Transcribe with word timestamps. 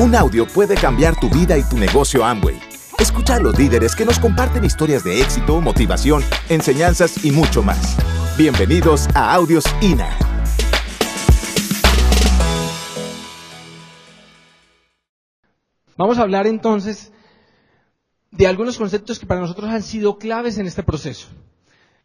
Un 0.00 0.14
audio 0.14 0.46
puede 0.46 0.76
cambiar 0.76 1.18
tu 1.18 1.28
vida 1.28 1.58
y 1.58 1.64
tu 1.64 1.76
negocio 1.76 2.24
Amway. 2.24 2.56
Escucha 3.00 3.34
a 3.34 3.40
los 3.40 3.58
líderes 3.58 3.96
que 3.96 4.04
nos 4.04 4.20
comparten 4.20 4.64
historias 4.64 5.02
de 5.02 5.20
éxito, 5.20 5.60
motivación, 5.60 6.22
enseñanzas 6.48 7.24
y 7.24 7.32
mucho 7.32 7.64
más. 7.64 7.96
Bienvenidos 8.38 9.08
a 9.16 9.34
Audios 9.34 9.64
INA. 9.80 10.16
Vamos 15.96 16.18
a 16.18 16.22
hablar 16.22 16.46
entonces 16.46 17.12
de 18.30 18.46
algunos 18.46 18.78
conceptos 18.78 19.18
que 19.18 19.26
para 19.26 19.40
nosotros 19.40 19.68
han 19.68 19.82
sido 19.82 20.16
claves 20.16 20.58
en 20.58 20.68
este 20.68 20.84
proceso. 20.84 21.26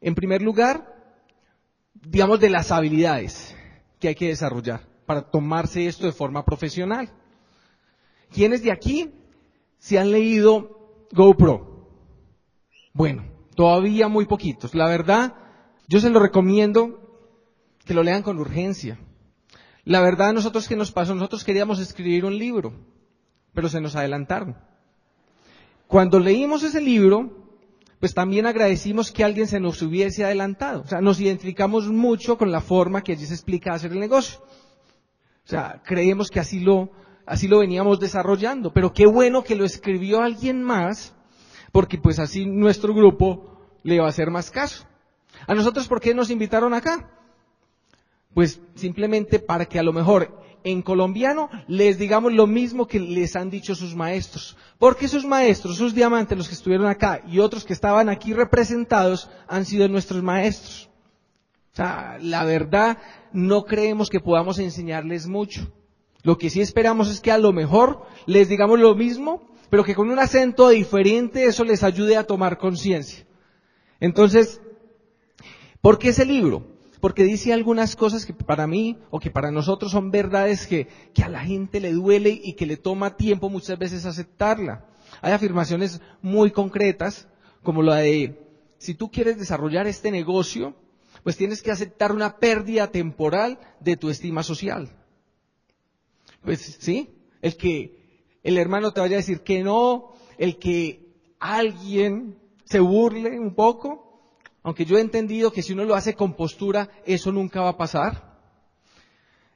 En 0.02 0.16
primer 0.16 0.42
lugar, 0.42 0.96
digamos 1.94 2.40
de 2.40 2.50
las 2.50 2.72
habilidades 2.72 3.56
que 4.00 4.08
hay 4.08 4.16
que 4.16 4.30
desarrollar 4.30 4.82
para 5.06 5.30
tomarse 5.30 5.86
esto 5.86 6.08
de 6.08 6.12
forma 6.12 6.44
profesional. 6.44 7.12
¿Quiénes 8.34 8.64
de 8.64 8.72
aquí 8.72 9.12
se 9.78 10.00
han 10.00 10.12
leído 10.12 11.08
GoPro? 11.12 11.88
Bueno, 12.94 13.26
todavía 13.56 14.08
muy 14.08 14.26
poquitos. 14.26 14.74
La 14.74 14.88
verdad, 14.88 15.36
yo 15.88 16.00
se 16.00 16.10
lo 16.10 16.20
recomiendo 16.20 17.00
que 17.86 17.94
lo 17.94 18.04
lean 18.04 18.24
con 18.24 18.40
urgencia. 18.40 19.00
La 19.86 20.02
verdad, 20.02 20.34
nosotros 20.34 20.68
qué 20.68 20.76
nos 20.76 20.92
pasó, 20.92 21.14
nosotros 21.14 21.44
queríamos 21.44 21.80
escribir 21.80 22.26
un 22.26 22.38
libro, 22.38 22.74
pero 23.54 23.70
se 23.70 23.82
nos 23.82 23.96
adelantaron. 23.96 24.58
Cuando 25.88 26.20
leímos 26.20 26.64
ese 26.64 26.82
libro, 26.82 27.44
pues 28.00 28.14
también 28.14 28.48
agradecimos 28.48 29.12
que 29.12 29.24
alguien 29.24 29.48
se 29.48 29.60
nos 29.60 29.82
hubiese 29.82 30.26
adelantado. 30.26 30.82
O 30.82 30.88
sea, 30.88 31.02
nos 31.02 31.20
identificamos 31.20 31.88
mucho 31.90 32.38
con 32.38 32.52
la 32.52 32.62
forma 32.62 33.04
que 33.04 33.12
allí 33.12 33.26
se 33.26 33.34
explica 33.34 33.74
hacer 33.74 33.92
el 33.92 34.00
negocio. 34.00 34.40
O 35.46 35.48
sea, 35.48 35.82
creemos 35.86 36.30
que 36.30 36.40
así 36.40 36.62
lo, 36.62 36.92
así 37.26 37.48
lo 37.48 37.60
veníamos 37.60 38.00
desarrollando. 38.00 38.74
Pero 38.74 38.94
qué 38.94 39.06
bueno 39.06 39.44
que 39.44 39.56
lo 39.56 39.66
escribió 39.66 40.22
alguien 40.22 40.64
más, 40.64 41.16
porque 41.72 41.98
pues 41.98 42.20
así 42.20 42.46
nuestro 42.46 42.94
grupo 42.94 43.60
le 43.84 44.00
va 44.00 44.06
a 44.06 44.10
hacer 44.10 44.30
más 44.30 44.52
caso. 44.52 44.86
A 45.48 45.56
nosotros, 45.56 45.88
¿por 45.88 46.00
qué 46.00 46.14
nos 46.14 46.30
invitaron 46.30 46.74
acá? 46.74 47.10
Pues 48.34 48.62
simplemente 48.76 49.40
para 49.40 49.66
que 49.66 49.80
a 49.80 49.84
lo 49.84 49.94
mejor 49.94 50.44
en 50.64 50.82
colombiano 50.82 51.50
les 51.68 51.98
digamos 51.98 52.32
lo 52.32 52.48
mismo 52.48 52.88
que 52.88 53.00
les 53.00 53.36
han 53.36 53.50
dicho 53.50 53.76
sus 53.76 53.96
maestros. 53.96 54.58
Porque 54.80 55.08
sus 55.08 55.26
maestros, 55.26 55.78
sus 55.78 55.94
diamantes, 55.94 56.38
los 56.38 56.48
que 56.48 56.56
estuvieron 56.56 56.88
acá 56.88 57.22
y 57.28 57.40
otros 57.40 57.66
que 57.66 57.74
estaban 57.74 58.10
aquí 58.10 58.34
representados, 58.34 59.30
han 59.48 59.66
sido 59.66 59.88
nuestros 59.88 60.24
maestros. 60.24 60.90
O 61.74 61.76
sea, 61.76 62.18
la 62.22 62.46
verdad, 62.46 62.98
no 63.32 63.66
creemos 63.66 64.10
que 64.10 64.20
podamos 64.20 64.60
enseñarles 64.60 65.28
mucho. 65.28 65.72
Lo 66.24 66.38
que 66.38 66.50
sí 66.50 66.62
esperamos 66.62 67.10
es 67.10 67.20
que 67.20 67.32
a 67.32 67.38
lo 67.38 67.52
mejor 67.52 68.06
les 68.26 68.48
digamos 68.48 68.80
lo 68.80 68.96
mismo, 68.96 69.50
pero 69.70 69.84
que 69.84 69.94
con 69.94 70.10
un 70.10 70.20
acento 70.20 70.70
diferente 70.70 71.46
eso 71.46 71.66
les 71.66 71.84
ayude 71.84 72.16
a 72.16 72.26
tomar 72.26 72.58
conciencia. 72.58 73.26
Entonces, 74.00 74.62
¿por 75.82 76.00
qué 76.00 76.10
ese 76.10 76.26
libro? 76.26 76.66
Porque 77.02 77.26
dice 77.26 77.52
algunas 77.52 77.98
cosas 77.98 78.26
que 78.26 78.34
para 78.34 78.68
mí 78.68 78.98
o 79.10 79.20
que 79.20 79.32
para 79.32 79.52
nosotros 79.52 79.92
son 79.92 80.12
verdades 80.12 80.68
que, 80.68 80.88
a 81.22 81.28
la 81.28 81.42
gente 81.42 81.82
le 81.82 81.92
duele 81.92 82.30
y 82.30 82.54
que 82.54 82.66
le 82.66 82.78
toma 82.78 83.18
tiempo 83.18 83.50
muchas 83.50 83.78
veces 83.78 84.06
aceptarla. 84.06 84.86
Hay 85.22 85.34
afirmaciones 85.34 86.00
muy 86.22 86.52
concretas, 86.52 87.28
como 87.62 87.82
la 87.82 87.98
de, 87.98 88.40
si 88.78 88.94
tú 88.94 89.12
quieres 89.12 89.38
desarrollar 89.38 89.88
este 89.88 90.12
negocio, 90.12 90.74
pues 91.24 91.36
tienes 91.36 91.62
que 91.62 91.72
aceptar 91.72 92.14
una 92.14 92.38
pérdida 92.38 92.92
temporal 92.92 93.60
de 93.82 93.98
tu 93.98 94.10
estima 94.10 94.44
social. 94.44 94.90
Pues 96.44 96.78
sí, 96.80 97.10
el 97.42 97.56
que 97.56 98.38
el 98.44 98.58
hermano 98.58 98.92
te 98.92 99.00
vaya 99.00 99.16
a 99.16 99.22
decir 99.22 99.42
que 99.42 99.64
no, 99.64 100.12
el 100.38 100.60
que 100.60 101.14
alguien 101.40 102.38
se 102.66 102.80
burle 102.80 103.40
un 103.40 103.56
poco, 103.56 104.40
aunque 104.62 104.86
yo 104.86 104.98
he 104.98 105.02
entendido 105.02 105.52
que 105.52 105.62
si 105.62 105.74
uno 105.74 105.86
lo 105.86 105.96
hace 105.96 106.14
con 106.14 106.34
postura, 106.34 106.90
eso 107.06 107.32
nunca 107.32 107.62
va 107.62 107.70
a 107.70 107.78
pasar. 107.78 108.34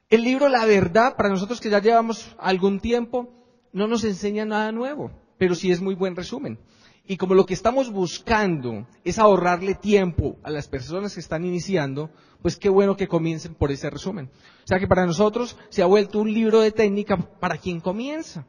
El 0.08 0.22
libro 0.22 0.48
La 0.48 0.64
Verdad, 0.64 1.16
para 1.16 1.28
nosotros 1.28 1.60
que 1.60 1.68
ya 1.68 1.80
llevamos 1.80 2.34
algún 2.38 2.80
tiempo, 2.80 3.28
no 3.72 3.86
nos 3.86 4.04
enseña 4.04 4.46
nada 4.46 4.72
nuevo, 4.72 5.10
pero 5.36 5.54
sí 5.54 5.70
es 5.70 5.80
muy 5.80 5.94
buen 5.94 6.16
resumen. 6.16 6.58
Y 7.10 7.16
como 7.16 7.34
lo 7.34 7.46
que 7.46 7.54
estamos 7.54 7.90
buscando 7.90 8.86
es 9.02 9.18
ahorrarle 9.18 9.74
tiempo 9.74 10.36
a 10.42 10.50
las 10.50 10.68
personas 10.68 11.14
que 11.14 11.20
están 11.20 11.42
iniciando, 11.42 12.10
pues 12.42 12.56
qué 12.58 12.68
bueno 12.68 12.98
que 12.98 13.08
comiencen 13.08 13.54
por 13.54 13.72
ese 13.72 13.88
resumen. 13.88 14.26
O 14.64 14.66
sea 14.66 14.78
que 14.78 14.86
para 14.86 15.06
nosotros 15.06 15.56
se 15.70 15.82
ha 15.82 15.86
vuelto 15.86 16.20
un 16.20 16.30
libro 16.30 16.60
de 16.60 16.70
técnica 16.70 17.16
para 17.16 17.56
quien 17.56 17.80
comienza, 17.80 18.46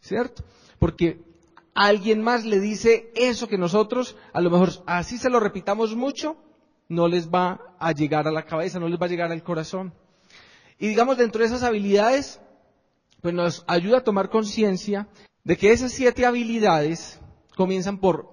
¿cierto? 0.00 0.42
Porque 0.78 1.20
alguien 1.74 2.22
más 2.22 2.46
le 2.46 2.58
dice 2.58 3.12
eso 3.14 3.48
que 3.48 3.58
nosotros, 3.58 4.16
a 4.32 4.40
lo 4.40 4.48
mejor 4.48 4.70
así 4.86 5.18
se 5.18 5.28
lo 5.28 5.38
repitamos 5.38 5.94
mucho, 5.94 6.38
no 6.88 7.06
les 7.06 7.28
va 7.28 7.60
a 7.78 7.92
llegar 7.92 8.26
a 8.26 8.32
la 8.32 8.46
cabeza, 8.46 8.80
no 8.80 8.88
les 8.88 8.98
va 8.98 9.04
a 9.04 9.10
llegar 9.10 9.30
al 9.30 9.42
corazón. 9.42 9.92
Y 10.78 10.88
digamos, 10.88 11.18
dentro 11.18 11.40
de 11.42 11.48
esas 11.48 11.62
habilidades, 11.62 12.40
pues 13.20 13.34
nos 13.34 13.62
ayuda 13.66 13.98
a 13.98 14.04
tomar 14.04 14.30
conciencia 14.30 15.06
de 15.44 15.58
que 15.58 15.70
esas 15.70 15.92
siete 15.92 16.24
habilidades 16.24 17.20
comienzan 17.60 17.98
por, 17.98 18.26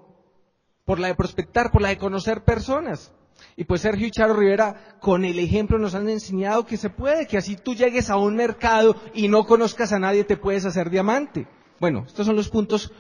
por 0.85 0.99
la 0.99 1.09
de 1.09 1.15
prospectar, 1.15 1.69
por 1.69 1.81
la 1.81 1.89
de 1.89 1.97
conocer 1.97 2.45
personas. 2.45 3.11
Y 3.57 3.65
pues 3.65 3.81
Sergio 3.81 4.07
y 4.07 4.11
Charo 4.11 4.33
Rivera 4.33 4.97
con 5.01 5.25
el 5.25 5.37
ejemplo 5.37 5.77
nos 5.77 5.95
han 5.95 6.07
enseñado 6.07 6.65
que 6.65 6.77
se 6.77 6.89
puede, 6.89 7.27
que 7.27 7.37
así 7.37 7.57
tú 7.57 7.75
llegues 7.75 8.09
a 8.09 8.15
un 8.15 8.37
mercado 8.37 8.95
y 9.13 9.27
no 9.27 9.43
conozcas 9.43 9.91
a 9.91 9.99
nadie, 9.99 10.23
te 10.23 10.37
puedes 10.37 10.63
hacer 10.63 10.89
diamante. 10.89 11.45
Bueno, 11.81 12.05
estos 12.07 12.25
son 12.25 12.37
los 12.37 12.47
puntos 12.47 12.93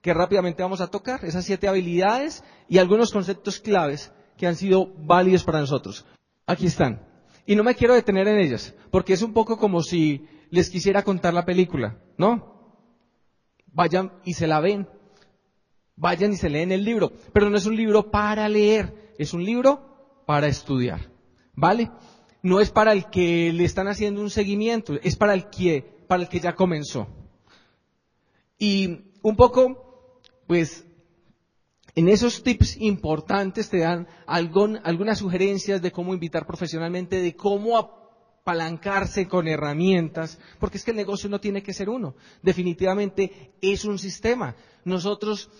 que 0.00 0.14
rápidamente 0.14 0.62
vamos 0.62 0.80
a 0.80 0.86
tocar, 0.86 1.22
esas 1.26 1.44
siete 1.44 1.68
habilidades 1.68 2.42
y 2.66 2.78
algunos 2.78 3.12
conceptos 3.12 3.60
claves 3.60 4.10
que 4.38 4.46
han 4.46 4.56
sido 4.56 4.94
válidos 4.96 5.44
para 5.44 5.60
nosotros. 5.60 6.06
Aquí 6.46 6.64
están. 6.64 7.06
Y 7.44 7.56
no 7.56 7.62
me 7.62 7.74
quiero 7.74 7.92
detener 7.92 8.26
en 8.26 8.38
ellas, 8.38 8.74
porque 8.90 9.12
es 9.12 9.20
un 9.20 9.34
poco 9.34 9.58
como 9.58 9.82
si 9.82 10.26
les 10.48 10.70
quisiera 10.70 11.02
contar 11.02 11.34
la 11.34 11.44
película, 11.44 11.98
¿no? 12.16 12.56
Vayan 13.66 14.12
y 14.24 14.32
se 14.32 14.46
la 14.46 14.60
ven, 14.60 14.88
vayan 15.98 16.32
y 16.32 16.36
se 16.36 16.48
leen 16.48 16.72
el 16.72 16.84
libro. 16.84 17.12
Pero 17.32 17.50
no 17.50 17.58
es 17.58 17.66
un 17.66 17.76
libro 17.76 18.10
para 18.10 18.48
leer, 18.48 19.12
es 19.18 19.34
un 19.34 19.44
libro 19.44 20.22
para 20.26 20.46
estudiar. 20.46 21.10
¿Vale? 21.54 21.90
No 22.42 22.60
es 22.60 22.70
para 22.70 22.92
el 22.92 23.10
que 23.10 23.52
le 23.52 23.64
están 23.64 23.88
haciendo 23.88 24.20
un 24.20 24.30
seguimiento, 24.30 24.94
es 25.02 25.16
para 25.16 25.34
el 25.34 25.50
que, 25.50 25.82
para 26.06 26.22
el 26.22 26.28
que 26.28 26.40
ya 26.40 26.54
comenzó. 26.54 27.08
Y 28.58 29.12
un 29.22 29.36
poco, 29.36 30.20
pues, 30.46 30.86
en 31.94 32.08
esos 32.08 32.44
tips 32.44 32.76
importantes 32.76 33.70
te 33.70 33.78
dan 33.78 34.06
algún, 34.26 34.78
algunas 34.84 35.18
sugerencias 35.18 35.82
de 35.82 35.90
cómo 35.90 36.14
invitar 36.14 36.46
profesionalmente, 36.46 37.20
de 37.20 37.34
cómo 37.34 37.76
apalancarse 38.48 39.28
con 39.28 39.46
herramientas, 39.46 40.38
porque 40.58 40.78
es 40.78 40.84
que 40.84 40.92
el 40.92 40.96
negocio 40.96 41.28
no 41.28 41.38
tiene 41.38 41.62
que 41.62 41.74
ser 41.74 41.90
uno, 41.90 42.14
definitivamente 42.42 43.52
es 43.60 43.84
un 43.84 43.98
sistema. 43.98 44.56
Nosotros 44.84 45.50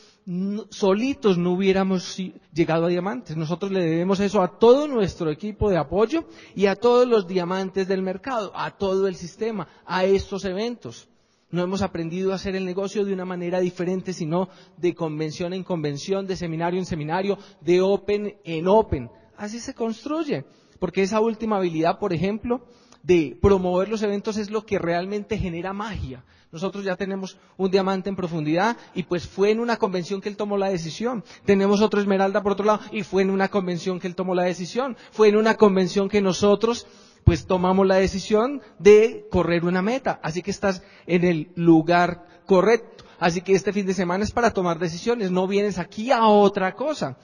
solitos 0.70 1.36
no 1.36 1.52
hubiéramos 1.52 2.16
llegado 2.52 2.86
a 2.86 2.88
diamantes. 2.88 3.36
Nosotros 3.36 3.72
le 3.72 3.82
debemos 3.82 4.20
eso 4.20 4.40
a 4.40 4.58
todo 4.58 4.88
nuestro 4.88 5.30
equipo 5.30 5.68
de 5.68 5.76
apoyo 5.76 6.24
y 6.54 6.64
a 6.64 6.76
todos 6.76 7.06
los 7.06 7.26
diamantes 7.26 7.88
del 7.88 8.00
mercado, 8.00 8.52
a 8.54 8.70
todo 8.70 9.06
el 9.06 9.16
sistema, 9.16 9.68
a 9.84 10.04
estos 10.04 10.46
eventos. 10.46 11.08
No 11.50 11.62
hemos 11.62 11.82
aprendido 11.82 12.32
a 12.32 12.36
hacer 12.36 12.56
el 12.56 12.64
negocio 12.64 13.04
de 13.04 13.12
una 13.12 13.26
manera 13.26 13.60
diferente, 13.60 14.14
sino 14.14 14.48
de 14.78 14.94
convención 14.94 15.52
en 15.52 15.64
convención, 15.64 16.26
de 16.26 16.36
seminario 16.36 16.78
en 16.78 16.86
seminario, 16.86 17.38
de 17.60 17.82
open 17.82 18.36
en 18.44 18.66
open. 18.66 19.10
Así 19.36 19.60
se 19.60 19.74
construye. 19.74 20.44
Porque 20.78 21.02
esa 21.02 21.20
última 21.20 21.56
habilidad, 21.56 21.98
por 21.98 22.12
ejemplo, 22.12 22.66
de 23.02 23.38
promover 23.40 23.88
los 23.88 24.02
eventos 24.02 24.36
es 24.36 24.50
lo 24.50 24.66
que 24.66 24.78
realmente 24.78 25.38
genera 25.38 25.72
magia. 25.72 26.24
Nosotros 26.50 26.84
ya 26.84 26.96
tenemos 26.96 27.38
un 27.58 27.70
diamante 27.70 28.08
en 28.08 28.16
profundidad 28.16 28.76
y 28.94 29.02
pues 29.02 29.26
fue 29.26 29.50
en 29.50 29.60
una 29.60 29.76
convención 29.76 30.20
que 30.20 30.30
él 30.30 30.36
tomó 30.36 30.56
la 30.56 30.70
decisión. 30.70 31.22
Tenemos 31.44 31.82
otro 31.82 32.00
esmeralda 32.00 32.42
por 32.42 32.52
otro 32.52 32.64
lado 32.64 32.80
y 32.90 33.02
fue 33.02 33.22
en 33.22 33.30
una 33.30 33.48
convención 33.48 34.00
que 34.00 34.06
él 34.06 34.14
tomó 34.14 34.34
la 34.34 34.44
decisión. 34.44 34.96
Fue 35.10 35.28
en 35.28 35.36
una 35.36 35.56
convención 35.56 36.08
que 36.08 36.22
nosotros 36.22 36.86
pues 37.24 37.46
tomamos 37.46 37.86
la 37.86 37.96
decisión 37.96 38.62
de 38.78 39.26
correr 39.30 39.64
una 39.64 39.82
meta. 39.82 40.18
Así 40.22 40.42
que 40.42 40.50
estás 40.50 40.82
en 41.06 41.24
el 41.24 41.52
lugar 41.54 42.26
correcto. 42.46 43.04
Así 43.18 43.42
que 43.42 43.52
este 43.52 43.72
fin 43.72 43.84
de 43.84 43.92
semana 43.92 44.24
es 44.24 44.30
para 44.30 44.52
tomar 44.52 44.78
decisiones. 44.78 45.30
No 45.30 45.46
vienes 45.46 45.78
aquí 45.78 46.10
a 46.10 46.26
otra 46.26 46.74
cosa. 46.74 47.18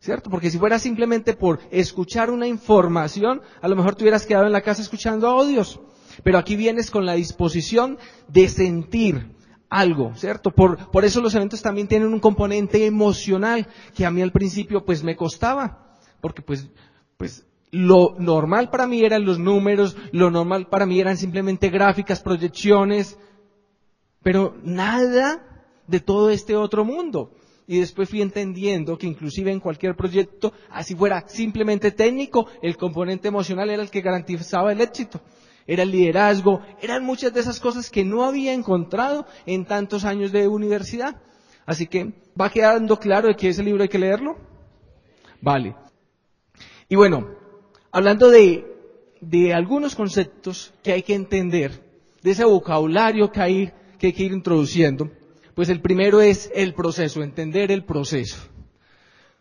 ¿Cierto? 0.00 0.30
Porque 0.30 0.50
si 0.50 0.58
fuera 0.58 0.78
simplemente 0.78 1.34
por 1.34 1.60
escuchar 1.70 2.30
una 2.30 2.46
información, 2.46 3.42
a 3.60 3.68
lo 3.68 3.74
mejor 3.74 3.96
te 3.96 4.04
hubieras 4.04 4.26
quedado 4.26 4.46
en 4.46 4.52
la 4.52 4.60
casa 4.60 4.82
escuchando 4.82 5.26
audios. 5.26 5.80
Pero 6.22 6.38
aquí 6.38 6.56
vienes 6.56 6.90
con 6.90 7.04
la 7.04 7.14
disposición 7.14 7.98
de 8.28 8.48
sentir 8.48 9.32
algo, 9.68 10.14
¿cierto? 10.14 10.50
Por, 10.52 10.90
por 10.90 11.04
eso 11.04 11.20
los 11.20 11.34
eventos 11.34 11.62
también 11.62 11.88
tienen 11.88 12.12
un 12.12 12.20
componente 12.20 12.86
emocional 12.86 13.66
que 13.94 14.06
a 14.06 14.10
mí 14.10 14.22
al 14.22 14.32
principio 14.32 14.84
pues 14.84 15.02
me 15.02 15.16
costaba. 15.16 15.96
Porque 16.20 16.42
pues, 16.42 16.70
pues 17.16 17.46
lo 17.70 18.14
normal 18.18 18.70
para 18.70 18.86
mí 18.86 19.04
eran 19.04 19.24
los 19.24 19.38
números, 19.38 19.96
lo 20.12 20.30
normal 20.30 20.68
para 20.68 20.86
mí 20.86 21.00
eran 21.00 21.16
simplemente 21.16 21.70
gráficas, 21.70 22.20
proyecciones, 22.20 23.18
pero 24.22 24.56
nada 24.62 25.70
de 25.86 26.00
todo 26.00 26.30
este 26.30 26.56
otro 26.56 26.84
mundo. 26.84 27.32
Y 27.70 27.80
después 27.80 28.08
fui 28.08 28.22
entendiendo 28.22 28.96
que 28.96 29.06
inclusive 29.06 29.52
en 29.52 29.60
cualquier 29.60 29.94
proyecto, 29.94 30.54
así 30.70 30.94
fuera 30.94 31.28
simplemente 31.28 31.90
técnico, 31.90 32.46
el 32.62 32.78
componente 32.78 33.28
emocional 33.28 33.68
era 33.68 33.82
el 33.82 33.90
que 33.90 34.00
garantizaba 34.00 34.72
el 34.72 34.80
éxito. 34.80 35.20
Era 35.66 35.82
el 35.82 35.90
liderazgo, 35.90 36.62
eran 36.80 37.04
muchas 37.04 37.34
de 37.34 37.40
esas 37.40 37.60
cosas 37.60 37.90
que 37.90 38.06
no 38.06 38.24
había 38.24 38.54
encontrado 38.54 39.26
en 39.44 39.66
tantos 39.66 40.06
años 40.06 40.32
de 40.32 40.48
universidad. 40.48 41.20
Así 41.66 41.86
que, 41.86 42.14
¿va 42.40 42.48
quedando 42.48 42.98
claro 42.98 43.28
de 43.28 43.36
que 43.36 43.50
ese 43.50 43.62
libro 43.62 43.82
hay 43.82 43.90
que 43.90 43.98
leerlo? 43.98 44.38
Vale. 45.42 45.76
Y 46.88 46.96
bueno, 46.96 47.34
hablando 47.92 48.30
de, 48.30 48.64
de 49.20 49.52
algunos 49.52 49.94
conceptos 49.94 50.72
que 50.82 50.92
hay 50.92 51.02
que 51.02 51.14
entender, 51.14 51.84
de 52.22 52.30
ese 52.30 52.46
vocabulario 52.46 53.30
que 53.30 53.40
hay, 53.42 53.72
que 53.98 54.06
hay 54.06 54.12
que 54.14 54.22
ir 54.22 54.32
introduciendo, 54.32 55.10
pues 55.58 55.70
el 55.70 55.80
primero 55.80 56.20
es 56.20 56.52
el 56.54 56.72
proceso, 56.72 57.20
entender 57.20 57.72
el 57.72 57.84
proceso. 57.84 58.36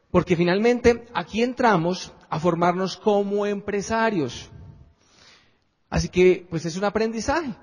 Porque 0.09 0.35
finalmente 0.35 1.05
aquí 1.13 1.43
entramos 1.43 2.11
a 2.27 2.39
formarnos 2.39 2.97
como 2.97 3.45
empresarios. 3.45 4.49
Así 5.91 6.09
que, 6.09 6.47
pues 6.49 6.65
es 6.65 6.75
un 6.75 6.85
aprendizaje. 6.85 7.53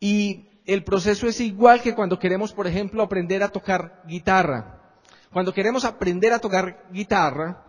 Y 0.00 0.48
el 0.64 0.82
proceso 0.82 1.28
es 1.28 1.40
igual 1.40 1.80
que 1.80 1.94
cuando 1.94 2.18
queremos, 2.18 2.52
por 2.52 2.66
ejemplo, 2.66 3.04
aprender 3.04 3.44
a 3.44 3.50
tocar 3.50 4.02
guitarra. 4.08 4.98
Cuando 5.32 5.54
queremos 5.54 5.84
aprender 5.84 6.32
a 6.32 6.40
tocar 6.40 6.88
guitarra, 6.90 7.62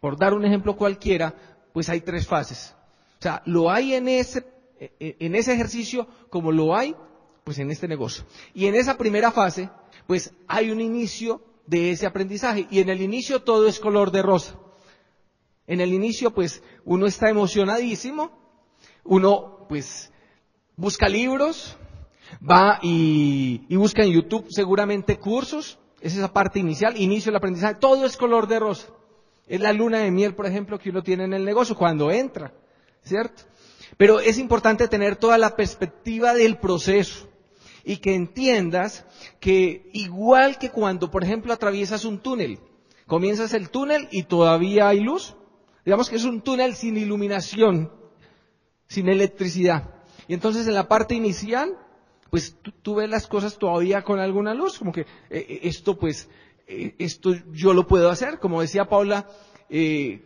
por 0.00 0.18
dar 0.18 0.34
un 0.34 0.44
ejemplo 0.44 0.74
cualquiera, 0.76 1.32
pues 1.72 1.88
hay 1.88 2.00
tres 2.00 2.26
fases. 2.26 2.74
O 3.20 3.22
sea, 3.22 3.40
lo 3.46 3.70
hay 3.70 3.94
en 3.94 4.08
ese, 4.08 4.44
en 4.98 5.36
ese 5.36 5.52
ejercicio 5.52 6.08
como 6.28 6.50
lo 6.50 6.74
hay, 6.74 6.96
pues 7.44 7.58
en 7.58 7.70
este 7.70 7.86
negocio. 7.86 8.24
Y 8.54 8.66
en 8.66 8.74
esa 8.74 8.96
primera 8.96 9.30
fase, 9.30 9.70
pues 10.06 10.32
hay 10.48 10.70
un 10.70 10.80
inicio 10.80 11.42
de 11.66 11.90
ese 11.90 12.06
aprendizaje. 12.06 12.66
Y 12.70 12.80
en 12.80 12.88
el 12.88 13.02
inicio 13.02 13.42
todo 13.42 13.68
es 13.68 13.78
color 13.78 14.10
de 14.10 14.22
rosa. 14.22 14.58
En 15.66 15.80
el 15.80 15.92
inicio, 15.92 16.32
pues, 16.32 16.62
uno 16.84 17.06
está 17.06 17.30
emocionadísimo, 17.30 18.30
uno, 19.02 19.66
pues, 19.68 20.12
busca 20.76 21.08
libros, 21.08 21.76
va 22.42 22.78
y, 22.82 23.62
y 23.68 23.76
busca 23.76 24.02
en 24.02 24.12
YouTube 24.12 24.46
seguramente 24.50 25.18
cursos, 25.18 25.78
es 26.02 26.16
esa 26.16 26.32
parte 26.32 26.58
inicial, 26.58 27.00
inicio 27.00 27.30
del 27.30 27.38
aprendizaje, 27.38 27.76
todo 27.76 28.04
es 28.04 28.16
color 28.18 28.46
de 28.46 28.60
rosa. 28.60 28.88
Es 29.46 29.60
la 29.60 29.72
luna 29.72 29.98
de 29.98 30.10
miel, 30.10 30.34
por 30.34 30.46
ejemplo, 30.46 30.78
que 30.78 30.90
uno 30.90 31.02
tiene 31.02 31.24
en 31.24 31.32
el 31.32 31.44
negocio 31.44 31.76
cuando 31.76 32.10
entra, 32.10 32.52
¿cierto? 33.02 33.44
Pero 33.96 34.20
es 34.20 34.38
importante 34.38 34.88
tener 34.88 35.16
toda 35.16 35.38
la 35.38 35.56
perspectiva 35.56 36.34
del 36.34 36.58
proceso 36.58 37.28
y 37.84 37.98
que 37.98 38.14
entiendas 38.14 39.06
que 39.40 39.90
igual 39.92 40.58
que 40.58 40.70
cuando, 40.70 41.10
por 41.10 41.24
ejemplo, 41.24 41.52
atraviesas 41.52 42.04
un 42.04 42.18
túnel, 42.18 42.58
comienzas 43.06 43.54
el 43.54 43.70
túnel 43.70 44.08
y 44.10 44.24
todavía 44.24 44.88
hay 44.88 45.00
luz, 45.00 45.36
digamos 45.84 46.08
que 46.08 46.16
es 46.16 46.24
un 46.24 46.40
túnel 46.40 46.74
sin 46.74 46.96
iluminación, 46.96 47.92
sin 48.86 49.08
electricidad. 49.08 49.90
Y 50.26 50.34
entonces 50.34 50.66
en 50.66 50.74
la 50.74 50.88
parte 50.88 51.14
inicial 51.14 51.78
pues 52.34 52.56
tú, 52.82 52.96
ves 52.96 53.08
las 53.08 53.28
cosas 53.28 53.56
todavía 53.58 54.02
con 54.02 54.18
alguna 54.18 54.54
luz, 54.54 54.80
como 54.80 54.90
que 54.90 55.02
eh, 55.02 55.06
eh, 55.30 55.60
esto 55.62 55.96
pues, 55.96 56.28
eh, 56.66 56.96
esto 56.98 57.30
yo 57.52 57.72
lo 57.72 57.86
puedo 57.86 58.10
hacer, 58.10 58.40
como 58.40 58.60
decía 58.60 58.86
Paula, 58.86 59.28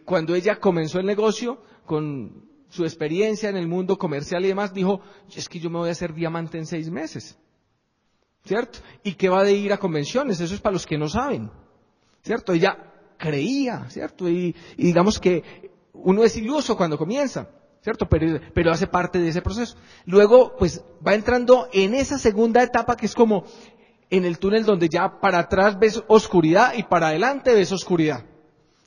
cuando 0.07 0.35
ella 0.35 0.59
comenzó 0.59 1.01
el 1.01 1.05
negocio 1.05 1.61
con 1.85 2.49
su 2.71 2.85
experiencia 2.85 3.51
en 3.51 3.59
el 3.59 3.69
mundo 3.69 3.99
comercial 3.99 4.43
y 4.43 4.49
demás, 4.49 4.73
dijo, 4.73 5.03
es 5.37 5.51
que 5.51 5.61
yo 5.61 5.69
me 5.69 5.81
voy 5.81 5.91
a 5.91 5.93
hacer 5.93 6.15
diamante 6.15 6.57
en 6.57 6.65
seis 6.65 6.89
meses, 6.91 7.39
¿cierto? 8.45 8.79
Y 9.03 9.15
que 9.15 9.29
va 9.29 9.45
de 9.45 9.53
ir 9.53 9.73
a 9.73 9.79
convenciones, 9.79 10.41
eso 10.41 10.55
es 10.55 10.61
para 10.61 10.75
los 10.75 10.87
que 10.87 10.99
no 10.99 11.09
saben, 11.09 11.51
¿cierto? 12.23 12.53
Ella 12.53 12.77
creía, 13.17 13.87
¿cierto? 13.91 14.29
y 14.29 14.55
digamos 14.77 15.19
que 15.19 15.43
uno 15.93 16.23
es 16.25 16.37
iluso 16.37 16.77
cuando 16.77 16.97
comienza. 16.97 17.49
¿cierto? 17.81 18.09
Pero, 18.09 18.41
pero 18.55 18.71
hace 18.71 18.87
parte 18.87 19.19
de 19.19 19.29
ese 19.29 19.43
proceso. 19.43 19.77
Luego, 20.05 20.57
pues 20.57 20.83
va 21.07 21.15
entrando 21.15 21.69
en 21.73 21.95
esa 21.95 22.19
segunda 22.19 22.63
etapa 22.63 22.97
que 22.97 23.07
es 23.07 23.15
como 23.15 23.45
en 24.11 24.25
el 24.25 24.39
túnel 24.39 24.65
donde 24.65 24.89
ya 24.89 25.21
para 25.21 25.39
atrás 25.39 25.79
ves 25.79 26.03
oscuridad 26.09 26.75
y 26.77 26.83
para 26.83 27.09
adelante 27.09 27.55
ves 27.55 27.73
oscuridad, 27.73 28.25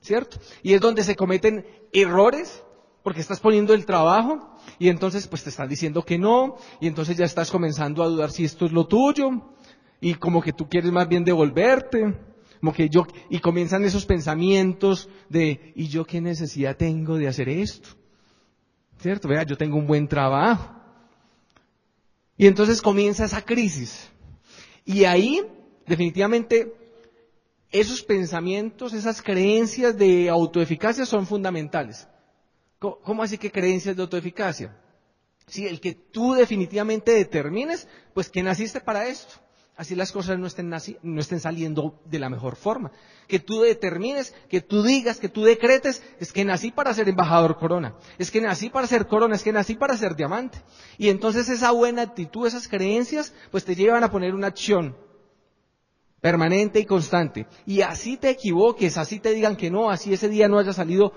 ¿cierto? 0.01 0.37
Y 0.63 0.73
es 0.73 0.81
donde 0.81 1.03
se 1.03 1.15
cometen 1.15 1.65
errores 1.93 2.63
porque 3.03 3.21
estás 3.21 3.39
poniendo 3.39 3.73
el 3.73 3.85
trabajo 3.85 4.55
y 4.79 4.89
entonces 4.89 5.27
pues 5.27 5.43
te 5.43 5.49
están 5.49 5.69
diciendo 5.69 6.03
que 6.03 6.17
no 6.17 6.55
y 6.79 6.87
entonces 6.87 7.17
ya 7.17 7.25
estás 7.25 7.49
comenzando 7.49 8.03
a 8.03 8.07
dudar 8.07 8.31
si 8.31 8.45
esto 8.45 8.65
es 8.65 8.71
lo 8.71 8.85
tuyo 8.85 9.29
y 9.99 10.15
como 10.15 10.41
que 10.41 10.53
tú 10.53 10.67
quieres 10.67 10.91
más 10.91 11.07
bien 11.07 11.23
devolverte, 11.23 12.15
como 12.59 12.73
que 12.73 12.89
yo 12.89 13.05
y 13.29 13.39
comienzan 13.39 13.83
esos 13.85 14.05
pensamientos 14.05 15.09
de 15.29 15.73
¿y 15.75 15.87
yo 15.87 16.05
qué 16.05 16.21
necesidad 16.21 16.75
tengo 16.75 17.17
de 17.17 17.27
hacer 17.27 17.49
esto? 17.49 17.89
¿Cierto? 18.99 19.27
Vea, 19.27 19.43
yo 19.43 19.57
tengo 19.57 19.77
un 19.77 19.87
buen 19.87 20.07
trabajo. 20.07 20.75
Y 22.37 22.47
entonces 22.47 22.81
comienza 22.81 23.25
esa 23.25 23.41
crisis. 23.41 24.09
Y 24.85 25.05
ahí, 25.05 25.41
definitivamente, 25.87 26.73
esos 27.71 28.03
pensamientos, 28.03 28.93
esas 28.93 29.21
creencias 29.21 29.97
de 29.97 30.29
autoeficacia 30.29 31.05
son 31.05 31.25
fundamentales. 31.25 32.07
¿Cómo 32.81 33.21
así 33.21 33.37
que 33.37 33.51
creencias 33.51 33.95
de 33.95 34.01
autoeficacia? 34.01 34.75
Si 35.45 35.67
el 35.67 35.79
que 35.79 35.93
tú 35.93 36.33
definitivamente 36.33 37.11
determines, 37.11 37.87
pues 38.13 38.29
que 38.29 38.41
naciste 38.41 38.81
para 38.81 39.07
esto 39.07 39.39
así 39.81 39.95
las 39.95 40.11
cosas 40.11 40.37
no 40.37 40.45
estén, 40.45 40.69
no 40.69 41.21
estén 41.21 41.39
saliendo 41.39 41.99
de 42.05 42.19
la 42.19 42.29
mejor 42.29 42.55
forma. 42.55 42.91
Que 43.27 43.39
tú 43.39 43.61
determines, 43.61 44.33
que 44.47 44.61
tú 44.61 44.83
digas, 44.83 45.19
que 45.19 45.27
tú 45.27 45.43
decretes, 45.43 46.03
es 46.19 46.31
que 46.31 46.45
nací 46.45 46.69
para 46.69 46.93
ser 46.93 47.09
embajador 47.09 47.57
corona, 47.57 47.95
es 48.19 48.29
que 48.29 48.41
nací 48.41 48.69
para 48.69 48.85
ser 48.85 49.07
corona, 49.07 49.35
es 49.35 49.43
que 49.43 49.51
nací 49.51 49.73
para 49.73 49.97
ser 49.97 50.15
diamante. 50.15 50.61
Y 50.99 51.09
entonces 51.09 51.49
esa 51.49 51.71
buena 51.71 52.03
actitud, 52.03 52.45
esas 52.45 52.67
creencias, 52.67 53.33
pues 53.49 53.65
te 53.65 53.75
llevan 53.75 54.03
a 54.03 54.11
poner 54.11 54.35
una 54.35 54.47
acción 54.47 54.95
permanente 56.21 56.79
y 56.79 56.85
constante. 56.85 57.47
Y 57.65 57.81
así 57.81 58.17
te 58.17 58.29
equivoques, 58.29 58.97
así 58.97 59.19
te 59.19 59.33
digan 59.33 59.55
que 59.55 59.71
no, 59.71 59.89
así 59.89 60.13
ese 60.13 60.29
día 60.29 60.47
no 60.47 60.59
haya 60.59 60.73
salido 60.73 61.11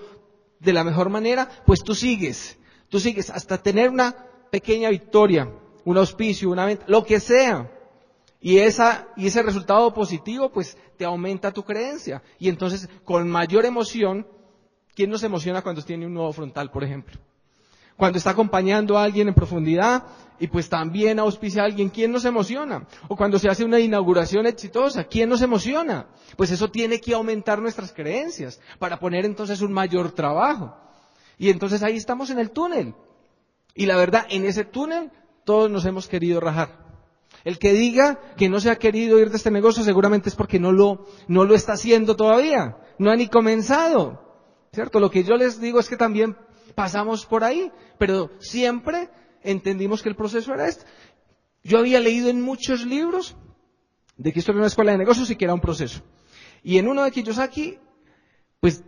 de 0.59 0.73
la 0.73 0.83
mejor 0.83 1.09
manera, 1.09 1.49
pues 1.65 1.83
tú 1.83 1.95
sigues, 1.95 2.57
tú 2.89 2.99
sigues 2.99 3.29
hasta 3.29 3.57
tener 3.57 3.89
una 3.89 4.15
pequeña 4.51 4.89
victoria, 4.89 5.49
un 5.83 5.97
auspicio, 5.97 6.49
una 6.49 6.65
venta, 6.65 6.85
lo 6.87 7.03
que 7.03 7.19
sea. 7.19 7.71
Y, 8.41 8.59
esa, 8.59 9.07
y 9.15 9.27
ese 9.27 9.41
resultado 9.41 9.93
positivo, 9.93 10.51
pues 10.51 10.77
te 10.97 11.05
aumenta 11.05 11.51
tu 11.51 11.63
creencia. 11.63 12.21
Y 12.37 12.49
entonces, 12.49 12.87
con 13.03 13.27
mayor 13.27 13.65
emoción, 13.65 14.27
¿quién 14.93 15.09
nos 15.09 15.23
emociona 15.23 15.61
cuando 15.61 15.81
tiene 15.81 16.05
un 16.05 16.13
nuevo 16.13 16.31
frontal, 16.31 16.69
por 16.69 16.83
ejemplo? 16.83 17.19
Cuando 17.97 18.17
está 18.17 18.31
acompañando 18.31 18.97
a 18.97 19.03
alguien 19.03 19.27
en 19.27 19.33
profundidad 19.33 20.03
y 20.39 20.47
pues 20.47 20.69
también 20.69 21.19
auspicia 21.19 21.61
a 21.61 21.65
alguien, 21.65 21.89
¿quién 21.89 22.11
nos 22.11 22.25
emociona? 22.25 22.87
O 23.07 23.15
cuando 23.15 23.39
se 23.39 23.49
hace 23.49 23.63
una 23.63 23.79
inauguración 23.79 24.45
exitosa, 24.45 25.05
¿quién 25.05 25.29
nos 25.29 25.41
emociona? 25.41 26.07
Pues 26.35 26.51
eso 26.51 26.69
tiene 26.69 26.99
que 26.99 27.13
aumentar 27.13 27.61
nuestras 27.61 27.93
creencias 27.93 28.59
para 28.79 28.99
poner 28.99 29.25
entonces 29.25 29.61
un 29.61 29.71
mayor 29.71 30.11
trabajo. 30.11 30.75
Y 31.37 31.49
entonces 31.49 31.83
ahí 31.83 31.97
estamos 31.97 32.29
en 32.29 32.39
el 32.39 32.51
túnel. 32.51 32.95
Y 33.73 33.85
la 33.85 33.97
verdad, 33.97 34.25
en 34.29 34.45
ese 34.45 34.65
túnel 34.65 35.11
todos 35.43 35.69
nos 35.69 35.85
hemos 35.85 36.07
querido 36.07 36.39
rajar. 36.39 36.85
El 37.43 37.59
que 37.59 37.73
diga 37.73 38.19
que 38.37 38.49
no 38.49 38.59
se 38.59 38.71
ha 38.71 38.77
querido 38.77 39.19
ir 39.19 39.29
de 39.29 39.37
este 39.37 39.51
negocio 39.51 39.83
seguramente 39.83 40.29
es 40.29 40.35
porque 40.35 40.59
no 40.59 40.71
lo, 40.71 41.05
no 41.27 41.45
lo 41.45 41.53
está 41.53 41.73
haciendo 41.73 42.15
todavía. 42.15 42.77
No 42.97 43.11
ha 43.11 43.15
ni 43.15 43.27
comenzado. 43.27 44.21
¿Cierto? 44.73 44.99
Lo 44.99 45.11
que 45.11 45.23
yo 45.23 45.35
les 45.35 45.59
digo 45.61 45.79
es 45.79 45.87
que 45.87 45.95
también 45.95 46.35
pasamos 46.73 47.25
por 47.25 47.43
ahí, 47.43 47.71
pero 47.97 48.31
siempre 48.39 49.09
entendimos 49.45 50.01
que 50.01 50.09
el 50.09 50.15
proceso 50.15 50.53
era 50.53 50.67
este. 50.67 50.85
Yo 51.63 51.79
había 51.79 51.99
leído 51.99 52.29
en 52.29 52.41
muchos 52.41 52.85
libros 52.85 53.35
de 54.17 54.31
que 54.31 54.39
esto 54.39 54.51
era 54.51 54.59
una 54.59 54.67
escuela 54.67 54.91
de 54.91 54.97
negocios 54.97 55.29
y 55.29 55.35
que 55.35 55.45
era 55.45 55.53
un 55.53 55.61
proceso. 55.61 56.01
Y 56.63 56.77
en 56.77 56.87
uno 56.87 57.03
de 57.03 57.11
aquí, 57.41 57.77
pues 58.59 58.83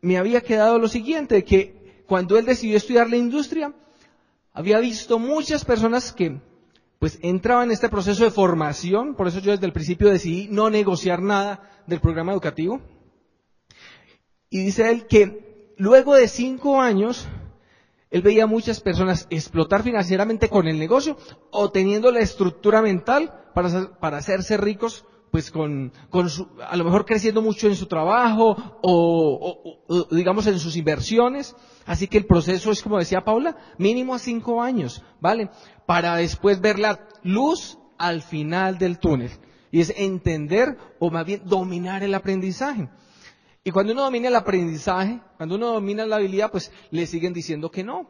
me 0.00 0.18
había 0.18 0.40
quedado 0.40 0.78
lo 0.78 0.88
siguiente, 0.88 1.44
que 1.44 2.02
cuando 2.06 2.38
él 2.38 2.44
decidió 2.44 2.76
estudiar 2.76 3.10
la 3.10 3.16
industria, 3.16 3.74
había 4.52 4.78
visto 4.78 5.18
muchas 5.18 5.64
personas 5.64 6.12
que 6.12 6.40
pues 6.98 7.18
entraba 7.22 7.62
en 7.64 7.70
este 7.70 7.88
proceso 7.88 8.24
de 8.24 8.30
formación, 8.30 9.14
por 9.14 9.28
eso 9.28 9.40
yo 9.40 9.50
desde 9.50 9.66
el 9.66 9.72
principio 9.72 10.08
decidí 10.08 10.48
no 10.50 10.70
negociar 10.70 11.20
nada 11.20 11.82
del 11.86 12.00
programa 12.00 12.32
educativo. 12.32 12.80
Y 14.48 14.60
dice 14.60 14.90
él 14.90 15.06
que 15.06 15.74
luego 15.76 16.14
de 16.14 16.28
cinco 16.28 16.80
años, 16.80 17.28
él 18.10 18.22
veía 18.22 18.46
muchas 18.46 18.80
personas 18.80 19.26
explotar 19.30 19.82
financieramente 19.82 20.48
con 20.48 20.68
el 20.68 20.78
negocio 20.78 21.16
o 21.50 21.70
teniendo 21.70 22.12
la 22.12 22.20
estructura 22.20 22.82
mental 22.82 23.50
para, 23.54 23.98
para 23.98 24.18
hacerse 24.18 24.56
ricos 24.56 25.04
pues 25.30 25.50
con, 25.50 25.92
con 26.08 26.30
su, 26.30 26.48
a 26.66 26.76
lo 26.76 26.84
mejor 26.84 27.04
creciendo 27.04 27.42
mucho 27.42 27.66
en 27.66 27.76
su 27.76 27.86
trabajo 27.86 28.56
o, 28.82 30.06
digamos 30.10 30.46
en 30.46 30.58
sus 30.58 30.76
inversiones. 30.76 31.54
Así 31.84 32.08
que 32.08 32.16
el 32.16 32.26
proceso 32.26 32.70
es, 32.70 32.82
como 32.82 32.98
decía 32.98 33.24
Paula, 33.24 33.56
mínimo 33.76 34.14
a 34.14 34.18
cinco 34.18 34.62
años, 34.62 35.02
¿vale? 35.20 35.50
Para 35.84 36.16
después 36.16 36.60
ver 36.60 36.78
la 36.78 37.06
luz 37.22 37.78
al 37.98 38.22
final 38.22 38.78
del 38.78 38.98
túnel. 38.98 39.30
Y 39.70 39.80
es 39.80 39.92
entender 39.96 40.78
o 41.00 41.10
más 41.10 41.26
bien 41.26 41.42
dominar 41.44 42.02
el 42.02 42.14
aprendizaje. 42.14 42.88
Y 43.66 43.72
cuando 43.72 43.92
uno 43.94 44.04
domina 44.04 44.28
el 44.28 44.36
aprendizaje, 44.36 45.18
cuando 45.36 45.56
uno 45.56 45.72
domina 45.72 46.06
la 46.06 46.16
habilidad, 46.16 46.52
pues 46.52 46.70
le 46.92 47.04
siguen 47.04 47.32
diciendo 47.32 47.68
que 47.68 47.82
no. 47.82 48.08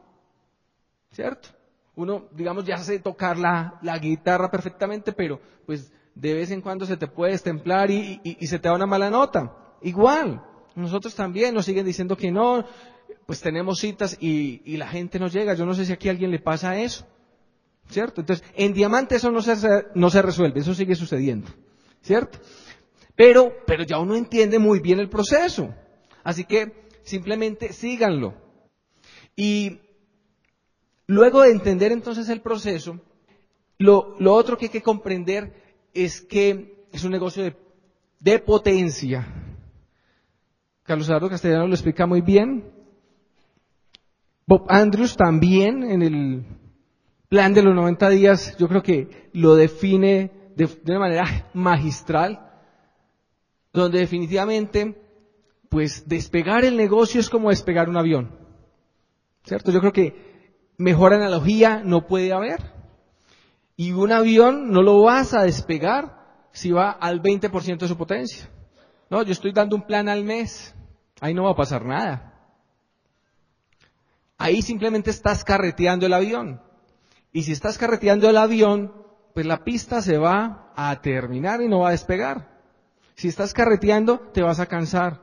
¿Cierto? 1.13 1.49
Uno, 1.95 2.27
digamos, 2.33 2.67
ya 2.67 2.77
sabe 2.77 2.99
tocar 2.99 3.39
la, 3.39 3.81
guitarra 3.99 4.51
perfectamente, 4.51 5.13
pero 5.13 5.41
pues 5.65 5.91
de 6.15 6.35
vez 6.35 6.51
en 6.51 6.61
cuando 6.61 6.85
se 6.85 6.99
te 6.99 7.07
puede 7.07 7.33
estemplar 7.33 7.91
y, 7.91 8.21
se 8.47 8.59
te 8.59 8.69
da 8.69 8.75
una 8.75 8.85
mala 8.85 9.09
nota. 9.09 9.51
Igual, 9.81 10.43
nosotros 10.75 11.15
también 11.15 11.55
nos 11.55 11.65
siguen 11.65 11.87
diciendo 11.87 12.19
que 12.19 12.31
no, 12.31 12.67
pues 13.25 13.41
tenemos 13.41 13.79
citas 13.79 14.19
y, 14.21 14.61
y, 14.63 14.77
la 14.77 14.89
gente 14.89 15.19
no 15.19 15.29
llega. 15.29 15.55
Yo 15.55 15.65
no 15.65 15.73
sé 15.73 15.87
si 15.87 15.93
aquí 15.95 16.09
a 16.09 16.11
alguien 16.11 16.33
le 16.33 16.39
pasa 16.39 16.79
eso. 16.79 17.07
¿Cierto? 17.89 18.21
Entonces, 18.21 18.47
en 18.57 18.75
diamante 18.75 19.17
eso 19.17 19.31
no 19.31 19.41
se, 19.41 19.57
no 19.95 20.11
se 20.11 20.21
resuelve, 20.21 20.61
eso 20.61 20.75
sigue 20.75 20.97
sucediendo. 20.97 21.49
¿Cierto? 22.03 22.41
Pero, 23.17 23.53
pero 23.67 23.83
ya 23.85 23.99
uno 23.99 24.15
entiende 24.15 24.59
muy 24.59 24.81
bien 24.81 25.01
el 25.01 25.09
proceso. 25.09 25.75
Así 26.23 26.45
que 26.45 26.73
simplemente 27.03 27.73
síganlo. 27.73 28.35
Y 29.35 29.81
luego 31.07 31.43
de 31.43 31.51
entender 31.51 31.93
entonces 31.93 32.29
el 32.29 32.41
proceso, 32.41 33.01
lo, 33.79 34.17
lo 34.19 34.35
otro 34.35 34.57
que 34.57 34.67
hay 34.67 34.71
que 34.71 34.83
comprender 34.83 35.53
es 35.95 36.21
que 36.21 36.87
es 36.93 37.05
un 37.05 37.11
negocio 37.11 37.43
de, 37.43 37.57
de 38.21 38.39
potencia. 38.39 39.27
Carlos 40.83 41.09
Eduardo 41.09 41.31
Castellano 41.31 41.67
lo 41.67 41.75
explica 41.75 42.07
muy 42.07 42.21
bien. 42.21 42.71
Bob 44.47 44.67
Andrews 44.69 45.17
también 45.17 45.83
en 45.83 46.03
el 46.03 46.45
plan 47.29 47.53
de 47.53 47.63
los 47.63 47.75
90 47.75 48.09
días, 48.11 48.57
yo 48.59 48.69
creo 48.69 48.83
que 48.83 49.29
lo 49.33 49.57
define 49.57 50.31
de, 50.55 50.69
una 50.87 51.01
manera 51.01 51.51
magistral, 51.55 52.46
donde 53.81 53.99
definitivamente, 53.99 55.01
pues 55.69 56.09
despegar 56.09 56.65
el 56.65 56.77
negocio 56.77 57.21
es 57.21 57.31
como 57.31 57.51
despegar 57.51 57.89
un 57.89 57.97
avión. 57.97 58.39
¿Cierto? 59.45 59.71
Yo 59.71 59.81
creo 59.81 59.93
que 59.93 60.61
mejor 60.79 61.15
analogía 61.15 61.83
no 61.85 62.07
puede 62.07 62.33
haber. 62.33 62.75
Y 63.77 63.93
un 63.93 64.11
avión 64.13 64.71
no 64.71 64.83
lo 64.83 65.03
vas 65.03 65.35
a 65.35 65.43
despegar 65.43 66.49
si 66.53 66.73
va 66.73 66.91
al 66.91 67.23
20% 67.23 67.79
de 67.79 67.89
su 67.89 67.97
potencia. 67.97 68.49
No, 69.11 69.23
yo 69.23 69.33
estoy 69.33 69.53
dando 69.53 69.77
un 69.77 69.83
plan 69.83 70.09
al 70.09 70.25
mes. 70.25 70.75
Ahí 71.21 71.35
no 71.35 71.45
va 71.45 71.51
a 71.51 71.57
pasar 71.57 71.85
nada. 71.85 72.33
Ahí 74.39 74.63
simplemente 74.63 75.11
estás 75.11 75.45
carreteando 75.45 76.07
el 76.07 76.15
avión. 76.15 76.61
Y 77.33 77.43
si 77.43 77.53
estás 77.53 77.79
carreteando 77.79 78.29
el 78.29 78.39
avión, 78.39 78.93
pues 79.35 79.47
la 79.47 79.65
pista 79.65 80.01
se 80.01 80.17
va 80.17 80.73
a 80.75 81.01
terminar 81.03 81.61
y 81.61 81.69
no 81.69 81.81
va 81.81 81.89
a 81.89 81.93
despegar. 81.93 82.56
Si 83.17 83.29
estás 83.29 83.53
carreteando, 83.53 84.21
te 84.33 84.43
vas 84.43 84.61
a 84.61 84.67
cansar. 84.67 85.21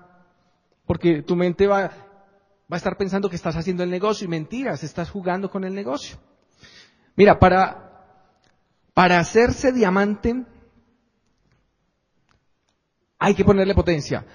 Porque 0.85 1.21
tu 1.21 1.35
mente 1.35 1.67
va, 1.67 1.81
va 1.81 2.75
a 2.75 2.77
estar 2.77 2.97
pensando 2.97 3.29
que 3.29 3.37
estás 3.37 3.55
haciendo 3.55 3.83
el 3.83 3.89
negocio 3.89 4.25
y 4.25 4.27
mentiras, 4.27 4.83
estás 4.83 5.09
jugando 5.09 5.49
con 5.49 5.63
el 5.63 5.73
negocio. 5.73 6.17
Mira, 7.15 7.39
para, 7.39 8.05
para 8.93 9.19
hacerse 9.19 9.71
diamante 9.71 10.43
hay 13.17 13.35
que 13.35 13.45
ponerle 13.45 13.73
potencia. 13.73 14.25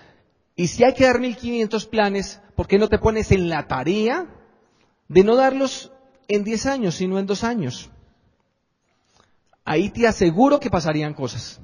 Y 0.57 0.69
si 0.69 0.85
hay 0.85 0.95
que 0.95 1.05
dar 1.05 1.21
1500 1.21 1.87
planes, 1.87 2.41
¿por 2.57 2.67
qué 2.67 2.79
no 2.79 2.89
te 2.89 2.99
pones 2.99 3.31
en 3.33 3.51
la 3.51 3.69
tarea 3.69 4.27
de 5.09 5.25
no 5.25 5.37
darlos 5.37 5.93
en 6.29 6.45
10 6.45 6.67
años, 6.67 6.95
sino 6.95 7.19
en 7.19 7.27
2 7.27 7.45
años. 7.45 7.91
Ahí 9.65 9.91
te 9.91 10.07
aseguro 10.07 10.61
que 10.61 10.71
pasarían 10.71 11.15
cosas. 11.15 11.61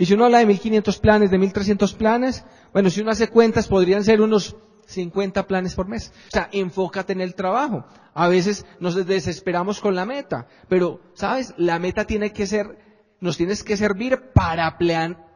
Y 0.00 0.06
si 0.06 0.14
uno 0.14 0.24
habla 0.24 0.38
de 0.38 0.46
1500 0.46 0.98
planes, 0.98 1.30
de 1.30 1.36
1300 1.36 1.92
planes, 1.92 2.42
bueno, 2.72 2.88
si 2.88 3.02
uno 3.02 3.10
hace 3.10 3.28
cuentas, 3.28 3.68
podrían 3.68 4.02
ser 4.02 4.22
unos 4.22 4.56
50 4.86 5.46
planes 5.46 5.74
por 5.74 5.88
mes. 5.88 6.10
O 6.28 6.30
sea, 6.30 6.48
enfócate 6.52 7.12
en 7.12 7.20
el 7.20 7.34
trabajo. 7.34 7.84
A 8.14 8.26
veces 8.26 8.64
nos 8.78 8.94
desesperamos 9.06 9.78
con 9.78 9.94
la 9.94 10.06
meta, 10.06 10.46
pero, 10.70 11.02
¿sabes? 11.12 11.52
La 11.58 11.78
meta 11.78 12.06
tiene 12.06 12.32
que 12.32 12.46
ser, 12.46 12.78
nos 13.20 13.36
tienes 13.36 13.62
que 13.62 13.76
servir 13.76 14.32
para, 14.32 14.78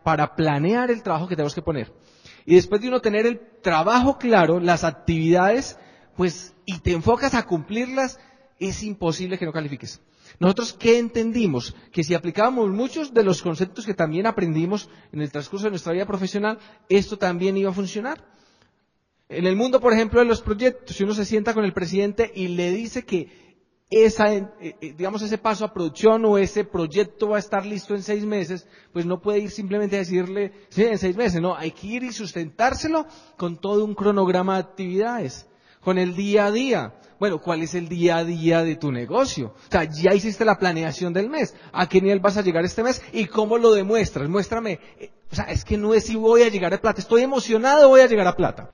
para 0.03 0.35
planear 0.35 0.91
el 0.91 1.03
trabajo 1.03 1.29
que 1.29 1.37
tenemos 1.37 1.55
que 1.55 1.61
poner. 1.61 1.93
Y 2.47 2.55
después 2.55 2.81
de 2.81 2.89
uno 2.89 3.03
tener 3.03 3.27
el 3.27 3.43
trabajo 3.61 4.17
claro, 4.17 4.61
las 4.61 4.83
actividades, 4.83 5.79
pues, 6.17 6.55
y 6.65 6.79
te 6.79 6.93
enfocas 6.93 7.35
a 7.35 7.43
cumplirlas, 7.43 8.19
es 8.59 8.83
imposible 8.83 9.37
que 9.37 9.45
no 9.45 9.53
califiques. 9.53 10.01
Nosotros, 10.41 10.73
¿qué 10.73 10.99
entendimos? 10.99 11.75
Que 11.93 12.03
si 12.03 12.15
aplicábamos 12.15 12.71
muchos 12.71 13.15
de 13.15 13.23
los 13.23 13.43
conceptos 13.43 13.87
que 13.87 13.95
también 13.95 14.27
aprendimos 14.27 14.89
en 15.13 15.21
el 15.21 15.31
transcurso 15.31 15.67
de 15.67 15.71
nuestra 15.71 15.93
vida 15.93 16.07
profesional, 16.07 16.59
esto 16.89 17.17
también 17.17 17.57
iba 17.57 17.71
a 17.71 17.75
funcionar. 17.75 18.25
En 19.29 19.47
el 19.47 19.57
mundo, 19.57 19.81
por 19.81 19.93
ejemplo, 19.93 20.21
de 20.21 20.27
los 20.27 20.43
proyectos, 20.43 20.97
si 20.97 21.05
uno 21.05 21.15
se 21.15 21.25
sienta 21.25 21.55
con 21.55 21.65
el 21.65 21.73
presidente 21.73 22.31
y 22.35 22.49
le 22.49 22.73
dice 22.73 23.05
que 23.05 23.45
esa, 23.91 24.35
eh, 24.35 24.49
eh, 24.61 24.95
digamos, 24.97 25.23
ese 25.23 25.39
paso 25.39 25.65
a 25.65 25.73
producción 25.73 26.25
o 26.25 26.37
ese 26.37 26.65
proyecto 26.65 27.29
va 27.29 27.37
a 27.37 27.41
estar 27.41 27.65
listo 27.65 27.95
en 27.95 28.03
seis 28.03 28.25
meses, 28.25 28.67
pues 28.93 29.07
no 29.07 29.21
puede 29.21 29.39
ir 29.39 29.51
simplemente 29.51 29.97
a 29.97 30.01
decirle, 30.01 30.53
sí, 30.69 30.83
en 30.83 30.99
seis 30.99 31.17
meses, 31.17 31.41
no, 31.41 31.55
hay 31.55 31.71
que 31.71 31.87
ir 31.87 32.03
y 32.03 32.13
sustentárselo 32.13 33.07
con 33.37 33.61
todo 33.61 33.85
un 33.85 33.95
cronograma 33.95 34.55
de 34.55 34.61
actividades 34.61 35.47
con 35.85 35.99
el 35.99 36.17
día 36.17 36.47
a 36.47 36.51
día. 36.51 36.95
Bueno, 37.21 37.41
¿cuál 37.41 37.63
es 37.63 37.75
el 37.75 37.89
día 37.89 38.17
a 38.17 38.25
día 38.25 38.65
de 38.65 38.77
tu 38.77 38.91
negocio? 38.91 39.55
O 39.69 39.71
sea, 39.71 39.85
ya 39.85 40.15
hiciste 40.15 40.45
la 40.45 40.59
planeación 40.59 41.13
del 41.13 41.29
mes. 41.29 41.55
¿A 41.73 41.89
qué 41.89 42.01
nivel 42.01 42.21
vas 42.21 42.37
a 42.37 42.43
llegar 42.43 42.65
este 42.65 42.83
mes? 42.83 43.03
¿Y 43.13 43.27
cómo 43.27 43.57
lo 43.59 43.73
demuestras? 43.73 44.29
Muéstrame. 44.29 44.81
Eh, 44.99 45.11
o 45.31 45.35
sea, 45.35 45.45
es 45.45 45.65
que 45.65 45.77
no 45.77 45.95
es 45.95 46.07
si 46.07 46.17
voy 46.17 46.43
a 46.43 46.49
llegar 46.49 46.75
a 46.75 46.81
plata. 46.81 47.01
Estoy 47.01 47.23
emocionado, 47.23 47.89
voy 47.89 48.01
a 48.01 48.07
llegar 48.07 48.27
a 48.27 48.37
plata. 48.37 48.73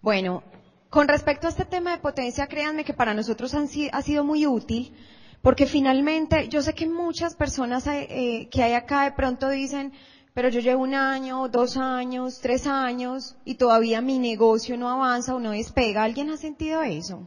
Bueno, 0.00 0.42
con 0.88 1.08
respecto 1.08 1.46
a 1.46 1.50
este 1.50 1.64
tema 1.64 1.90
de 1.90 1.98
potencia, 1.98 2.46
créanme 2.46 2.84
que 2.84 2.94
para 2.94 3.12
nosotros 3.12 3.54
ha 3.54 4.02
sido 4.02 4.24
muy 4.24 4.46
útil, 4.46 4.94
porque 5.42 5.66
finalmente 5.66 6.48
yo 6.48 6.62
sé 6.62 6.74
que 6.74 6.88
muchas 6.88 7.34
personas 7.34 7.86
eh, 7.86 8.48
que 8.50 8.62
hay 8.62 8.72
acá 8.72 9.04
de 9.04 9.12
pronto 9.12 9.48
dicen, 9.48 9.92
pero 10.36 10.50
yo 10.50 10.60
llevo 10.60 10.82
un 10.82 10.92
año, 10.92 11.48
dos 11.48 11.78
años, 11.78 12.40
tres 12.42 12.66
años 12.66 13.36
y 13.46 13.54
todavía 13.54 14.02
mi 14.02 14.18
negocio 14.18 14.76
no 14.76 14.90
avanza 14.90 15.34
o 15.34 15.40
no 15.40 15.52
despega. 15.52 16.04
¿Alguien 16.04 16.28
ha 16.28 16.36
sentido 16.36 16.82
eso? 16.82 17.26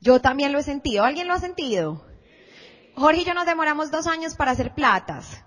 Yo 0.00 0.20
también 0.20 0.52
lo 0.52 0.60
he 0.60 0.62
sentido. 0.62 1.02
¿Alguien 1.02 1.26
lo 1.26 1.34
ha 1.34 1.40
sentido? 1.40 2.06
Jorge 2.94 3.22
y 3.22 3.24
yo 3.24 3.34
nos 3.34 3.44
demoramos 3.44 3.90
dos 3.90 4.06
años 4.06 4.36
para 4.36 4.52
hacer 4.52 4.72
platas. 4.72 5.42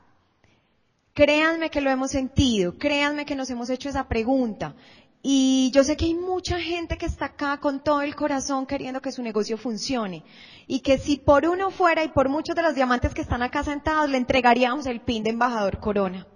Créanme 1.14 1.70
que 1.70 1.80
lo 1.80 1.90
hemos 1.90 2.12
sentido, 2.12 2.78
créanme 2.78 3.26
que 3.26 3.36
nos 3.36 3.50
hemos 3.50 3.70
hecho 3.70 3.88
esa 3.88 4.10
pregunta. 4.10 4.76
Y 5.22 5.72
yo 5.74 5.86
sé 5.86 5.96
que 5.96 6.04
hay 6.04 6.14
mucha 6.14 6.60
gente 6.60 6.98
que 6.98 7.06
está 7.06 7.28
acá 7.28 7.58
con 7.62 7.82
todo 7.82 8.02
el 8.02 8.18
corazón 8.18 8.66
queriendo 8.66 9.00
que 9.00 9.14
su 9.14 9.24
negocio 9.24 9.58
funcione. 9.58 10.26
Y 10.68 10.82
que 10.82 10.98
si 10.98 11.16
por 11.16 11.46
uno 11.46 11.72
fuera 11.72 12.04
y 12.04 12.10
por 12.10 12.28
muchos 12.28 12.54
de 12.54 12.64
los 12.64 12.76
diamantes 12.76 13.14
que 13.14 13.22
están 13.22 13.44
acá 13.44 13.64
sentados 13.64 14.10
le 14.10 14.18
entregaríamos 14.18 14.88
el 14.88 15.00
pin 15.00 15.24
de 15.24 15.30
embajador 15.30 15.80
corona. 15.80 16.28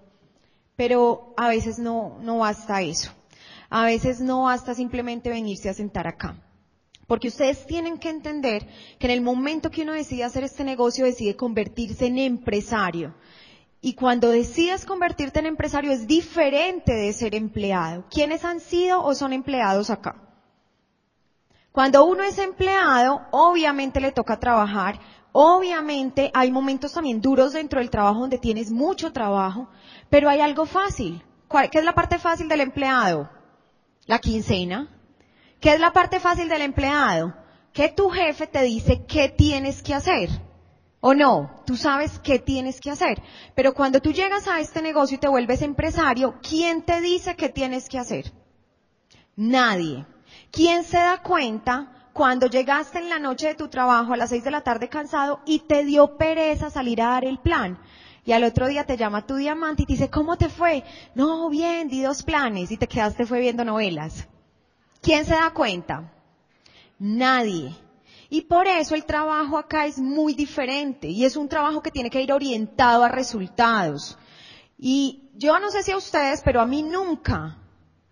Pero 0.77 1.34
a 1.36 1.50
veces 1.50 1.79
no, 1.79 2.17
no 2.22 2.38
basta 2.38 2.81
eso. 2.81 3.12
A 3.69 3.84
veces 3.84 4.22
no 4.22 4.43
basta 4.43 4.74
simplemente 4.74 5.29
venirse 5.29 5.67
a 5.67 5.74
sentar 5.74 6.07
acá. 6.07 6.39
Porque 7.07 7.27
ustedes 7.29 7.65
tienen 7.65 7.98
que 7.98 8.10
entender 8.10 8.65
que 9.00 9.07
en 9.07 9.12
el 9.12 9.22
momento 9.22 9.69
que 9.69 9.81
uno 9.81 9.93
decide 9.93 10.24
hacer 10.24 10.43
este 10.43 10.63
negocio, 10.63 11.03
decide 11.03 11.36
convertirse 11.36 12.05
en 12.05 12.19
empresario. 12.19 13.13
Y 13.81 13.93
cuando 13.93 14.29
decides 14.29 14.86
convertirte 14.86 15.39
en 15.39 15.48
empresario 15.48 15.91
es 15.91 16.05
diferente 16.05 16.93
de 16.93 17.13
ser 17.13 17.36
empleado. 17.36 18.05
¿Quiénes 18.10 18.46
han 18.46 18.60
sido 18.60 19.03
o 19.03 19.15
son 19.15 19.34
empleados 19.34 19.89
acá? 19.89 20.15
Cuando 21.72 22.05
uno 22.05 22.24
es 22.24 22.39
empleado, 22.39 23.22
obviamente 23.31 24.01
le 24.01 24.12
toca 24.12 24.38
trabajar, 24.38 25.00
obviamente 25.39 26.32
hay 26.34 26.51
momentos 26.51 26.94
también 26.94 27.22
duros 27.22 27.53
dentro 27.53 27.79
del 27.79 27.91
trabajo 27.91 28.22
donde 28.22 28.39
tienes 28.39 28.72
mucho 28.72 29.13
trabajo, 29.13 29.70
pero 30.10 30.29
hay 30.29 30.41
algo 30.41 30.65
fácil. 30.65 31.24
¿Qué 31.72 31.77
es 31.77 31.86
la 31.86 31.94
parte 31.94 32.17
fácil 32.17 32.50
del 32.50 32.62
empleado? 32.62 33.29
La 34.08 34.17
quincena. 34.17 34.89
¿Qué 35.60 35.74
es 35.74 35.79
la 35.79 35.94
parte 35.94 36.20
fácil 36.20 36.50
del 36.50 36.63
empleado? 36.63 37.36
Que 37.72 37.89
tu 37.89 38.10
jefe 38.10 38.48
te 38.48 38.63
dice 38.63 39.06
qué 39.06 39.29
tienes 39.29 39.84
que 39.84 39.94
hacer. 39.94 40.29
¿O 41.01 41.13
no? 41.13 41.62
Tú 41.67 41.77
sabes 41.77 42.17
qué 42.17 42.39
tienes 42.39 42.82
que 42.82 42.89
hacer. 42.89 43.22
Pero 43.53 43.75
cuando 43.75 44.00
tú 44.00 44.12
llegas 44.12 44.48
a 44.48 44.60
este 44.60 44.82
negocio 44.82 45.17
y 45.17 45.20
te 45.20 45.27
vuelves 45.27 45.62
empresario, 45.62 46.39
¿quién 46.41 46.82
te 46.82 47.00
dice 47.00 47.36
qué 47.36 47.50
tienes 47.50 47.88
que 47.88 48.00
hacer? 48.00 48.34
Nadie. 49.36 50.03
¿Quién 50.50 50.84
se 50.84 50.98
da 50.98 51.22
cuenta 51.22 51.96
cuando 52.17 52.47
llegaste 52.47 52.97
en 52.97 53.09
la 53.09 53.19
noche 53.19 53.50
de 53.50 53.53
tu 53.53 53.67
trabajo 53.67 54.12
a 54.12 54.17
las 54.17 54.31
seis 54.31 54.43
de 54.43 54.50
la 54.50 54.62
tarde 54.62 54.89
cansado 54.89 55.39
y 55.45 55.59
te 55.59 55.86
dio 55.86 56.17
pereza 56.17 56.71
salir 56.71 57.00
a 57.00 57.09
dar 57.09 57.25
el 57.25 57.38
plan? 57.38 57.77
Y 58.25 58.31
al 58.31 58.43
otro 58.43 58.67
día 58.67 58.88
te 58.88 58.97
llama 58.97 59.27
tu 59.27 59.36
diamante 59.36 59.83
y 59.83 59.86
te 59.86 59.93
dice, 59.93 60.09
¿cómo 60.09 60.36
te 60.36 60.50
fue? 60.50 60.83
No, 61.13 61.47
bien, 61.47 61.88
di 61.88 62.01
dos 62.01 62.24
planes 62.24 62.71
y 62.71 62.77
te 62.77 62.88
quedaste 62.88 63.27
fue 63.27 63.39
viendo 63.39 63.63
novelas. 63.63 64.27
¿Quién 65.00 65.25
se 65.25 65.36
da 65.36 65.51
cuenta? 65.51 66.12
Nadie. 66.97 67.75
Y 68.31 68.41
por 68.41 68.65
eso 68.65 68.95
el 68.95 69.05
trabajo 69.05 69.59
acá 69.59 69.86
es 69.86 70.00
muy 70.00 70.33
diferente 70.33 71.07
y 71.09 71.24
es 71.24 71.36
un 71.36 71.47
trabajo 71.47 71.83
que 71.83 71.91
tiene 71.91 72.09
que 72.09 72.24
ir 72.24 72.33
orientado 72.33 73.03
a 73.03 73.09
resultados. 73.09 74.17
Y 74.79 75.29
yo 75.36 75.59
no 75.59 75.69
sé 75.69 75.83
si 75.83 75.91
a 75.91 75.97
ustedes, 75.97 76.41
pero 76.43 76.62
a 76.62 76.65
mí 76.65 76.81
nunca, 76.81 77.59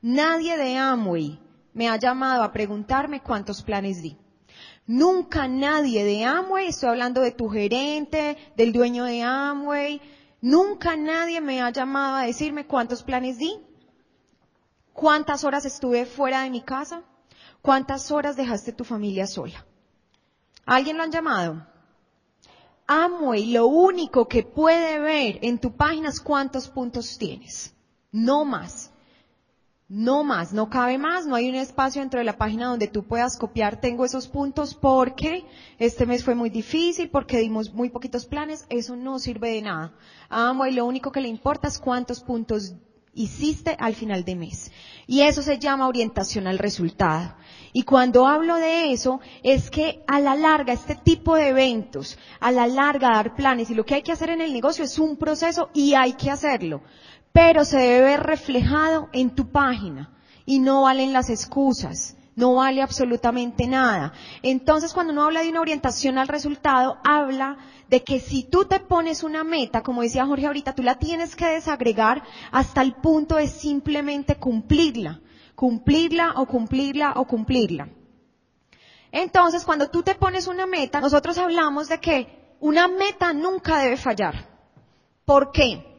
nadie 0.03 0.57
de 0.57 0.77
Amway 0.77 1.39
me 1.75 1.89
ha 1.89 1.98
llamado 1.98 2.41
a 2.41 2.51
preguntarme 2.51 3.22
cuántos 3.22 3.62
planes 3.62 4.01
di. 4.01 4.17
Nunca 4.88 5.48
nadie 5.48 6.05
de 6.05 6.24
Amway, 6.24 6.67
estoy 6.67 6.89
hablando 6.89 7.22
de 7.22 7.32
tu 7.32 7.50
gerente, 7.50 8.38
del 8.55 8.72
dueño 8.72 9.03
de 9.03 9.22
Amway, 9.22 10.01
nunca 10.41 10.96
nadie 10.96 11.41
me 11.41 11.62
ha 11.62 11.70
llamado 11.72 12.15
a 12.15 12.24
decirme 12.24 12.65
cuántos 12.65 13.03
planes 13.03 13.38
di, 13.38 13.60
cuántas 14.94 15.44
horas 15.44 15.65
estuve 15.65 16.05
fuera 16.05 16.44
de 16.44 16.50
mi 16.50 16.62
casa, 16.62 17.03
cuántas 17.62 18.10
horas 18.10 18.38
dejaste 18.38 18.72
tu 18.72 18.86
familia 18.86 19.27
sola. 19.27 19.65
¿Alguien 20.65 20.98
lo 20.98 21.03
han 21.03 21.12
llamado? 21.12 21.67
Amway 22.88 23.48
lo 23.48 23.67
único 23.67 24.29
que 24.29 24.44
puede 24.44 25.00
ver 25.00 25.39
en 25.41 25.60
tu 25.60 25.75
página 25.75 26.08
es 26.08 26.22
cuántos 26.22 26.70
puntos 26.70 27.17
tienes. 27.17 27.74
No 28.12 28.46
más. 28.46 28.91
No 29.97 30.25
más, 30.25 30.51
no 30.51 30.69
cabe 30.69 30.97
más, 30.97 31.25
no 31.25 31.35
hay 31.35 31.47
un 31.47 31.55
espacio 31.55 32.01
dentro 32.01 32.19
de 32.19 32.25
la 32.25 32.37
página 32.37 32.65
donde 32.65 32.89
tú 32.89 33.05
puedas 33.05 33.37
copiar, 33.37 33.79
tengo 33.79 34.03
esos 34.03 34.27
puntos 34.27 34.75
porque 34.75 35.45
este 35.79 36.05
mes 36.05 36.21
fue 36.21 36.35
muy 36.35 36.49
difícil, 36.49 37.09
porque 37.09 37.39
dimos 37.39 37.73
muy 37.73 37.89
poquitos 37.89 38.25
planes, 38.25 38.65
eso 38.67 38.97
no 38.97 39.19
sirve 39.19 39.51
de 39.51 39.61
nada. 39.61 39.93
Amway 40.27 40.73
lo 40.73 40.85
único 40.85 41.13
que 41.13 41.21
le 41.21 41.29
importa 41.29 41.69
es 41.69 41.79
cuántos 41.79 42.19
puntos 42.19 42.73
hiciste 43.13 43.77
al 43.79 43.95
final 43.95 44.25
de 44.25 44.35
mes. 44.35 44.69
Y 45.07 45.21
eso 45.21 45.41
se 45.41 45.57
llama 45.59 45.87
orientación 45.87 46.45
al 46.47 46.59
resultado. 46.59 47.33
Y 47.71 47.83
cuando 47.83 48.27
hablo 48.27 48.57
de 48.57 48.91
eso, 48.91 49.21
es 49.43 49.69
que 49.69 50.03
a 50.07 50.19
la 50.19 50.35
larga, 50.35 50.73
este 50.73 50.95
tipo 50.95 51.35
de 51.35 51.49
eventos, 51.49 52.17
a 52.41 52.51
la 52.51 52.67
larga 52.67 53.11
dar 53.11 53.33
planes, 53.33 53.69
y 53.69 53.75
lo 53.75 53.85
que 53.85 53.95
hay 53.95 54.01
que 54.01 54.11
hacer 54.11 54.29
en 54.29 54.41
el 54.41 54.51
negocio 54.51 54.83
es 54.83 54.99
un 54.99 55.15
proceso 55.15 55.69
y 55.73 55.93
hay 55.93 56.13
que 56.13 56.31
hacerlo. 56.31 56.81
Pero 57.35 57.65
se 57.65 57.77
debe 57.77 58.01
ver 58.01 58.23
reflejado 58.23 59.09
en 59.11 59.35
tu 59.35 59.51
página. 59.51 60.09
Y 60.45 60.59
no 60.59 60.83
valen 60.83 61.11
las 61.11 61.29
excusas. 61.29 62.15
No 62.33 62.55
vale 62.55 62.81
absolutamente 62.81 63.67
nada. 63.67 64.13
Entonces, 64.41 64.93
cuando 64.93 65.11
uno 65.11 65.25
habla 65.25 65.41
de 65.41 65.49
una 65.49 65.59
orientación 65.59 66.17
al 66.17 66.29
resultado, 66.29 66.97
habla 67.03 67.57
de 67.89 68.03
que 68.03 68.21
si 68.21 68.43
tú 68.43 68.63
te 68.63 68.79
pones 68.79 69.21
una 69.21 69.43
meta, 69.43 69.83
como 69.83 70.01
decía 70.01 70.25
Jorge 70.25 70.45
ahorita, 70.45 70.75
tú 70.75 70.81
la 70.81 70.95
tienes 70.95 71.35
que 71.35 71.47
desagregar 71.47 72.23
hasta 72.53 72.81
el 72.81 72.93
punto 72.93 73.35
de 73.35 73.49
simplemente 73.49 74.37
cumplirla. 74.37 75.19
Cumplirla 75.55 76.35
o 76.37 76.45
cumplirla 76.45 77.15
o 77.17 77.25
cumplirla. 77.25 77.89
Entonces, 79.11 79.65
cuando 79.65 79.89
tú 79.89 80.03
te 80.03 80.15
pones 80.15 80.47
una 80.47 80.65
meta, 80.65 81.01
nosotros 81.01 81.37
hablamos 81.37 81.89
de 81.89 81.99
que 81.99 82.55
una 82.61 82.87
meta 82.87 83.33
nunca 83.33 83.79
debe 83.79 83.97
fallar. 83.97 84.35
¿Por 85.25 85.51
qué? 85.51 85.94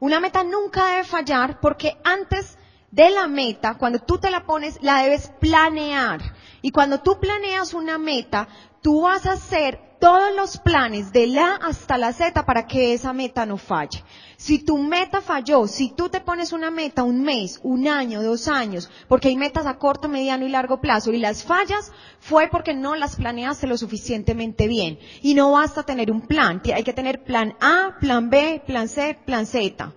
Una 0.00 0.20
meta 0.20 0.44
nunca 0.44 0.86
debe 0.86 1.04
fallar 1.04 1.60
porque 1.60 1.98
antes 2.04 2.58
de 2.90 3.10
la 3.10 3.26
meta, 3.26 3.74
cuando 3.74 3.98
tú 3.98 4.18
te 4.18 4.30
la 4.30 4.44
pones, 4.44 4.78
la 4.82 5.02
debes 5.02 5.30
planear. 5.40 6.20
Y 6.62 6.70
cuando 6.70 7.00
tú 7.00 7.18
planeas 7.20 7.74
una 7.74 7.98
meta, 7.98 8.48
tú 8.80 9.02
vas 9.02 9.26
a 9.26 9.32
hacer 9.32 9.87
todos 9.98 10.34
los 10.36 10.58
planes 10.58 11.12
de 11.12 11.26
la 11.26 11.54
hasta 11.56 11.98
la 11.98 12.12
Z 12.12 12.44
para 12.44 12.66
que 12.66 12.92
esa 12.92 13.12
meta 13.12 13.46
no 13.46 13.56
falle. 13.56 14.02
Si 14.36 14.60
tu 14.60 14.78
meta 14.78 15.20
falló, 15.20 15.66
si 15.66 15.90
tú 15.90 16.08
te 16.08 16.20
pones 16.20 16.52
una 16.52 16.70
meta 16.70 17.02
un 17.02 17.22
mes, 17.22 17.58
un 17.62 17.88
año, 17.88 18.22
dos 18.22 18.46
años, 18.48 18.88
porque 19.08 19.28
hay 19.28 19.36
metas 19.36 19.66
a 19.66 19.78
corto, 19.78 20.08
mediano 20.08 20.46
y 20.46 20.50
largo 20.50 20.80
plazo 20.80 21.12
y 21.12 21.18
las 21.18 21.42
fallas, 21.42 21.92
fue 22.20 22.48
porque 22.48 22.74
no 22.74 22.94
las 22.94 23.16
planeaste 23.16 23.66
lo 23.66 23.76
suficientemente 23.76 24.68
bien. 24.68 24.98
Y 25.22 25.34
no 25.34 25.52
basta 25.52 25.82
tener 25.82 26.10
un 26.10 26.22
plan, 26.22 26.62
hay 26.72 26.84
que 26.84 26.92
tener 26.92 27.24
plan 27.24 27.54
A, 27.60 27.96
plan 27.98 28.30
B, 28.30 28.62
plan 28.66 28.88
C, 28.88 29.18
plan 29.24 29.46
Z. 29.46 29.92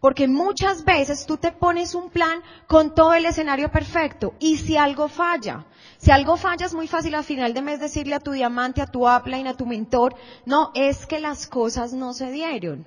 Porque 0.00 0.26
muchas 0.26 0.84
veces 0.84 1.26
tú 1.26 1.36
te 1.36 1.52
pones 1.52 1.94
un 1.94 2.10
plan 2.10 2.42
con 2.66 2.94
todo 2.94 3.12
el 3.14 3.26
escenario 3.26 3.70
perfecto 3.70 4.34
y 4.38 4.56
si 4.56 4.76
algo 4.76 5.08
falla, 5.08 5.66
si 5.98 6.10
algo 6.10 6.36
falla 6.36 6.66
es 6.66 6.74
muy 6.74 6.88
fácil 6.88 7.14
al 7.14 7.24
final 7.24 7.52
de 7.52 7.62
mes 7.62 7.80
decirle 7.80 8.14
a 8.14 8.20
tu 8.20 8.32
diamante, 8.32 8.80
a 8.80 8.86
tu 8.86 9.06
upline, 9.06 9.46
a 9.46 9.56
tu 9.56 9.66
mentor, 9.66 10.14
no, 10.46 10.70
es 10.74 11.06
que 11.06 11.20
las 11.20 11.46
cosas 11.46 11.92
no 11.92 12.14
se 12.14 12.30
dieron. 12.32 12.86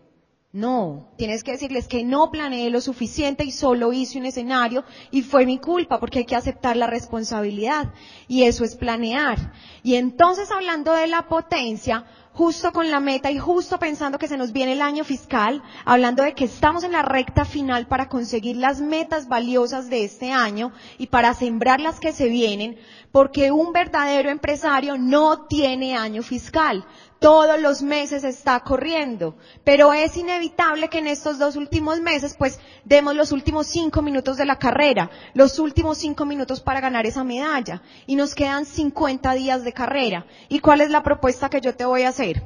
No, 0.54 1.10
tienes 1.18 1.44
que 1.44 1.54
decirles 1.54 1.88
que 1.88 2.04
no 2.04 2.30
planeé 2.30 2.70
lo 2.70 2.80
suficiente 2.80 3.44
y 3.44 3.52
solo 3.52 3.92
hice 3.92 4.20
un 4.20 4.28
escenario 4.28 4.84
y 5.10 5.24
fue 5.24 5.48
mi 5.48 5.58
culpa 5.58 6.00
porque 6.00 6.20
hay 6.20 6.26
que 6.26 6.36
aceptar 6.36 6.78
la 6.78 6.86
responsabilidad 6.86 7.92
y 8.28 8.44
eso 8.44 8.64
es 8.64 8.76
planear. 8.76 9.52
Y 9.82 9.96
entonces 9.96 10.52
hablando 10.52 10.94
de 10.94 11.08
la 11.08 11.28
potencia, 11.28 12.06
justo 12.34 12.72
con 12.72 12.90
la 12.90 13.00
meta 13.00 13.30
y 13.32 13.38
justo 13.38 13.78
pensando 13.78 14.18
que 14.18 14.28
se 14.28 14.38
nos 14.38 14.52
viene 14.52 14.74
el 14.74 14.82
año 14.82 15.04
fiscal, 15.04 15.62
hablando 15.86 16.24
de 16.24 16.34
que 16.34 16.46
estamos 16.46 16.84
en 16.84 16.92
la 16.92 17.04
recta 17.04 17.46
final 17.46 17.88
para 17.88 18.10
conseguir 18.10 18.58
las 18.58 18.82
metas 18.82 19.28
valiosas 19.28 19.90
de 19.90 20.04
este 20.04 20.32
año 20.32 20.72
y 20.98 21.08
para 21.08 21.34
sembrar 21.36 21.80
las 21.80 22.00
que 22.00 22.12
se 22.12 22.30
vienen, 22.30 22.78
porque 23.12 23.52
un 23.52 23.72
verdadero 23.72 24.30
empresario 24.30 24.98
no 24.98 25.46
tiene 25.46 25.96
año 25.96 26.24
fiscal. 26.24 26.86
Todos 27.24 27.58
los 27.58 27.82
meses 27.82 28.26
está 28.26 28.60
corriendo, 28.60 29.38
pero 29.64 29.94
es 29.94 30.18
inevitable 30.18 30.90
que 30.90 30.98
en 30.98 31.08
estos 31.08 31.40
dos 31.40 31.56
últimos 31.56 32.02
meses 32.02 32.36
pues 32.38 32.60
demos 32.84 33.16
los 33.16 33.32
últimos 33.32 33.68
cinco 33.68 34.02
minutos 34.02 34.36
de 34.36 34.46
la 34.46 34.60
carrera, 34.60 35.10
los 35.34 35.58
últimos 35.58 36.00
cinco 36.00 36.26
minutos 36.26 36.60
para 36.60 36.82
ganar 36.82 37.06
esa 37.06 37.24
medalla 37.24 37.82
y 38.08 38.18
nos 38.18 38.36
quedan 38.36 38.66
50 38.66 39.36
días 39.36 39.64
de 39.64 39.72
carrera. 39.72 40.26
¿Y 40.50 40.60
cuál 40.60 40.82
es 40.82 40.90
la 40.90 41.02
propuesta 41.02 41.50
que 41.50 41.62
yo 41.62 41.74
te 41.74 41.86
voy 41.86 42.02
a 42.02 42.10
hacer? 42.10 42.44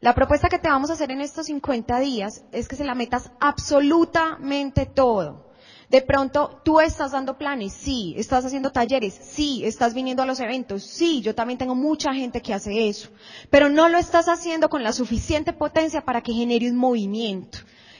La 0.00 0.16
propuesta 0.16 0.48
que 0.48 0.58
te 0.58 0.68
vamos 0.68 0.90
a 0.90 0.94
hacer 0.94 1.12
en 1.12 1.20
estos 1.20 1.46
50 1.46 2.00
días 2.00 2.42
es 2.50 2.66
que 2.66 2.74
se 2.74 2.82
la 2.82 2.96
metas 2.96 3.30
absolutamente 3.38 4.86
todo. 4.86 5.45
De 5.88 6.02
pronto, 6.02 6.60
tú 6.64 6.80
estás 6.80 7.12
dando 7.12 7.38
planes, 7.38 7.72
sí, 7.72 8.14
estás 8.16 8.44
haciendo 8.44 8.72
talleres, 8.72 9.14
sí, 9.14 9.64
estás 9.64 9.94
viniendo 9.94 10.22
a 10.22 10.26
los 10.26 10.40
eventos, 10.40 10.82
sí, 10.82 11.20
yo 11.20 11.32
también 11.32 11.58
tengo 11.58 11.76
mucha 11.76 12.12
gente 12.12 12.42
que 12.42 12.52
hace 12.52 12.88
eso, 12.88 13.10
pero 13.50 13.68
no 13.68 13.88
lo 13.88 13.96
estás 13.96 14.28
haciendo 14.28 14.68
con 14.68 14.82
la 14.82 14.92
suficiente 14.92 15.52
potencia 15.52 16.04
para 16.04 16.22
que 16.22 16.32
genere 16.32 16.68
un 16.68 16.76
movimiento. 16.76 17.58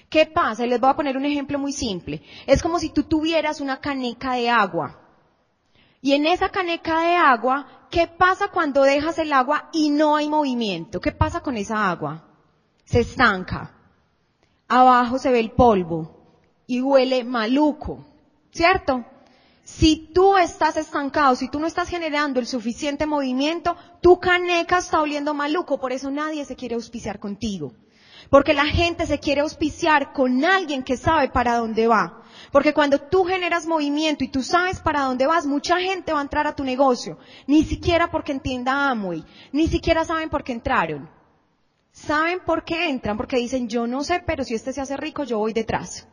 ¿Qué 0.09 0.27
pasa? 0.27 0.66
Les 0.66 0.81
voy 0.81 0.90
a 0.90 0.96
poner 0.96 1.16
un 1.16 1.25
ejemplo 1.25 1.59
muy 1.59 1.72
simple. 1.72 2.22
Es 2.46 2.62
como 2.62 2.79
si 2.79 2.90
tú 2.90 3.05
tuvieras 3.05 3.61
una 3.61 3.81
caneca 3.81 4.35
de 4.35 4.51
agua. 4.51 5.01
Y 6.01 6.12
en 6.12 6.27
esa 6.27 6.49
caneca 6.49 7.01
de 7.01 7.14
agua, 7.14 7.88
¿qué 7.90 8.07
pasa 8.07 8.49
cuando 8.49 8.83
dejas 8.83 9.18
el 9.18 9.33
agua 9.33 9.68
y 9.72 9.90
no 9.90 10.16
hay 10.16 10.29
movimiento? 10.29 11.01
¿Qué 11.01 11.12
pasa 11.12 11.40
con 11.40 11.57
esa 11.57 11.88
agua? 11.90 12.25
Se 12.85 13.01
estanca. 13.01 13.75
Abajo 14.68 15.18
se 15.18 15.31
ve 15.31 15.40
el 15.40 15.53
polvo 15.53 16.15
y 16.66 16.81
huele 16.81 17.24
maluco, 17.24 18.05
¿cierto? 18.50 19.05
Si 19.66 20.11
tú 20.14 20.37
estás 20.37 20.76
estancado, 20.76 21.35
si 21.35 21.48
tú 21.48 21.59
no 21.59 21.66
estás 21.66 21.88
generando 21.88 22.38
el 22.38 22.46
suficiente 22.46 23.05
movimiento, 23.05 23.76
tu 24.00 24.20
caneca 24.20 24.79
está 24.79 25.00
oliendo 25.00 25.35
maluco, 25.35 25.81
por 25.81 25.92
eso 25.92 26.11
nadie 26.11 26.44
se 26.44 26.55
quiere 26.55 26.76
auspiciar 26.76 27.18
contigo. 27.18 27.72
Porque 28.31 28.55
la 28.55 28.66
gente 28.66 29.07
se 29.07 29.18
quiere 29.18 29.40
auspiciar 29.40 30.12
con 30.12 30.44
alguien 30.44 30.83
que 30.83 30.96
sabe 30.96 31.29
para 31.31 31.57
dónde 31.57 31.87
va. 31.87 32.22
Porque 32.50 32.74
cuando 32.74 33.00
tú 33.00 33.24
generas 33.24 33.66
movimiento 33.66 34.24
y 34.24 34.29
tú 34.29 34.42
sabes 34.42 34.81
para 34.81 35.02
dónde 35.02 35.26
vas, 35.26 35.46
mucha 35.46 35.79
gente 35.79 36.12
va 36.12 36.20
a 36.20 36.22
entrar 36.22 36.46
a 36.46 36.55
tu 36.55 36.64
negocio. 36.64 37.18
Ni 37.46 37.64
siquiera 37.64 38.11
porque 38.11 38.33
entienda 38.33 38.90
Amway. 38.90 39.24
Ni 39.52 39.68
siquiera 39.68 40.05
saben 40.05 40.29
por 40.29 40.42
qué 40.42 40.52
entraron. 40.52 41.09
Saben 41.92 42.40
por 42.44 42.64
qué 42.64 42.88
entran. 42.88 43.16
Porque 43.16 43.37
dicen, 43.37 43.68
yo 43.68 43.87
no 43.87 44.02
sé, 44.02 44.22
pero 44.26 44.44
si 44.44 44.55
este 44.55 44.72
se 44.72 44.81
hace 44.81 44.96
rico, 44.96 45.22
yo 45.22 45.38
voy 45.38 45.52
detrás 45.52 46.09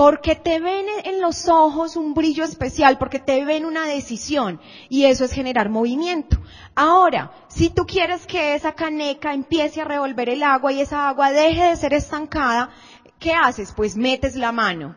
porque 0.00 0.34
te 0.34 0.60
ven 0.60 0.86
en 1.04 1.20
los 1.20 1.46
ojos 1.46 1.94
un 1.94 2.14
brillo 2.14 2.42
especial, 2.42 2.96
porque 2.96 3.18
te 3.18 3.44
ven 3.44 3.66
una 3.66 3.84
decisión 3.84 4.58
y 4.88 5.04
eso 5.04 5.26
es 5.26 5.30
generar 5.30 5.68
movimiento. 5.68 6.38
Ahora, 6.74 7.32
si 7.48 7.68
tú 7.68 7.84
quieres 7.84 8.26
que 8.26 8.54
esa 8.54 8.72
caneca 8.72 9.34
empiece 9.34 9.82
a 9.82 9.84
revolver 9.84 10.30
el 10.30 10.42
agua 10.42 10.72
y 10.72 10.80
esa 10.80 11.06
agua 11.06 11.30
deje 11.32 11.64
de 11.64 11.76
ser 11.76 11.92
estancada, 11.92 12.70
¿qué 13.18 13.34
haces? 13.34 13.74
Pues 13.76 13.94
metes 13.94 14.36
la 14.36 14.52
mano. 14.52 14.96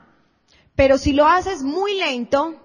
Pero 0.73 0.97
si 0.97 1.11
lo 1.11 1.27
haces 1.27 1.63
muy 1.63 1.95
lento, 1.95 2.55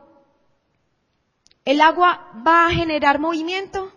¿el 1.65 1.81
agua 1.81 2.41
va 2.47 2.69
a 2.69 2.71
generar 2.71 3.19
movimiento? 3.19 3.93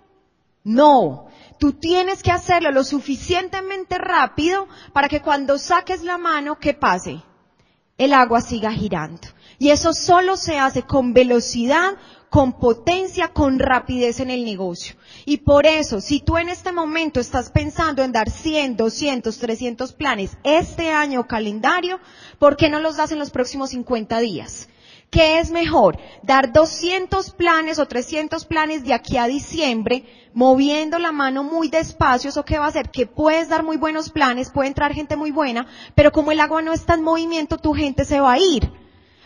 No. 0.63 1.27
Tú 1.60 1.73
tienes 1.73 2.23
que 2.23 2.32
hacerlo 2.32 2.71
lo 2.71 2.84
suficientemente 2.84 3.99
rápido 3.99 4.67
para 4.93 5.10
que 5.10 5.21
cuando 5.21 5.60
saques 5.60 6.01
la 6.01 6.17
mano, 6.17 6.58
¿qué 6.58 6.73
pase? 6.73 7.21
El 8.01 8.13
agua 8.13 8.41
siga 8.41 8.71
girando. 8.71 9.27
Y 9.59 9.69
eso 9.69 9.93
solo 9.93 10.35
se 10.35 10.57
hace 10.57 10.81
con 10.81 11.13
velocidad, 11.13 11.97
con 12.31 12.53
potencia, 12.53 13.27
con 13.27 13.59
rapidez 13.59 14.19
en 14.19 14.31
el 14.31 14.43
negocio. 14.43 14.95
Y 15.23 15.37
por 15.37 15.67
eso, 15.67 16.01
si 16.01 16.19
tú 16.19 16.37
en 16.37 16.49
este 16.49 16.71
momento 16.71 17.19
estás 17.19 17.51
pensando 17.51 18.01
en 18.01 18.11
dar 18.11 18.31
100, 18.31 18.75
200, 18.75 19.37
300 19.37 19.93
planes 19.93 20.31
este 20.43 20.89
año 20.89 21.27
calendario, 21.27 21.99
¿por 22.39 22.57
qué 22.57 22.69
no 22.69 22.79
los 22.79 22.97
das 22.97 23.11
en 23.11 23.19
los 23.19 23.29
próximos 23.29 23.69
50 23.69 24.19
días? 24.19 24.67
¿Qué 25.12 25.39
es 25.39 25.52
mejor? 25.52 25.97
¿Dar 26.24 26.54
200 26.54 27.32
planes 27.32 27.80
o 27.80 27.86
300 27.86 28.45
planes 28.45 28.86
de 28.86 28.93
aquí 28.93 29.17
a 29.17 29.28
diciembre, 29.28 30.06
moviendo 30.34 31.00
la 31.00 31.12
mano 31.12 31.43
muy 31.43 31.67
despacio? 31.67 32.30
¿Eso 32.30 32.45
qué 32.45 32.58
va 32.58 32.63
a 32.63 32.69
hacer? 32.69 32.91
Que 32.91 33.08
puedes 33.08 33.50
dar 33.50 33.62
muy 33.62 33.76
buenos 33.76 34.10
planes, 34.10 34.52
puede 34.52 34.69
entrar 34.69 34.93
gente 34.93 35.17
muy 35.17 35.32
buena, 35.32 35.67
pero 35.95 36.13
como 36.13 36.32
el 36.32 36.39
agua 36.39 36.62
no 36.62 36.71
está 36.71 36.93
en 36.93 37.04
movimiento, 37.04 37.58
tu 37.58 37.74
gente 37.74 38.06
se 38.06 38.21
va 38.21 38.32
a 38.32 38.39
ir. 38.39 38.71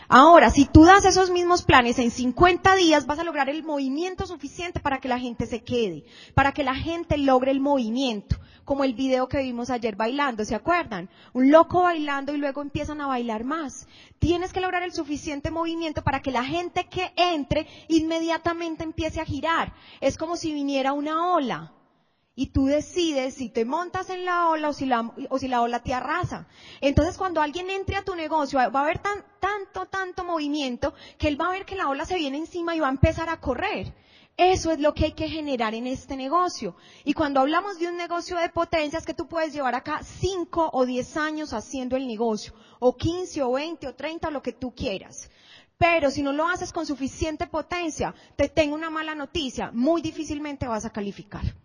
Ahora, 0.08 0.50
si 0.50 0.66
tú 0.66 0.84
das 0.84 1.04
esos 1.04 1.30
mismos 1.30 1.62
planes 1.62 1.98
en 1.98 2.12
50 2.12 2.76
días, 2.76 3.06
vas 3.06 3.18
a 3.18 3.24
lograr 3.24 3.48
el 3.48 3.64
movimiento 3.64 4.24
suficiente 4.24 4.78
para 4.78 4.98
que 4.98 5.08
la 5.08 5.18
gente 5.18 5.46
se 5.46 5.64
quede, 5.64 6.04
para 6.34 6.52
que 6.52 6.62
la 6.62 6.76
gente 6.76 7.18
logre 7.18 7.50
el 7.50 7.58
movimiento, 7.58 8.36
como 8.64 8.84
el 8.84 8.94
video 8.94 9.28
que 9.28 9.42
vimos 9.42 9.68
ayer 9.68 9.96
bailando, 9.96 10.44
¿se 10.44 10.54
acuerdan? 10.54 11.10
Un 11.32 11.50
loco 11.50 11.82
bailando 11.82 12.32
y 12.32 12.38
luego 12.38 12.62
empiezan 12.62 13.00
a 13.00 13.08
bailar 13.08 13.42
más. 13.42 13.88
Tienes 14.20 14.52
que 14.52 14.60
lograr 14.60 14.84
el 14.84 14.92
suficiente 14.92 15.50
movimiento 15.50 16.02
para 16.02 16.22
que 16.22 16.30
la 16.30 16.44
gente 16.44 16.86
que 16.88 17.12
entre 17.16 17.66
inmediatamente 17.88 18.84
empiece 18.84 19.20
a 19.20 19.24
girar. 19.24 19.72
Es 20.00 20.16
como 20.16 20.36
si 20.36 20.52
viniera 20.52 20.92
una 20.92 21.32
ola 21.32 21.72
y 22.38 22.48
tú 22.48 22.66
decides 22.66 23.34
si 23.34 23.48
te 23.48 23.64
montas 23.64 24.10
en 24.10 24.26
la 24.26 24.50
ola 24.50 24.68
o 24.68 24.72
si 24.74 24.84
la, 24.84 25.10
o 25.30 25.38
si 25.38 25.48
la 25.48 25.62
ola 25.62 25.82
te 25.82 25.94
arrasa. 25.94 26.46
Entonces 26.82 27.16
cuando 27.16 27.40
alguien 27.40 27.70
entre 27.70 27.96
a 27.96 28.04
tu 28.04 28.14
negocio 28.14 28.58
va 28.58 28.80
a 28.80 28.84
haber 28.84 28.98
tan, 28.98 29.24
tanto, 29.40 29.86
tanto 29.86 30.22
movimiento 30.22 30.92
que 31.18 31.28
él 31.28 31.40
va 31.40 31.48
a 31.48 31.52
ver 31.52 31.64
que 31.64 31.76
la 31.76 31.88
ola 31.88 32.04
se 32.04 32.16
viene 32.16 32.36
encima 32.36 32.76
y 32.76 32.80
va 32.80 32.88
a 32.88 32.90
empezar 32.90 33.30
a 33.30 33.40
correr. 33.40 33.94
Eso 34.36 34.70
es 34.70 34.78
lo 34.80 34.92
que 34.92 35.06
hay 35.06 35.12
que 35.12 35.30
generar 35.30 35.74
en 35.74 35.86
este 35.86 36.14
negocio. 36.14 36.76
Y 37.04 37.14
cuando 37.14 37.40
hablamos 37.40 37.78
de 37.78 37.88
un 37.88 37.96
negocio 37.96 38.36
de 38.36 38.50
potencia 38.50 38.98
es 38.98 39.06
que 39.06 39.14
tú 39.14 39.26
puedes 39.26 39.54
llevar 39.54 39.74
acá 39.74 40.02
5 40.02 40.70
o 40.74 40.84
10 40.84 41.16
años 41.16 41.54
haciendo 41.54 41.96
el 41.96 42.06
negocio, 42.06 42.52
o 42.78 42.98
15 42.98 43.42
o 43.44 43.52
20 43.52 43.88
o 43.88 43.94
30 43.94 44.28
o 44.28 44.30
lo 44.30 44.42
que 44.42 44.52
tú 44.52 44.74
quieras. 44.74 45.30
Pero 45.78 46.10
si 46.10 46.22
no 46.22 46.34
lo 46.34 46.46
haces 46.46 46.70
con 46.70 46.84
suficiente 46.84 47.46
potencia, 47.46 48.14
te 48.36 48.50
tengo 48.50 48.74
una 48.74 48.90
mala 48.90 49.14
noticia, 49.14 49.70
muy 49.72 50.02
difícilmente 50.02 50.68
vas 50.68 50.84
a 50.84 50.90
calificar. 50.90 51.56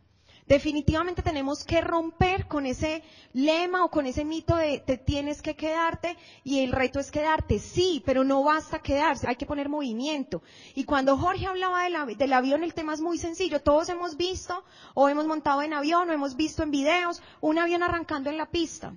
Definitivamente 0.51 1.21
tenemos 1.21 1.63
que 1.63 1.79
romper 1.79 2.45
con 2.49 2.65
ese 2.65 3.03
lema 3.31 3.85
o 3.85 3.89
con 3.89 4.05
ese 4.05 4.25
mito 4.25 4.57
de 4.57 4.79
te 4.79 4.97
tienes 4.97 5.41
que 5.41 5.55
quedarte 5.55 6.17
y 6.43 6.59
el 6.59 6.73
reto 6.73 6.99
es 6.99 7.09
quedarte. 7.09 7.57
Sí, 7.57 8.03
pero 8.05 8.25
no 8.25 8.43
basta 8.43 8.79
quedarse, 8.79 9.29
hay 9.29 9.37
que 9.37 9.45
poner 9.45 9.69
movimiento. 9.69 10.43
Y 10.75 10.83
cuando 10.83 11.17
Jorge 11.17 11.45
hablaba 11.45 11.85
del 11.85 12.33
avión, 12.33 12.65
el 12.65 12.73
tema 12.73 12.93
es 12.93 12.99
muy 12.99 13.17
sencillo. 13.17 13.61
Todos 13.61 13.87
hemos 13.87 14.17
visto 14.17 14.65
o 14.93 15.07
hemos 15.07 15.25
montado 15.25 15.61
en 15.61 15.71
avión 15.71 16.09
o 16.09 16.11
hemos 16.11 16.35
visto 16.35 16.63
en 16.63 16.71
videos 16.71 17.21
un 17.39 17.57
avión 17.57 17.81
arrancando 17.81 18.29
en 18.29 18.35
la 18.35 18.51
pista. 18.51 18.93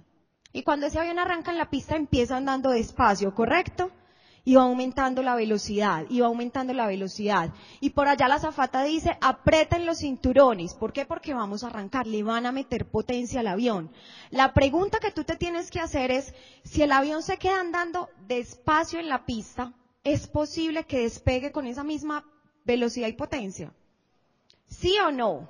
Y 0.53 0.64
cuando 0.64 0.87
ese 0.87 0.99
avión 0.99 1.21
arranca 1.21 1.53
en 1.53 1.59
la 1.59 1.71
pista 1.71 1.95
empieza 1.95 2.37
andando 2.37 2.71
despacio, 2.71 3.33
¿correcto? 3.33 3.93
Y 4.44 4.57
va 4.57 4.62
aumentando 4.62 5.22
la 5.22 5.35
velocidad, 5.35 6.04
y 6.11 6.20
va 6.20 6.26
aumentando 6.26 6.74
la 6.74 6.87
velocidad. 6.87 7.50
Y 7.80 7.90
por 7.90 8.09
allá 8.09 8.28
la 8.28 8.38
zafata 8.38 8.83
dice, 8.83 9.16
aprieten 9.20 9.87
los 9.87 9.98
cinturones. 9.98 10.74
¿Por 10.74 10.92
qué? 10.92 11.07
Porque 11.07 11.33
vamos 11.33 11.64
a 11.64 11.68
arrancar, 11.68 12.07
le 12.07 12.22
van 12.22 12.44
a 12.44 12.52
meter 12.52 12.87
potencia 12.90 13.40
al 13.40 13.46
avión. 13.46 13.90
La 14.30 14.52
pregunta 14.52 14.98
que 15.00 15.11
tú 15.11 15.24
te 15.24 15.37
tienes 15.37 15.70
que 15.70 15.80
hacer 15.80 16.11
es, 16.11 16.35
si 16.62 16.83
el 16.83 16.92
avión 16.92 17.22
se 17.22 17.38
queda 17.38 17.61
andando 17.61 18.11
despacio 18.26 19.00
en 19.00 19.09
la 19.09 19.24
pista, 19.24 19.72
¿es 20.02 20.26
posible 20.26 20.85
que 20.85 21.00
despegue 21.00 21.50
con 21.50 21.66
esa 21.66 21.83
misma 21.83 22.24
velocidad 22.64 23.09
y 23.09 23.14
potencia? 23.14 23.72
¿Sí 24.68 24.94
o 25.07 25.11
no? 25.11 25.48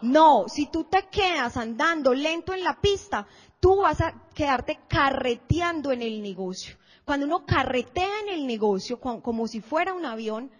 No, 0.00 0.48
si 0.48 0.66
tú 0.66 0.82
te 0.84 1.06
quedas 1.12 1.56
andando 1.56 2.12
lento 2.12 2.52
en 2.52 2.64
la 2.64 2.80
pista, 2.80 3.24
tú 3.60 3.82
vas 3.82 4.00
a 4.00 4.12
quedarte 4.34 4.80
carreteando 4.88 5.92
en 5.92 6.02
el 6.02 6.20
negocio. 6.20 6.76
Cuando 7.04 7.26
uno 7.26 7.44
carretea 7.44 8.20
en 8.22 8.28
el 8.28 8.46
negocio 8.46 9.00
como 9.00 9.48
si 9.48 9.60
fuera 9.60 9.94
un 9.94 10.04
avión, 10.04 10.50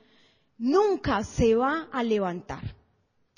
nunca 0.58 1.22
se 1.24 1.54
va 1.54 1.88
a 1.92 2.02
levantar. 2.02 2.62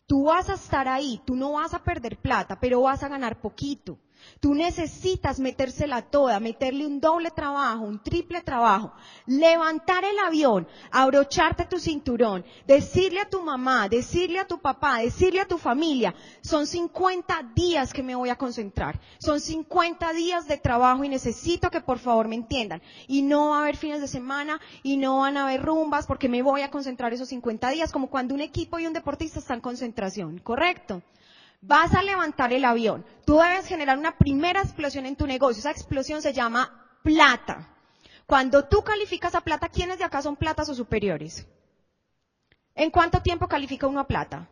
Tú 0.07 0.25
vas 0.25 0.51
a 0.51 0.55
estar 0.55 0.89
ahí, 0.89 1.21
tú 1.25 1.35
no 1.35 1.53
vas 1.53 1.75
a 1.75 1.83
perder 1.83 2.19
plata, 2.19 2.59
pero 2.61 2.83
vas 2.83 3.03
a 3.03 3.09
ganar 3.09 3.41
poquito. 3.41 3.99
Tú 4.41 4.55
necesitas 4.55 5.41
metérsela 5.41 6.03
toda, 6.03 6.39
meterle 6.39 6.87
un 6.87 7.01
doble 7.01 7.31
trabajo, 7.31 7.85
un 7.85 8.03
triple 8.03 8.43
trabajo, 8.43 8.93
levantar 9.27 10.05
el 10.05 10.19
avión, 10.19 10.69
abrocharte 10.91 11.65
tu 11.65 11.79
cinturón, 11.79 12.45
decirle 12.67 13.21
a 13.21 13.29
tu 13.31 13.43
mamá, 13.43 13.89
decirle 13.89 14.39
a 14.39 14.47
tu 14.47 14.59
papá, 14.59 14.99
decirle 14.99 15.41
a 15.41 15.49
tu 15.49 15.57
familia, 15.57 16.15
son 16.43 16.67
50 16.67 17.53
días 17.55 17.93
que 17.93 18.03
me 18.03 18.15
voy 18.15 18.29
a 18.29 18.37
concentrar, 18.37 19.01
son 19.19 19.41
50 19.41 20.13
días 20.13 20.47
de 20.47 20.59
trabajo 20.59 21.05
y 21.05 21.09
necesito 21.09 21.71
que 21.71 21.81
por 21.81 21.99
favor 21.99 22.29
me 22.29 22.37
entiendan. 22.37 22.83
Y 23.07 23.23
no 23.23 23.51
va 23.51 23.59
a 23.59 23.63
haber 23.63 23.77
fines 23.77 24.01
de 24.01 24.09
semana 24.09 24.61
y 24.83 24.97
no 24.97 25.21
van 25.21 25.37
a 25.37 25.45
haber 25.45 25.63
rumbas 25.63 26.07
porque 26.07 26.29
me 26.29 26.43
voy 26.43 26.61
a 26.63 26.71
concentrar 26.71 27.15
esos 27.15 27.29
50 27.29 27.71
días, 27.71 27.93
como 27.93 28.11
cuando 28.11 28.35
un 28.35 28.41
equipo 28.41 28.79
y 28.79 28.87
un 28.87 28.93
deportista 28.93 29.39
están 29.39 29.57
en 29.57 29.63
concentración, 29.63 30.39
¿correcto? 30.39 31.03
Vas 31.67 31.95
a 31.95 32.03
levantar 32.03 32.53
el 32.53 32.65
avión. 32.67 33.07
Tú 33.25 33.39
debes 33.39 33.67
generar 33.67 33.97
una 33.97 34.19
primera 34.19 34.61
explosión 34.61 35.07
en 35.07 35.17
tu 35.17 35.27
negocio. 35.27 35.61
Esa 35.61 35.71
explosión 35.71 36.21
se 36.21 36.35
llama 36.35 36.99
plata. 37.03 37.71
Cuando 38.27 38.69
tú 38.69 38.83
calificas 38.83 39.35
a 39.35 39.41
plata, 39.41 39.71
¿quiénes 39.71 39.97
de 39.97 40.05
acá 40.05 40.21
son 40.21 40.37
platas 40.37 40.69
o 40.69 40.75
superiores? 40.75 41.47
¿En 42.75 42.91
cuánto 42.91 43.23
tiempo 43.23 43.49
califica 43.49 43.87
uno 43.87 44.01
a 44.01 44.07
plata? 44.07 44.47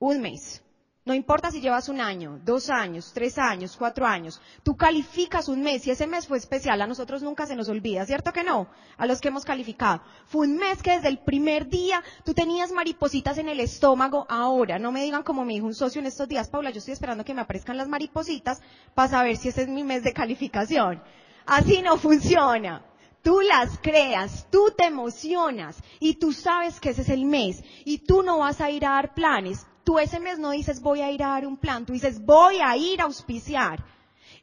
Un 0.00 0.20
mes. 0.20 0.60
No 1.06 1.14
importa 1.14 1.50
si 1.50 1.62
llevas 1.62 1.88
un 1.88 1.98
año, 1.98 2.38
dos 2.44 2.68
años, 2.68 3.12
tres 3.14 3.38
años, 3.38 3.74
cuatro 3.78 4.06
años. 4.06 4.38
Tú 4.62 4.76
calificas 4.76 5.48
un 5.48 5.62
mes 5.62 5.86
y 5.86 5.90
ese 5.90 6.06
mes 6.06 6.28
fue 6.28 6.36
especial. 6.36 6.80
A 6.82 6.86
nosotros 6.86 7.22
nunca 7.22 7.46
se 7.46 7.56
nos 7.56 7.70
olvida, 7.70 8.04
¿cierto 8.04 8.34
que 8.34 8.44
no? 8.44 8.68
A 8.98 9.06
los 9.06 9.18
que 9.20 9.28
hemos 9.28 9.46
calificado. 9.46 10.02
Fue 10.26 10.46
un 10.46 10.56
mes 10.56 10.82
que 10.82 10.92
desde 10.92 11.08
el 11.08 11.18
primer 11.18 11.68
día 11.68 12.02
tú 12.22 12.34
tenías 12.34 12.70
maripositas 12.70 13.38
en 13.38 13.48
el 13.48 13.60
estómago. 13.60 14.26
Ahora, 14.28 14.78
no 14.78 14.92
me 14.92 15.02
digan 15.02 15.22
como 15.22 15.42
me 15.46 15.54
dijo 15.54 15.66
un 15.66 15.74
socio 15.74 16.00
en 16.00 16.06
estos 16.06 16.28
días, 16.28 16.50
Paula, 16.50 16.70
yo 16.70 16.78
estoy 16.80 16.92
esperando 16.92 17.24
que 17.24 17.32
me 17.32 17.40
aparezcan 17.40 17.78
las 17.78 17.88
maripositas 17.88 18.60
para 18.94 19.08
saber 19.08 19.38
si 19.38 19.48
ese 19.48 19.62
es 19.62 19.68
mi 19.68 19.84
mes 19.84 20.04
de 20.04 20.12
calificación. 20.12 21.02
Así 21.46 21.80
no 21.80 21.96
funciona. 21.96 22.84
Tú 23.22 23.40
las 23.40 23.78
creas, 23.78 24.46
tú 24.50 24.72
te 24.76 24.84
emocionas 24.84 25.76
y 25.98 26.14
tú 26.14 26.32
sabes 26.32 26.80
que 26.80 26.90
ese 26.90 27.02
es 27.02 27.08
el 27.10 27.24
mes 27.24 27.62
y 27.84 27.98
tú 27.98 28.22
no 28.22 28.38
vas 28.38 28.60
a 28.62 28.70
ir 28.70 28.86
a 28.86 28.92
dar 28.92 29.12
planes, 29.12 29.66
tú 29.90 29.98
ese 29.98 30.20
mes 30.20 30.38
no 30.38 30.52
dices 30.52 30.80
voy 30.80 31.00
a 31.00 31.10
ir 31.10 31.20
a 31.24 31.30
dar 31.30 31.44
un 31.44 31.56
plan, 31.56 31.84
tú 31.84 31.92
dices 31.92 32.24
voy 32.24 32.60
a 32.60 32.76
ir 32.76 33.00
a 33.00 33.06
auspiciar 33.06 33.84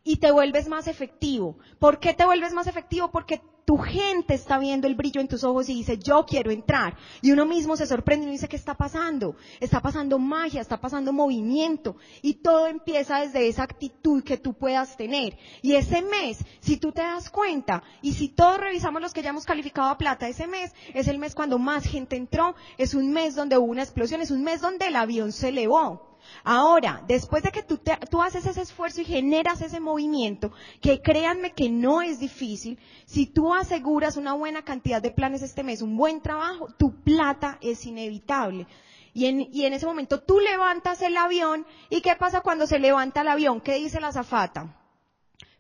y 0.03 0.17
te 0.17 0.29
vuelves 0.29 0.67
más 0.67 0.87
efectivo. 0.87 1.57
¿Por 1.79 2.01
qué 2.01 2.13
te 2.13 2.25
vuelves 2.25 2.51
más 2.51 2.67
efectivo? 2.67 3.07
Porque 3.07 3.39
tu 3.67 3.77
gente 3.77 4.33
está 4.33 4.59
viendo 4.59 4.87
el 4.87 4.95
brillo 4.95 5.19
en 5.19 5.27
tus 5.27 5.43
ojos 5.43 5.67
y 5.67 5.73
dice, 5.73 5.97
yo 5.97 6.25
quiero 6.25 6.51
entrar. 6.51 6.95
Y 7.21 7.33
uno 7.33 7.45
mismo 7.45 7.75
se 7.75 7.85
sorprende 7.85 8.25
y 8.25 8.31
dice, 8.31 8.47
¿qué 8.47 8.55
está 8.55 8.75
pasando? 8.75 9.35
Está 9.59 9.81
pasando 9.81 10.17
magia, 10.19 10.61
está 10.61 10.79
pasando 10.79 11.11
movimiento. 11.11 11.97
Y 12.21 12.35
todo 12.35 12.67
empieza 12.67 13.19
desde 13.19 13.49
esa 13.49 13.63
actitud 13.63 14.23
que 14.23 14.37
tú 14.37 14.53
puedas 14.53 14.95
tener. 14.95 15.37
Y 15.61 15.73
ese 15.73 16.01
mes, 16.01 16.45
si 16.61 16.77
tú 16.77 16.93
te 16.93 17.01
das 17.01 17.29
cuenta, 17.29 17.83
y 18.01 18.13
si 18.13 18.29
todos 18.29 18.57
revisamos 18.57 19.01
los 19.01 19.13
que 19.13 19.21
ya 19.21 19.31
hemos 19.31 19.43
calificado 19.43 19.89
a 19.89 19.97
plata, 19.97 20.29
ese 20.29 20.47
mes 20.47 20.71
es 20.93 21.09
el 21.09 21.19
mes 21.19 21.35
cuando 21.35 21.59
más 21.59 21.83
gente 21.83 22.15
entró, 22.15 22.55
es 22.77 22.93
un 22.93 23.11
mes 23.11 23.35
donde 23.35 23.57
hubo 23.57 23.69
una 23.69 23.83
explosión, 23.83 24.21
es 24.21 24.31
un 24.31 24.45
mes 24.45 24.61
donde 24.61 24.87
el 24.87 24.95
avión 24.95 25.33
se 25.33 25.49
elevó. 25.49 26.06
Ahora, 26.43 27.03
después 27.07 27.43
de 27.43 27.51
que 27.51 27.63
tú, 27.63 27.79
tú, 28.09 28.21
haces 28.21 28.45
ese 28.45 28.61
esfuerzo 28.61 29.01
y 29.01 29.05
generas 29.05 29.61
ese 29.61 29.79
movimiento, 29.79 30.51
que 30.81 31.01
créanme 31.01 31.53
que 31.53 31.69
no 31.69 32.01
es 32.01 32.19
difícil, 32.19 32.79
si 33.05 33.25
tú 33.25 33.53
aseguras 33.53 34.17
una 34.17 34.33
buena 34.33 34.63
cantidad 34.63 35.01
de 35.01 35.11
planes 35.11 35.41
este 35.41 35.63
mes, 35.63 35.81
un 35.81 35.97
buen 35.97 36.21
trabajo, 36.21 36.67
tu 36.77 37.01
plata 37.01 37.57
es 37.61 37.85
inevitable. 37.85 38.67
Y 39.13 39.25
en, 39.25 39.41
y 39.51 39.65
en 39.65 39.73
ese 39.73 39.85
momento 39.85 40.21
tú 40.21 40.39
levantas 40.39 41.01
el 41.01 41.17
avión, 41.17 41.65
¿y 41.89 42.01
qué 42.01 42.15
pasa 42.15 42.41
cuando 42.41 42.67
se 42.67 42.79
levanta 42.79 43.21
el 43.21 43.27
avión? 43.27 43.61
¿Qué 43.61 43.75
dice 43.75 43.99
la 43.99 44.11
zafata? 44.11 44.75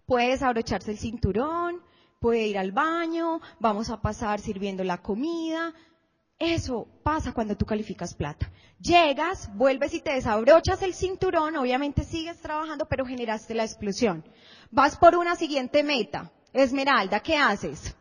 Puedes 0.05 0.43
abrocharse 0.43 0.91
el 0.91 0.99
cinturón, 0.99 1.81
puede 2.19 2.47
ir 2.47 2.57
al 2.57 2.71
baño, 2.71 3.41
vamos 3.59 3.89
a 3.89 4.01
pasar 4.01 4.39
sirviendo 4.39 4.83
la 4.83 5.01
comida, 5.01 5.73
eso 6.39 6.87
pasa 7.03 7.33
cuando 7.33 7.55
tú 7.57 7.65
calificas 7.65 8.13
plata. 8.13 8.51
Llegas, 8.79 9.49
vuelves 9.55 9.93
y 9.93 10.01
te 10.01 10.13
desabrochas 10.13 10.81
el 10.83 10.93
cinturón, 10.93 11.55
obviamente 11.55 12.03
sigues 12.03 12.39
trabajando, 12.39 12.85
pero 12.87 13.05
generaste 13.05 13.55
la 13.55 13.63
explosión. 13.63 14.23
Vas 14.69 14.97
por 14.97 15.15
una 15.15 15.35
siguiente 15.35 15.83
meta. 15.83 16.31
Esmeralda, 16.53 17.19
¿qué 17.21 17.37
haces? 17.37 17.95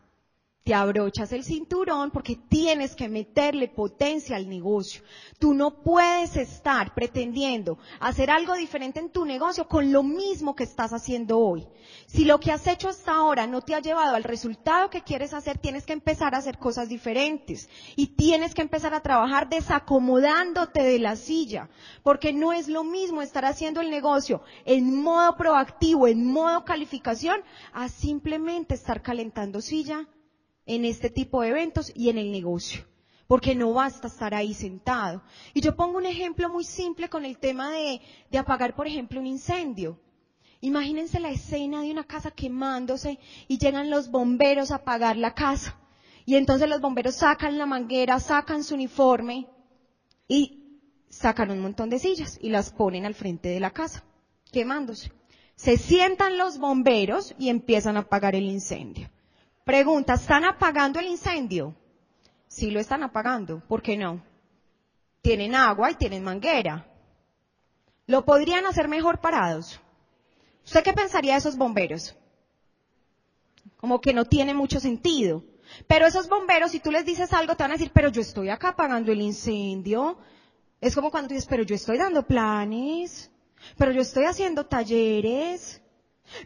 Te 0.67 0.73
abrochas 0.73 1.31
el 1.31 1.45
cinturón 1.45 2.11
porque 2.11 2.35
tienes 2.35 2.93
que 2.93 3.07
meterle 3.07 3.69
potencia 3.69 4.35
al 4.35 4.49
negocio. 4.49 5.01
Tú 5.39 5.53
no 5.53 5.81
puedes 5.81 6.35
estar 6.35 6.93
pretendiendo 6.93 7.77
hacer 8.01 8.29
algo 8.29 8.53
diferente 8.53 8.99
en 8.99 9.09
tu 9.09 9.23
negocio 9.23 9.69
con 9.69 9.93
lo 9.93 10.03
mismo 10.03 10.57
que 10.57 10.65
estás 10.65 10.91
haciendo 10.91 11.39
hoy. 11.39 11.65
Si 12.05 12.25
lo 12.25 12.41
que 12.41 12.51
has 12.51 12.67
hecho 12.67 12.89
hasta 12.89 13.13
ahora 13.13 13.47
no 13.47 13.61
te 13.61 13.75
ha 13.75 13.79
llevado 13.79 14.13
al 14.13 14.25
resultado 14.25 14.89
que 14.89 15.03
quieres 15.03 15.33
hacer, 15.33 15.57
tienes 15.57 15.85
que 15.85 15.93
empezar 15.93 16.35
a 16.35 16.39
hacer 16.39 16.57
cosas 16.57 16.89
diferentes 16.89 17.69
y 17.95 18.07
tienes 18.07 18.53
que 18.53 18.61
empezar 18.61 18.93
a 18.93 18.99
trabajar 18.99 19.47
desacomodándote 19.47 20.83
de 20.83 20.99
la 20.99 21.15
silla, 21.15 21.69
porque 22.03 22.33
no 22.33 22.51
es 22.51 22.67
lo 22.67 22.83
mismo 22.83 23.21
estar 23.21 23.45
haciendo 23.45 23.79
el 23.79 23.89
negocio 23.89 24.41
en 24.65 25.01
modo 25.01 25.37
proactivo, 25.37 26.09
en 26.09 26.25
modo 26.25 26.65
calificación, 26.65 27.39
a 27.71 27.87
simplemente 27.87 28.73
estar 28.73 29.01
calentando 29.01 29.61
silla 29.61 30.09
en 30.67 30.85
este 30.85 31.09
tipo 31.09 31.41
de 31.41 31.49
eventos 31.49 31.91
y 31.95 32.09
en 32.09 32.19
el 32.19 32.31
negocio. 32.31 32.85
Porque 33.27 33.55
no 33.55 33.73
basta 33.73 34.07
estar 34.07 34.33
ahí 34.33 34.53
sentado. 34.53 35.23
Y 35.53 35.61
yo 35.61 35.75
pongo 35.75 35.97
un 35.97 36.05
ejemplo 36.05 36.49
muy 36.49 36.63
simple 36.63 37.09
con 37.09 37.25
el 37.25 37.39
tema 37.39 37.71
de, 37.71 37.99
de 38.29 38.37
apagar, 38.37 38.75
por 38.75 38.87
ejemplo, 38.87 39.19
un 39.19 39.25
incendio. 39.25 39.99
Imagínense 40.61 41.19
la 41.19 41.29
escena 41.29 41.81
de 41.81 41.91
una 41.91 42.03
casa 42.03 42.31
quemándose 42.31 43.19
y 43.47 43.57
llegan 43.57 43.89
los 43.89 44.09
bomberos 44.09 44.71
a 44.71 44.75
apagar 44.75 45.17
la 45.17 45.33
casa. 45.33 45.77
Y 46.25 46.35
entonces 46.35 46.67
los 46.67 46.81
bomberos 46.81 47.15
sacan 47.15 47.57
la 47.57 47.65
manguera, 47.65 48.19
sacan 48.19 48.63
su 48.63 48.75
uniforme 48.75 49.47
y 50.27 50.81
sacan 51.09 51.51
un 51.51 51.59
montón 51.59 51.89
de 51.89 51.99
sillas 51.99 52.37
y 52.41 52.49
las 52.49 52.71
ponen 52.71 53.05
al 53.05 53.15
frente 53.15 53.49
de 53.49 53.59
la 53.59 53.71
casa, 53.71 54.03
quemándose. 54.51 55.11
Se 55.55 55.77
sientan 55.77 56.37
los 56.37 56.59
bomberos 56.59 57.33
y 57.39 57.49
empiezan 57.49 57.97
a 57.97 58.01
apagar 58.01 58.35
el 58.35 58.43
incendio. 58.43 59.09
Pregunta, 59.67 60.13
¿están 60.13 60.45
apagando 60.45 60.97
el 60.97 61.07
incendio? 61.07 61.75
Sí 62.47 62.71
lo 62.71 62.79
están 62.79 63.03
apagando, 63.03 63.59
¿por 63.67 63.81
qué 63.81 63.97
no? 63.97 64.23
Tienen 65.21 65.55
agua 65.55 65.91
y 65.91 65.95
tienen 65.95 66.23
manguera. 66.23 66.87
¿Lo 68.05 68.23
podrían 68.23 68.65
hacer 68.65 68.87
mejor 68.87 69.19
parados? 69.19 69.77
¿Usted 70.63 70.81
qué 70.85 70.93
pensaría 70.93 71.33
de 71.33 71.39
esos 71.39 71.57
bomberos? 71.57 72.15
Como 73.75 73.99
que 73.99 74.13
no 74.13 74.23
tiene 74.23 74.53
mucho 74.53 74.79
sentido. 74.79 75.43
Pero 75.85 76.07
esos 76.07 76.29
bomberos, 76.29 76.71
si 76.71 76.79
tú 76.79 76.89
les 76.89 77.03
dices 77.03 77.33
algo, 77.33 77.53
te 77.53 77.63
van 77.65 77.71
a 77.71 77.73
decir, 77.73 77.91
pero 77.93 78.07
yo 78.07 78.21
estoy 78.21 78.47
acá 78.47 78.69
apagando 78.69 79.11
el 79.11 79.19
incendio. 79.19 80.17
Es 80.79 80.95
como 80.95 81.11
cuando 81.11 81.27
tú 81.27 81.33
dices, 81.33 81.49
pero 81.49 81.63
yo 81.63 81.75
estoy 81.75 81.97
dando 81.97 82.23
planes, 82.23 83.29
pero 83.77 83.91
yo 83.91 83.99
estoy 83.99 84.23
haciendo 84.23 84.65
talleres, 84.65 85.81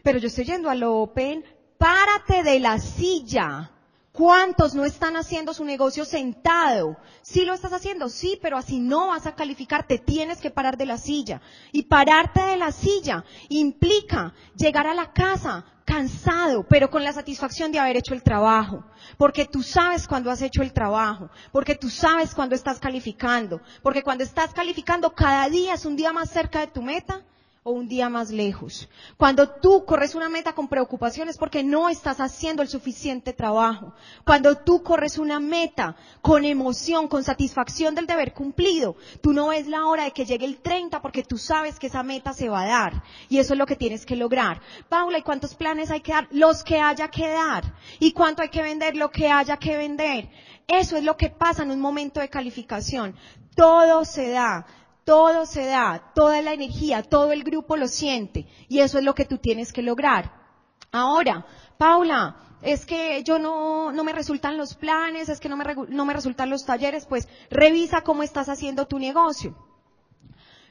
pero 0.02 0.18
yo 0.18 0.26
estoy 0.26 0.44
yendo 0.44 0.68
al 0.68 0.82
Open. 0.82 1.44
Párate 1.78 2.42
de 2.42 2.60
la 2.60 2.78
silla. 2.78 3.70
¿Cuántos 4.12 4.74
no 4.74 4.84
están 4.84 5.16
haciendo 5.16 5.54
su 5.54 5.64
negocio 5.64 6.04
sentado? 6.04 6.98
Sí 7.22 7.46
lo 7.46 7.54
estás 7.54 7.72
haciendo, 7.72 8.10
sí, 8.10 8.38
pero 8.42 8.58
así 8.58 8.78
no 8.78 9.06
vas 9.08 9.26
a 9.26 9.34
calificar, 9.34 9.86
te 9.86 9.96
tienes 9.96 10.38
que 10.38 10.50
parar 10.50 10.76
de 10.76 10.84
la 10.84 10.98
silla. 10.98 11.40
Y 11.72 11.84
pararte 11.84 12.42
de 12.42 12.58
la 12.58 12.72
silla 12.72 13.24
implica 13.48 14.34
llegar 14.54 14.86
a 14.86 14.92
la 14.92 15.14
casa 15.14 15.64
cansado, 15.86 16.66
pero 16.68 16.90
con 16.90 17.02
la 17.02 17.14
satisfacción 17.14 17.72
de 17.72 17.78
haber 17.78 17.96
hecho 17.96 18.12
el 18.12 18.22
trabajo. 18.22 18.84
Porque 19.16 19.46
tú 19.46 19.62
sabes 19.62 20.06
cuando 20.06 20.30
has 20.30 20.42
hecho 20.42 20.60
el 20.60 20.74
trabajo, 20.74 21.30
porque 21.50 21.74
tú 21.74 21.88
sabes 21.88 22.34
cuando 22.34 22.54
estás 22.54 22.80
calificando, 22.80 23.62
porque 23.82 24.02
cuando 24.02 24.24
estás 24.24 24.52
calificando 24.52 25.14
cada 25.14 25.48
día 25.48 25.72
es 25.72 25.86
un 25.86 25.96
día 25.96 26.12
más 26.12 26.28
cerca 26.28 26.60
de 26.60 26.66
tu 26.66 26.82
meta 26.82 27.22
o 27.64 27.70
un 27.70 27.86
día 27.86 28.08
más 28.08 28.30
lejos. 28.30 28.88
Cuando 29.16 29.48
tú 29.48 29.84
corres 29.84 30.16
una 30.16 30.28
meta 30.28 30.52
con 30.52 30.66
preocupaciones 30.66 31.38
porque 31.38 31.62
no 31.62 31.88
estás 31.88 32.20
haciendo 32.20 32.60
el 32.60 32.68
suficiente 32.68 33.32
trabajo. 33.32 33.94
Cuando 34.24 34.56
tú 34.56 34.82
corres 34.82 35.16
una 35.16 35.38
meta 35.38 35.94
con 36.20 36.44
emoción, 36.44 37.06
con 37.06 37.22
satisfacción 37.22 37.94
del 37.94 38.08
deber 38.08 38.32
cumplido, 38.32 38.96
tú 39.20 39.32
no 39.32 39.48
ves 39.48 39.68
la 39.68 39.86
hora 39.86 40.04
de 40.04 40.10
que 40.10 40.24
llegue 40.24 40.44
el 40.44 40.58
30 40.60 41.00
porque 41.00 41.22
tú 41.22 41.38
sabes 41.38 41.78
que 41.78 41.86
esa 41.86 42.02
meta 42.02 42.32
se 42.32 42.48
va 42.48 42.62
a 42.62 42.66
dar. 42.66 43.02
Y 43.28 43.38
eso 43.38 43.52
es 43.52 43.58
lo 43.58 43.66
que 43.66 43.76
tienes 43.76 44.04
que 44.04 44.16
lograr. 44.16 44.60
Paula, 44.88 45.18
¿y 45.18 45.22
cuántos 45.22 45.54
planes 45.54 45.92
hay 45.92 46.00
que 46.00 46.12
dar? 46.12 46.26
Los 46.32 46.64
que 46.64 46.80
haya 46.80 47.08
que 47.08 47.28
dar. 47.28 47.74
¿Y 48.00 48.12
cuánto 48.12 48.42
hay 48.42 48.48
que 48.48 48.62
vender? 48.62 48.96
Lo 48.96 49.12
que 49.12 49.28
haya 49.28 49.56
que 49.56 49.76
vender. 49.76 50.28
Eso 50.66 50.96
es 50.96 51.04
lo 51.04 51.16
que 51.16 51.30
pasa 51.30 51.62
en 51.62 51.70
un 51.70 51.80
momento 51.80 52.18
de 52.18 52.28
calificación. 52.28 53.14
Todo 53.54 54.04
se 54.04 54.30
da 54.30 54.66
todo 55.04 55.46
se 55.46 55.66
da, 55.66 56.12
toda 56.14 56.40
la 56.42 56.52
energía, 56.52 57.02
todo 57.02 57.32
el 57.32 57.44
grupo 57.44 57.76
lo 57.76 57.88
siente 57.88 58.46
y 58.68 58.80
eso 58.80 58.98
es 58.98 59.04
lo 59.04 59.14
que 59.14 59.24
tú 59.24 59.38
tienes 59.38 59.72
que 59.72 59.82
lograr. 59.82 60.32
Ahora, 60.92 61.46
Paula, 61.78 62.36
es 62.62 62.86
que 62.86 63.22
yo 63.24 63.38
no, 63.38 63.92
no 63.92 64.04
me 64.04 64.12
resultan 64.12 64.56
los 64.56 64.74
planes, 64.74 65.28
es 65.28 65.40
que 65.40 65.48
no 65.48 65.56
me, 65.56 65.64
no 65.88 66.04
me 66.04 66.12
resultan 66.14 66.50
los 66.50 66.64
talleres, 66.64 67.06
pues 67.06 67.28
revisa 67.50 68.02
cómo 68.02 68.22
estás 68.22 68.48
haciendo 68.48 68.86
tu 68.86 68.98
negocio. 68.98 69.56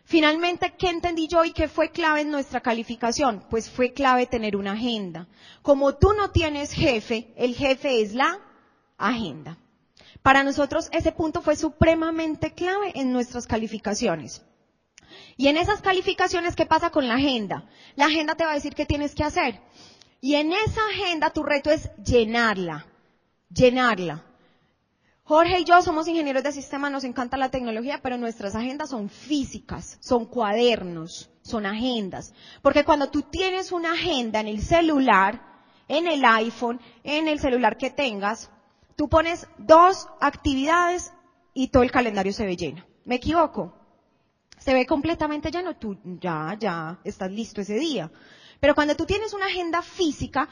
Finalmente, 0.04 0.74
¿qué 0.78 0.90
entendí 0.90 1.28
yo 1.28 1.44
y 1.44 1.54
qué 1.54 1.68
fue 1.68 1.92
clave 1.92 2.22
en 2.22 2.32
nuestra 2.32 2.62
calificación? 2.62 3.46
Pues 3.50 3.70
fue 3.70 3.94
clave 3.94 4.26
tener 4.26 4.56
una 4.56 4.74
agenda. 4.74 5.28
Como 5.62 5.96
tú 5.96 6.14
no 6.14 6.32
tienes 6.32 6.72
jefe, 6.72 7.34
el 7.38 7.56
jefe 7.56 8.02
es 8.02 8.14
la 8.14 8.40
agenda. 8.98 9.58
Para 10.22 10.44
nosotros 10.44 10.90
ese 10.92 11.12
punto 11.12 11.42
fue 11.42 11.56
supremamente 11.56 12.54
clave 12.54 12.92
en 12.96 13.12
nuestras 13.12 13.48
calificaciones. 13.48 14.44
Y 15.36 15.48
en 15.48 15.58
esas 15.58 15.82
calificaciones, 15.82 16.56
¿qué 16.56 16.66
pasa 16.66 16.92
con 16.92 17.08
la 17.08 17.16
agenda? 17.16 17.66
La 17.96 18.06
agenda 18.06 18.36
te 18.36 18.46
va 18.46 18.52
a 18.52 18.56
decir 18.56 18.76
qué 18.76 18.86
tienes 18.86 19.16
que 19.16 19.24
hacer. 19.24 19.62
Y 20.22 20.36
en 20.36 20.54
esa 20.54 20.82
agenda 20.92 21.32
tu 21.32 21.44
reto 21.44 21.72
es 21.72 21.90
llenarla, 21.96 22.86
llenarla. 23.50 24.24
Jorge 25.24 25.60
y 25.60 25.64
yo 25.64 25.82
somos 25.82 26.08
ingenieros 26.08 26.44
de 26.44 26.52
sistema, 26.52 26.90
nos 26.90 27.04
encanta 27.04 27.38
la 27.38 27.50
tecnología, 27.50 28.02
pero 28.04 28.18
nuestras 28.18 28.56
agendas 28.56 28.90
son 28.90 29.10
físicas, 29.10 29.98
son 30.02 30.26
cuadernos, 30.26 31.32
son 31.42 31.66
agendas. 31.66 32.34
Porque 32.62 32.84
cuando 32.84 33.10
tú 33.10 33.24
tienes 33.24 33.72
una 33.72 33.94
agenda 33.94 34.42
en 34.42 34.48
el 34.48 34.62
celular, 34.62 35.42
en 35.88 36.08
el 36.08 36.24
iPhone, 36.26 36.80
en 37.04 37.28
el 37.28 37.40
celular 37.40 37.78
que 37.78 37.90
tengas, 37.90 38.52
Tú 39.02 39.10
pones 39.10 39.48
dos 39.58 40.08
actividades 40.20 41.12
y 41.56 41.70
todo 41.70 41.82
el 41.82 41.90
calendario 41.90 42.32
se 42.34 42.46
ve 42.46 42.56
lleno. 42.56 42.86
¿Me 43.04 43.16
equivoco? 43.16 43.74
Se 44.60 44.76
ve 44.76 44.86
completamente 44.86 45.50
lleno, 45.50 45.76
tú 45.76 45.98
ya, 46.20 46.56
ya 46.60 47.00
estás 47.04 47.32
listo 47.32 47.62
ese 47.62 47.80
día. 47.80 48.12
Pero 48.60 48.76
cuando 48.76 48.96
tú 48.96 49.08
tienes 49.08 49.34
una 49.34 49.48
agenda 49.48 49.82
física, 49.82 50.50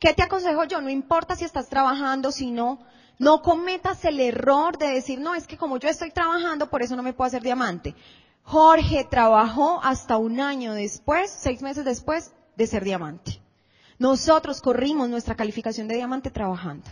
¿qué 0.00 0.14
te 0.14 0.24
aconsejo 0.24 0.64
yo? 0.64 0.80
No 0.80 0.90
importa 0.90 1.36
si 1.36 1.44
estás 1.44 1.68
trabajando, 1.68 2.32
si 2.32 2.50
no, 2.50 2.80
no 3.20 3.40
cometas 3.40 4.04
el 4.04 4.18
error 4.18 4.78
de 4.78 4.88
decir, 4.88 5.20
no, 5.20 5.36
es 5.36 5.46
que 5.46 5.56
como 5.56 5.78
yo 5.78 5.88
estoy 5.88 6.10
trabajando, 6.10 6.70
por 6.70 6.82
eso 6.82 6.96
no 6.96 7.04
me 7.04 7.12
puedo 7.12 7.28
hacer 7.28 7.42
diamante. 7.42 7.94
Jorge 8.42 9.06
trabajó 9.08 9.80
hasta 9.80 10.16
un 10.16 10.40
año 10.40 10.74
después, 10.74 11.30
seis 11.30 11.62
meses 11.62 11.84
después, 11.84 12.32
de 12.56 12.66
ser 12.66 12.82
diamante. 12.82 13.40
Nosotros 14.00 14.60
corrimos 14.60 15.08
nuestra 15.08 15.36
calificación 15.36 15.86
de 15.86 15.94
diamante 15.94 16.32
trabajando. 16.32 16.90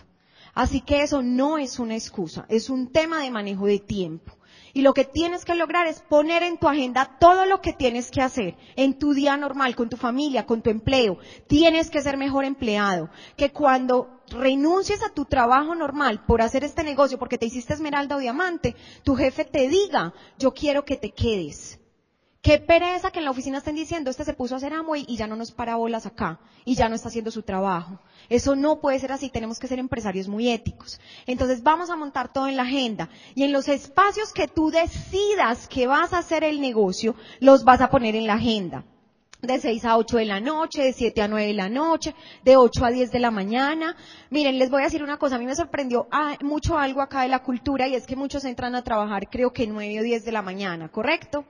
Así 0.53 0.81
que 0.81 1.03
eso 1.03 1.21
no 1.21 1.57
es 1.57 1.79
una 1.79 1.95
excusa, 1.95 2.45
es 2.49 2.69
un 2.69 2.91
tema 2.91 3.21
de 3.21 3.31
manejo 3.31 3.65
de 3.65 3.79
tiempo. 3.79 4.37
Y 4.73 4.81
lo 4.81 4.93
que 4.93 5.03
tienes 5.03 5.43
que 5.43 5.55
lograr 5.55 5.87
es 5.87 6.01
poner 6.01 6.43
en 6.43 6.57
tu 6.57 6.67
agenda 6.67 7.17
todo 7.19 7.45
lo 7.45 7.61
que 7.61 7.73
tienes 7.73 8.09
que 8.09 8.21
hacer 8.21 8.55
en 8.75 8.97
tu 8.97 9.13
día 9.13 9.35
normal, 9.35 9.75
con 9.75 9.89
tu 9.89 9.97
familia, 9.97 10.45
con 10.45 10.61
tu 10.61 10.69
empleo. 10.69 11.17
Tienes 11.47 11.89
que 11.89 12.01
ser 12.01 12.17
mejor 12.17 12.45
empleado. 12.45 13.09
Que 13.35 13.51
cuando 13.51 14.21
renuncies 14.29 15.03
a 15.03 15.13
tu 15.13 15.25
trabajo 15.25 15.75
normal 15.75 16.23
por 16.25 16.41
hacer 16.41 16.63
este 16.63 16.83
negocio, 16.83 17.19
porque 17.19 17.37
te 17.37 17.47
hiciste 17.47 17.73
esmeralda 17.73 18.15
o 18.15 18.19
diamante, 18.19 18.75
tu 19.03 19.15
jefe 19.15 19.43
te 19.43 19.67
diga, 19.67 20.13
yo 20.39 20.53
quiero 20.53 20.85
que 20.85 20.95
te 20.95 21.11
quedes. 21.11 21.80
Qué 22.41 22.57
pereza 22.57 23.11
que 23.11 23.19
en 23.19 23.25
la 23.25 23.31
oficina 23.31 23.59
estén 23.59 23.75
diciendo, 23.75 24.09
este 24.09 24.25
se 24.25 24.33
puso 24.33 24.55
a 24.55 24.57
hacer 24.57 24.73
Amway 24.73 25.05
y 25.07 25.15
ya 25.15 25.27
no 25.27 25.35
nos 25.35 25.51
para 25.51 25.75
bolas 25.75 26.07
acá, 26.07 26.39
y 26.65 26.73
ya 26.73 26.89
no 26.89 26.95
está 26.95 27.09
haciendo 27.09 27.29
su 27.29 27.43
trabajo. 27.43 27.99
Eso 28.29 28.55
no 28.55 28.81
puede 28.81 28.97
ser 28.97 29.11
así, 29.11 29.29
tenemos 29.29 29.59
que 29.59 29.67
ser 29.67 29.77
empresarios 29.77 30.27
muy 30.27 30.49
éticos. 30.49 30.99
Entonces 31.27 31.61
vamos 31.61 31.91
a 31.91 31.95
montar 31.95 32.33
todo 32.33 32.47
en 32.47 32.57
la 32.57 32.63
agenda, 32.63 33.09
y 33.35 33.43
en 33.43 33.51
los 33.51 33.67
espacios 33.67 34.33
que 34.33 34.47
tú 34.47 34.71
decidas 34.71 35.67
que 35.67 35.85
vas 35.85 36.13
a 36.13 36.17
hacer 36.17 36.43
el 36.43 36.61
negocio, 36.61 37.15
los 37.39 37.63
vas 37.63 37.79
a 37.79 37.91
poner 37.91 38.15
en 38.15 38.25
la 38.25 38.33
agenda. 38.33 38.85
De 39.43 39.59
6 39.59 39.85
a 39.85 39.97
8 39.97 40.17
de 40.17 40.25
la 40.25 40.39
noche, 40.39 40.81
de 40.81 40.93
7 40.93 41.21
a 41.21 41.27
9 41.27 41.47
de 41.47 41.53
la 41.53 41.69
noche, 41.69 42.15
de 42.43 42.57
8 42.57 42.85
a 42.85 42.89
10 42.89 43.11
de 43.11 43.19
la 43.19 43.29
mañana. 43.29 43.95
Miren, 44.31 44.57
les 44.57 44.71
voy 44.71 44.81
a 44.81 44.85
decir 44.85 45.03
una 45.03 45.17
cosa, 45.17 45.35
a 45.35 45.39
mí 45.39 45.45
me 45.45 45.55
sorprendió 45.55 46.07
ah, 46.11 46.37
mucho 46.41 46.77
algo 46.77 47.01
acá 47.01 47.21
de 47.21 47.27
la 47.27 47.43
cultura 47.43 47.87
y 47.87 47.95
es 47.95 48.05
que 48.05 48.15
muchos 48.15 48.45
entran 48.45 48.75
a 48.75 48.83
trabajar 48.83 49.29
creo 49.29 49.51
que 49.51 49.65
9 49.67 49.99
o 49.99 50.03
10 50.03 50.25
de 50.25 50.31
la 50.31 50.41
mañana, 50.41 50.89
¿correcto? 50.89 51.45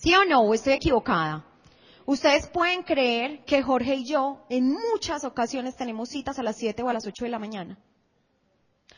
¿Sí 0.00 0.14
o 0.14 0.24
no? 0.24 0.42
¿O 0.42 0.54
estoy 0.54 0.74
equivocada? 0.74 1.44
Ustedes 2.06 2.46
pueden 2.46 2.84
creer 2.84 3.44
que 3.44 3.64
Jorge 3.64 3.96
y 3.96 4.04
yo 4.04 4.46
en 4.48 4.70
muchas 4.70 5.24
ocasiones 5.24 5.74
tenemos 5.74 6.08
citas 6.08 6.38
a 6.38 6.44
las 6.44 6.56
7 6.56 6.84
o 6.84 6.88
a 6.88 6.92
las 6.92 7.04
8 7.04 7.24
de 7.24 7.30
la 7.30 7.40
mañana. 7.40 7.76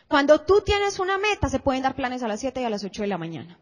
Cuando 0.08 0.42
tú 0.42 0.60
tienes 0.60 0.98
una 0.98 1.16
meta, 1.16 1.48
se 1.48 1.58
pueden 1.58 1.82
dar 1.82 1.96
planes 1.96 2.22
a 2.22 2.28
las 2.28 2.40
7 2.40 2.60
y 2.60 2.64
a 2.64 2.70
las 2.70 2.84
8 2.84 3.00
de 3.00 3.08
la 3.08 3.16
mañana. 3.16 3.58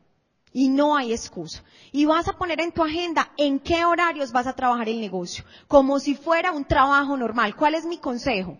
Y 0.52 0.68
no 0.68 0.96
hay 0.96 1.12
excusa. 1.12 1.62
Y 1.92 2.06
vas 2.06 2.26
a 2.26 2.32
poner 2.32 2.60
en 2.60 2.72
tu 2.72 2.82
agenda 2.82 3.30
en 3.36 3.60
qué 3.60 3.84
horarios 3.84 4.32
vas 4.32 4.48
a 4.48 4.56
trabajar 4.56 4.88
el 4.88 5.00
negocio, 5.00 5.44
como 5.68 6.00
si 6.00 6.16
fuera 6.16 6.50
un 6.50 6.64
trabajo 6.64 7.16
normal. 7.16 7.54
¿Cuál 7.54 7.76
es 7.76 7.86
mi 7.86 7.98
consejo? 7.98 8.58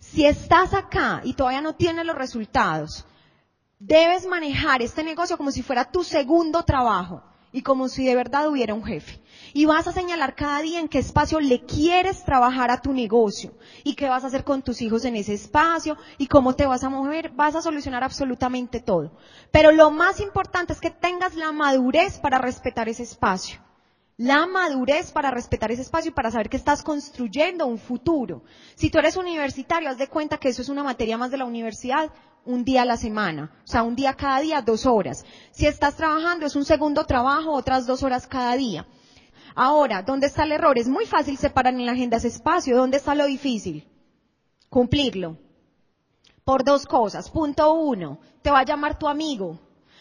Si 0.00 0.26
estás 0.26 0.74
acá 0.74 1.20
y 1.22 1.34
todavía 1.34 1.60
no 1.60 1.76
tienes 1.76 2.04
los 2.04 2.16
resultados, 2.16 3.06
debes 3.78 4.26
manejar 4.26 4.82
este 4.82 5.04
negocio 5.04 5.36
como 5.36 5.52
si 5.52 5.62
fuera 5.62 5.88
tu 5.88 6.02
segundo 6.02 6.64
trabajo 6.64 7.22
y 7.52 7.62
como 7.62 7.88
si 7.88 8.04
de 8.04 8.14
verdad 8.14 8.48
hubiera 8.48 8.74
un 8.74 8.84
jefe. 8.84 9.20
Y 9.54 9.64
vas 9.64 9.86
a 9.88 9.92
señalar 9.92 10.34
cada 10.34 10.60
día 10.60 10.80
en 10.80 10.88
qué 10.88 10.98
espacio 10.98 11.40
le 11.40 11.64
quieres 11.64 12.24
trabajar 12.24 12.70
a 12.70 12.82
tu 12.82 12.92
negocio 12.92 13.54
y 13.84 13.94
qué 13.94 14.08
vas 14.08 14.24
a 14.24 14.26
hacer 14.26 14.44
con 14.44 14.62
tus 14.62 14.82
hijos 14.82 15.04
en 15.04 15.16
ese 15.16 15.34
espacio 15.34 15.96
y 16.18 16.26
cómo 16.26 16.54
te 16.54 16.66
vas 16.66 16.84
a 16.84 16.90
mover. 16.90 17.30
Vas 17.30 17.54
a 17.54 17.62
solucionar 17.62 18.04
absolutamente 18.04 18.80
todo. 18.80 19.12
Pero 19.50 19.72
lo 19.72 19.90
más 19.90 20.20
importante 20.20 20.72
es 20.72 20.80
que 20.80 20.90
tengas 20.90 21.34
la 21.34 21.52
madurez 21.52 22.18
para 22.18 22.38
respetar 22.38 22.88
ese 22.88 23.04
espacio. 23.04 23.60
la 24.20 24.46
madurez 24.46 25.12
para 25.12 25.30
respetar 25.30 25.70
ese 25.70 25.82
espacio 25.82 26.10
y 26.10 26.14
para 26.14 26.32
saber 26.32 26.48
que 26.48 26.56
estás 26.56 26.82
construyendo 26.82 27.66
un 27.66 27.78
futuro. 27.78 28.42
Si 28.74 28.90
tú 28.90 28.98
eres 28.98 29.16
universitario, 29.16 29.88
haz 29.88 29.96
de 29.96 30.08
cuenta 30.08 30.38
que 30.38 30.48
eso 30.48 30.60
es 30.60 30.68
una 30.68 30.82
materia 30.82 31.16
más 31.16 31.30
de 31.30 31.36
la 31.36 31.44
universidad, 31.44 32.10
un 32.44 32.64
día 32.64 32.82
a 32.82 32.84
la 32.84 32.96
semana, 32.96 33.52
o 33.64 33.66
sea, 33.66 33.82
un 33.82 33.94
día 33.94 34.14
cada 34.14 34.40
día, 34.40 34.62
dos 34.62 34.86
horas. 34.86 35.24
Si 35.50 35.66
estás 35.66 35.96
trabajando, 35.96 36.46
es 36.46 36.56
un 36.56 36.64
segundo 36.64 37.04
trabajo, 37.04 37.52
otras 37.52 37.86
dos 37.86 38.02
horas 38.02 38.26
cada 38.26 38.56
día. 38.56 38.86
Ahora, 39.54 40.02
¿dónde 40.02 40.28
está 40.28 40.44
el 40.44 40.52
error? 40.52 40.78
Es 40.78 40.88
muy 40.88 41.04
fácil 41.04 41.36
separar 41.36 41.74
en 41.74 41.84
la 41.84 41.92
agenda 41.92 42.18
ese 42.18 42.28
espacio. 42.28 42.76
¿Dónde 42.76 42.98
está 42.98 43.14
lo 43.14 43.26
difícil? 43.26 43.88
Cumplirlo. 44.68 45.36
Por 46.44 46.64
dos 46.64 46.86
cosas. 46.86 47.28
Punto 47.28 47.74
uno, 47.74 48.20
te 48.40 48.50
va 48.50 48.60
a 48.60 48.64
llamar 48.64 48.98
tu 48.98 49.08
amigo. 49.08 49.58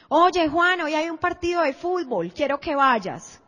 Oye, 0.10 0.48
Juan, 0.48 0.82
hoy 0.82 0.94
hay 0.94 1.10
un 1.10 1.18
partido 1.18 1.64
de 1.64 1.74
fútbol, 1.74 2.32
quiero 2.34 2.60
que 2.60 2.76
vayas. 2.76 3.42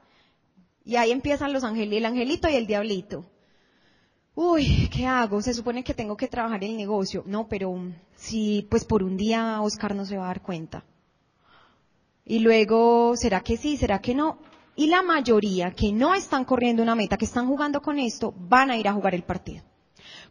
Y 0.84 0.96
ahí 0.96 1.12
empiezan 1.12 1.54
los 1.54 1.64
ángeles, 1.64 2.00
el 2.00 2.06
angelito 2.06 2.50
y 2.50 2.56
el 2.56 2.66
diablito. 2.66 3.26
Uy, 4.34 4.90
¿qué 4.92 5.06
hago? 5.06 5.42
Se 5.42 5.54
supone 5.54 5.84
que 5.84 5.94
tengo 5.94 6.18
que 6.18 6.28
trabajar 6.28 6.64
el 6.64 6.76
negocio. 6.76 7.24
No, 7.26 7.48
pero 7.48 7.78
si 8.20 8.68
pues 8.70 8.84
por 8.84 9.02
un 9.02 9.16
día 9.16 9.62
Oscar 9.62 9.96
no 9.96 10.06
se 10.06 10.18
va 10.18 10.26
a 10.26 10.28
dar 10.28 10.42
cuenta. 10.42 10.84
Y 12.26 12.40
luego, 12.40 13.16
¿será 13.16 13.40
que 13.40 13.58
sí? 13.58 13.78
¿Será 13.78 14.00
que 14.02 14.14
no? 14.14 14.40
Y 14.76 14.88
la 14.88 15.02
mayoría 15.02 15.72
que 15.72 15.92
no 15.92 16.14
están 16.14 16.46
corriendo 16.46 16.84
una 16.84 16.96
meta, 16.96 17.18
que 17.18 17.26
están 17.26 17.48
jugando 17.48 17.82
con 17.82 17.98
esto, 17.98 18.34
van 18.38 18.72
a 18.72 18.78
ir 18.78 18.88
a 18.88 18.94
jugar 18.94 19.16
el 19.16 19.24
partido. 19.24 19.64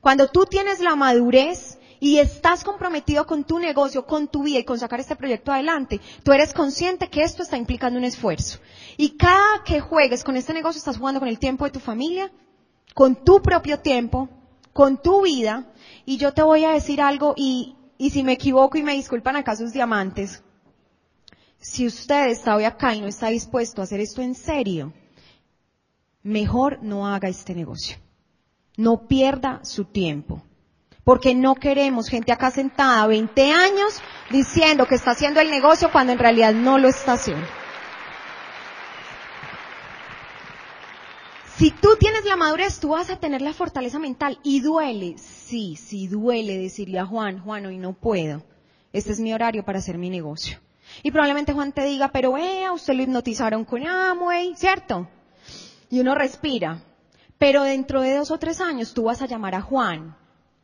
Cuando 0.01 0.29
tú 0.29 0.44
tienes 0.44 0.81
la 0.81 0.96
madurez 0.96 1.79
y 1.98 2.18
estás 2.18 2.62
comprometido 2.62 3.27
con 3.27 3.44
tu 3.44 3.59
negocio, 3.59 4.07
con 4.07 4.29
tu 4.29 4.44
vida 4.44 4.61
y 4.61 4.64
con 4.64 4.79
sacar 4.79 5.01
este 5.01 5.16
proyecto 5.16 5.51
adelante, 5.51 6.01
tú 6.22 6.33
eres 6.33 6.53
consciente 6.53 7.09
que 7.09 7.22
esto 7.22 7.42
está 7.42 7.57
implicando 7.57 7.98
un 7.98 8.05
esfuerzo. 8.05 8.59
Y 8.96 9.16
cada 9.16 9.64
que 9.64 9.81
juegues 9.81 10.24
con 10.24 10.37
este 10.37 10.53
negocio 10.53 10.79
estás 10.79 10.98
jugando 10.98 11.20
con 11.20 11.29
el 11.29 11.38
tiempo 11.38 11.64
de 11.64 11.70
tu 11.70 11.81
familia, 11.81 12.31
con 12.94 13.16
tu 13.24 13.40
propio 13.42 13.81
tiempo, 13.81 14.29
con 14.72 15.03
tu 15.03 15.22
vida. 15.22 15.66
Y 16.05 16.18
yo 16.18 16.33
te 16.33 16.42
voy 16.42 16.64
a 16.64 16.70
decir 16.70 17.01
algo 17.01 17.35
y, 17.37 17.74
y 17.99 18.11
si 18.11 18.23
me 18.23 18.33
equivoco 18.33 18.79
y 18.79 18.83
me 18.83 18.95
disculpan 18.95 19.37
acá 19.37 19.57
sus 19.57 19.73
diamantes, 19.73 20.43
si 21.59 21.87
usted 21.87 22.29
está 22.29 22.57
hoy 22.57 22.65
acá 22.65 22.95
y 22.95 23.01
no 23.01 23.09
está 23.09 23.29
dispuesto 23.29 23.81
a 23.81 23.85
hacer 23.85 24.01
esto 24.01 24.23
en 24.23 24.35
serio, 24.35 24.93
mejor 26.23 26.79
no 26.83 27.07
haga 27.07 27.29
este 27.29 27.55
negocio. 27.55 27.97
No 28.77 29.09
pierda 29.09 29.61
su 29.65 29.85
tiempo 29.85 30.43
porque 31.09 31.35
no 31.35 31.55
queremos 31.55 32.11
gente 32.11 32.33
acá 32.33 32.51
sentada 32.51 33.07
20 33.07 33.51
años 33.51 34.03
diciendo 34.29 34.87
que 34.87 34.95
está 34.95 35.13
haciendo 35.13 35.41
el 35.41 35.51
negocio 35.51 35.91
cuando 35.91 36.13
en 36.13 36.19
realidad 36.19 36.53
no 36.53 36.79
lo 36.79 36.87
está 36.87 37.15
haciendo. 37.15 37.47
Si 41.59 41.73
tú 41.73 41.97
tienes 41.99 42.25
la 42.25 42.37
madurez, 42.37 42.79
tú 42.79 42.90
vas 42.90 43.11
a 43.11 43.16
tener 43.16 43.42
la 43.42 43.53
fortaleza 43.53 43.99
mental 43.99 44.38
y 44.44 44.61
duele, 44.61 45.16
sí, 45.18 45.75
sí 45.75 46.07
duele 46.07 46.57
decirle 46.57 47.01
a 47.01 47.05
Juan, 47.05 47.40
Juan, 47.40 47.66
hoy 47.66 47.79
no 47.79 47.94
puedo. 47.94 48.44
Este 48.92 49.11
es 49.11 49.18
mi 49.18 49.35
horario 49.35 49.64
para 49.64 49.81
hacer 49.81 49.99
mi 49.99 50.09
negocio. 50.09 50.61
Y 51.03 51.11
probablemente 51.11 51.53
Juan 51.53 51.73
te 51.73 51.83
diga, 51.85 52.12
pero 52.12 52.38
eh, 52.38 52.64
a 52.64 52.73
usted 52.73 52.94
lo 52.94 53.03
hipnotizaron 53.03 53.64
con 53.64 53.85
Amway, 53.85 54.55
¿cierto? 54.55 55.09
Y 55.90 55.99
uno 55.99 56.14
respira. 56.14 56.85
Pero 57.38 57.64
dentro 57.64 58.03
de 58.03 58.14
dos 58.14 58.31
o 58.31 58.38
tres 58.38 58.61
años 58.61 58.94
tú 58.94 59.03
vas 59.03 59.21
a 59.21 59.27
llamar 59.27 59.57
a 59.57 59.61
Juan 59.61 60.16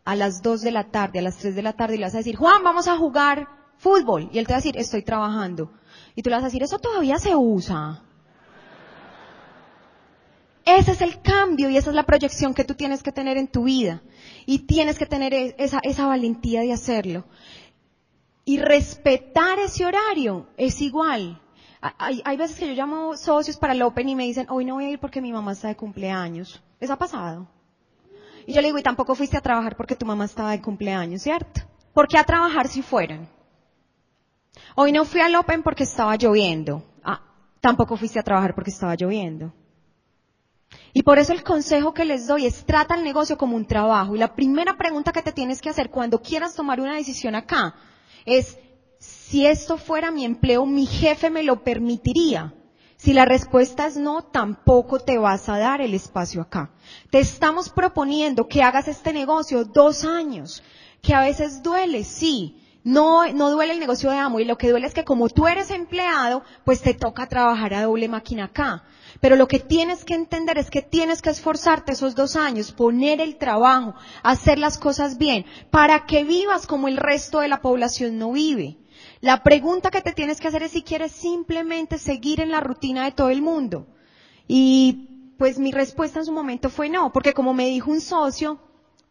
a 0.04 0.14
las 0.14 0.42
2 0.42 0.60
de 0.60 0.70
la 0.70 0.84
tarde, 0.92 1.18
a 1.18 1.22
las 1.22 1.38
3 1.38 1.56
de 1.56 1.62
la 1.62 1.72
tarde 1.72 1.96
y 1.96 1.98
le 1.98 2.04
vas 2.04 2.14
a 2.14 2.18
decir, 2.18 2.36
Juan, 2.36 2.62
vamos 2.62 2.86
a 2.86 2.96
jugar 2.96 3.48
fútbol. 3.78 4.30
Y 4.32 4.38
él 4.38 4.46
te 4.46 4.52
va 4.52 4.58
a 4.58 4.60
decir, 4.60 4.78
estoy 4.78 5.02
trabajando. 5.02 5.72
Y 6.14 6.22
tú 6.22 6.30
le 6.30 6.36
vas 6.36 6.44
a 6.44 6.46
decir, 6.46 6.62
eso 6.62 6.78
todavía 6.78 7.18
se 7.18 7.34
usa. 7.34 8.04
Ese 10.64 10.92
es 10.92 11.02
el 11.02 11.20
cambio 11.20 11.68
y 11.68 11.76
esa 11.76 11.90
es 11.90 11.96
la 11.96 12.04
proyección 12.04 12.54
que 12.54 12.64
tú 12.64 12.74
tienes 12.74 13.02
que 13.02 13.12
tener 13.12 13.36
en 13.36 13.48
tu 13.48 13.64
vida. 13.64 14.02
Y 14.46 14.60
tienes 14.60 14.98
que 14.98 15.06
tener 15.06 15.34
e-, 15.34 15.54
esa, 15.58 15.80
esa 15.82 16.06
valentía 16.06 16.60
de 16.60 16.72
hacerlo. 16.72 17.24
Y 18.44 18.58
respetar 18.58 19.58
ese 19.58 19.84
horario 19.84 20.48
es 20.56 20.80
igual. 20.80 21.40
Hay, 21.98 22.22
hay 22.24 22.36
veces 22.36 22.58
que 22.58 22.66
yo 22.66 22.72
llamo 22.72 23.16
socios 23.16 23.58
para 23.58 23.74
el 23.74 23.82
Open 23.82 24.08
y 24.08 24.14
me 24.14 24.24
dicen, 24.24 24.46
hoy 24.48 24.64
no 24.64 24.74
voy 24.74 24.86
a 24.86 24.90
ir 24.90 24.98
porque 24.98 25.20
mi 25.20 25.32
mamá 25.32 25.52
está 25.52 25.68
de 25.68 25.76
cumpleaños. 25.76 26.62
¿Les 26.80 26.90
ha 26.90 26.96
pasado? 26.96 27.46
Y 28.46 28.52
yo 28.52 28.60
le 28.60 28.68
digo, 28.68 28.78
y 28.78 28.82
tampoco 28.82 29.14
fuiste 29.14 29.36
a 29.36 29.42
trabajar 29.42 29.76
porque 29.76 29.96
tu 29.96 30.06
mamá 30.06 30.24
estaba 30.24 30.52
de 30.52 30.62
cumpleaños, 30.62 31.22
¿cierto? 31.22 31.62
¿Por 31.92 32.08
qué 32.08 32.18
a 32.18 32.24
trabajar 32.24 32.68
si 32.68 32.82
fueran? 32.82 33.28
Hoy 34.76 34.92
no 34.92 35.04
fui 35.04 35.20
al 35.20 35.34
Open 35.36 35.62
porque 35.62 35.84
estaba 35.84 36.16
lloviendo. 36.16 36.82
Ah, 37.02 37.22
tampoco 37.60 37.96
fuiste 37.96 38.18
a 38.18 38.22
trabajar 38.22 38.54
porque 38.54 38.70
estaba 38.70 38.94
lloviendo. 38.94 39.52
Y 40.96 41.02
por 41.02 41.18
eso 41.18 41.32
el 41.32 41.42
consejo 41.42 41.92
que 41.92 42.04
les 42.04 42.28
doy 42.28 42.46
es 42.46 42.64
trata 42.64 42.94
el 42.94 43.02
negocio 43.02 43.36
como 43.36 43.56
un 43.56 43.66
trabajo. 43.66 44.14
Y 44.14 44.18
la 44.18 44.34
primera 44.34 44.76
pregunta 44.76 45.10
que 45.10 45.22
te 45.22 45.32
tienes 45.32 45.60
que 45.60 45.68
hacer 45.68 45.90
cuando 45.90 46.22
quieras 46.22 46.54
tomar 46.54 46.80
una 46.80 46.94
decisión 46.94 47.34
acá 47.34 47.74
es, 48.24 48.56
si 49.00 49.44
esto 49.44 49.76
fuera 49.76 50.12
mi 50.12 50.24
empleo, 50.24 50.64
mi 50.64 50.86
jefe 50.86 51.30
me 51.30 51.42
lo 51.42 51.64
permitiría. 51.64 52.54
Si 52.96 53.12
la 53.12 53.24
respuesta 53.24 53.86
es 53.86 53.96
no, 53.96 54.22
tampoco 54.22 55.00
te 55.00 55.18
vas 55.18 55.48
a 55.48 55.58
dar 55.58 55.80
el 55.80 55.94
espacio 55.94 56.40
acá. 56.40 56.70
Te 57.10 57.18
estamos 57.18 57.70
proponiendo 57.70 58.46
que 58.46 58.62
hagas 58.62 58.86
este 58.86 59.12
negocio 59.12 59.64
dos 59.64 60.04
años, 60.04 60.62
que 61.02 61.12
a 61.12 61.20
veces 61.20 61.60
duele, 61.60 62.04
sí. 62.04 62.60
No, 62.84 63.26
no 63.32 63.50
duele 63.50 63.72
el 63.72 63.80
negocio 63.80 64.10
de 64.10 64.18
amo 64.18 64.38
y 64.38 64.44
lo 64.44 64.56
que 64.56 64.70
duele 64.70 64.86
es 64.86 64.94
que 64.94 65.04
como 65.04 65.28
tú 65.28 65.48
eres 65.48 65.70
empleado, 65.70 66.42
pues 66.64 66.82
te 66.82 66.94
toca 66.94 67.26
trabajar 67.26 67.74
a 67.74 67.82
doble 67.82 68.08
máquina 68.08 68.44
acá. 68.44 68.84
Pero 69.20 69.36
lo 69.36 69.48
que 69.48 69.58
tienes 69.58 70.04
que 70.04 70.14
entender 70.14 70.58
es 70.58 70.70
que 70.70 70.82
tienes 70.82 71.22
que 71.22 71.30
esforzarte 71.30 71.92
esos 71.92 72.14
dos 72.14 72.36
años, 72.36 72.72
poner 72.72 73.20
el 73.20 73.36
trabajo, 73.36 73.94
hacer 74.22 74.58
las 74.58 74.78
cosas 74.78 75.18
bien, 75.18 75.44
para 75.70 76.06
que 76.06 76.24
vivas 76.24 76.66
como 76.66 76.88
el 76.88 76.96
resto 76.96 77.40
de 77.40 77.48
la 77.48 77.60
población 77.60 78.18
no 78.18 78.32
vive. 78.32 78.76
La 79.20 79.42
pregunta 79.42 79.90
que 79.90 80.02
te 80.02 80.12
tienes 80.12 80.40
que 80.40 80.48
hacer 80.48 80.62
es 80.62 80.72
si 80.72 80.82
quieres 80.82 81.12
simplemente 81.12 81.98
seguir 81.98 82.40
en 82.40 82.50
la 82.50 82.60
rutina 82.60 83.04
de 83.04 83.12
todo 83.12 83.30
el 83.30 83.42
mundo. 83.42 83.86
Y 84.46 85.32
pues 85.38 85.58
mi 85.58 85.72
respuesta 85.72 86.18
en 86.18 86.26
su 86.26 86.32
momento 86.32 86.68
fue 86.68 86.88
no, 86.88 87.12
porque 87.12 87.32
como 87.32 87.54
me 87.54 87.66
dijo 87.66 87.90
un 87.90 88.00
socio 88.00 88.60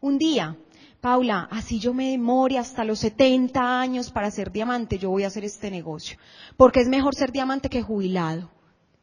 un 0.00 0.18
día, 0.18 0.56
Paula, 1.00 1.48
así 1.50 1.78
yo 1.78 1.92
me 1.92 2.10
demore 2.12 2.56
hasta 2.56 2.84
los 2.84 3.00
70 3.00 3.80
años 3.80 4.10
para 4.10 4.30
ser 4.30 4.50
diamante, 4.50 4.98
yo 4.98 5.10
voy 5.10 5.24
a 5.24 5.26
hacer 5.26 5.44
este 5.44 5.70
negocio. 5.70 6.16
Porque 6.56 6.80
es 6.80 6.88
mejor 6.88 7.14
ser 7.14 7.30
diamante 7.30 7.68
que 7.68 7.82
jubilado. 7.82 8.50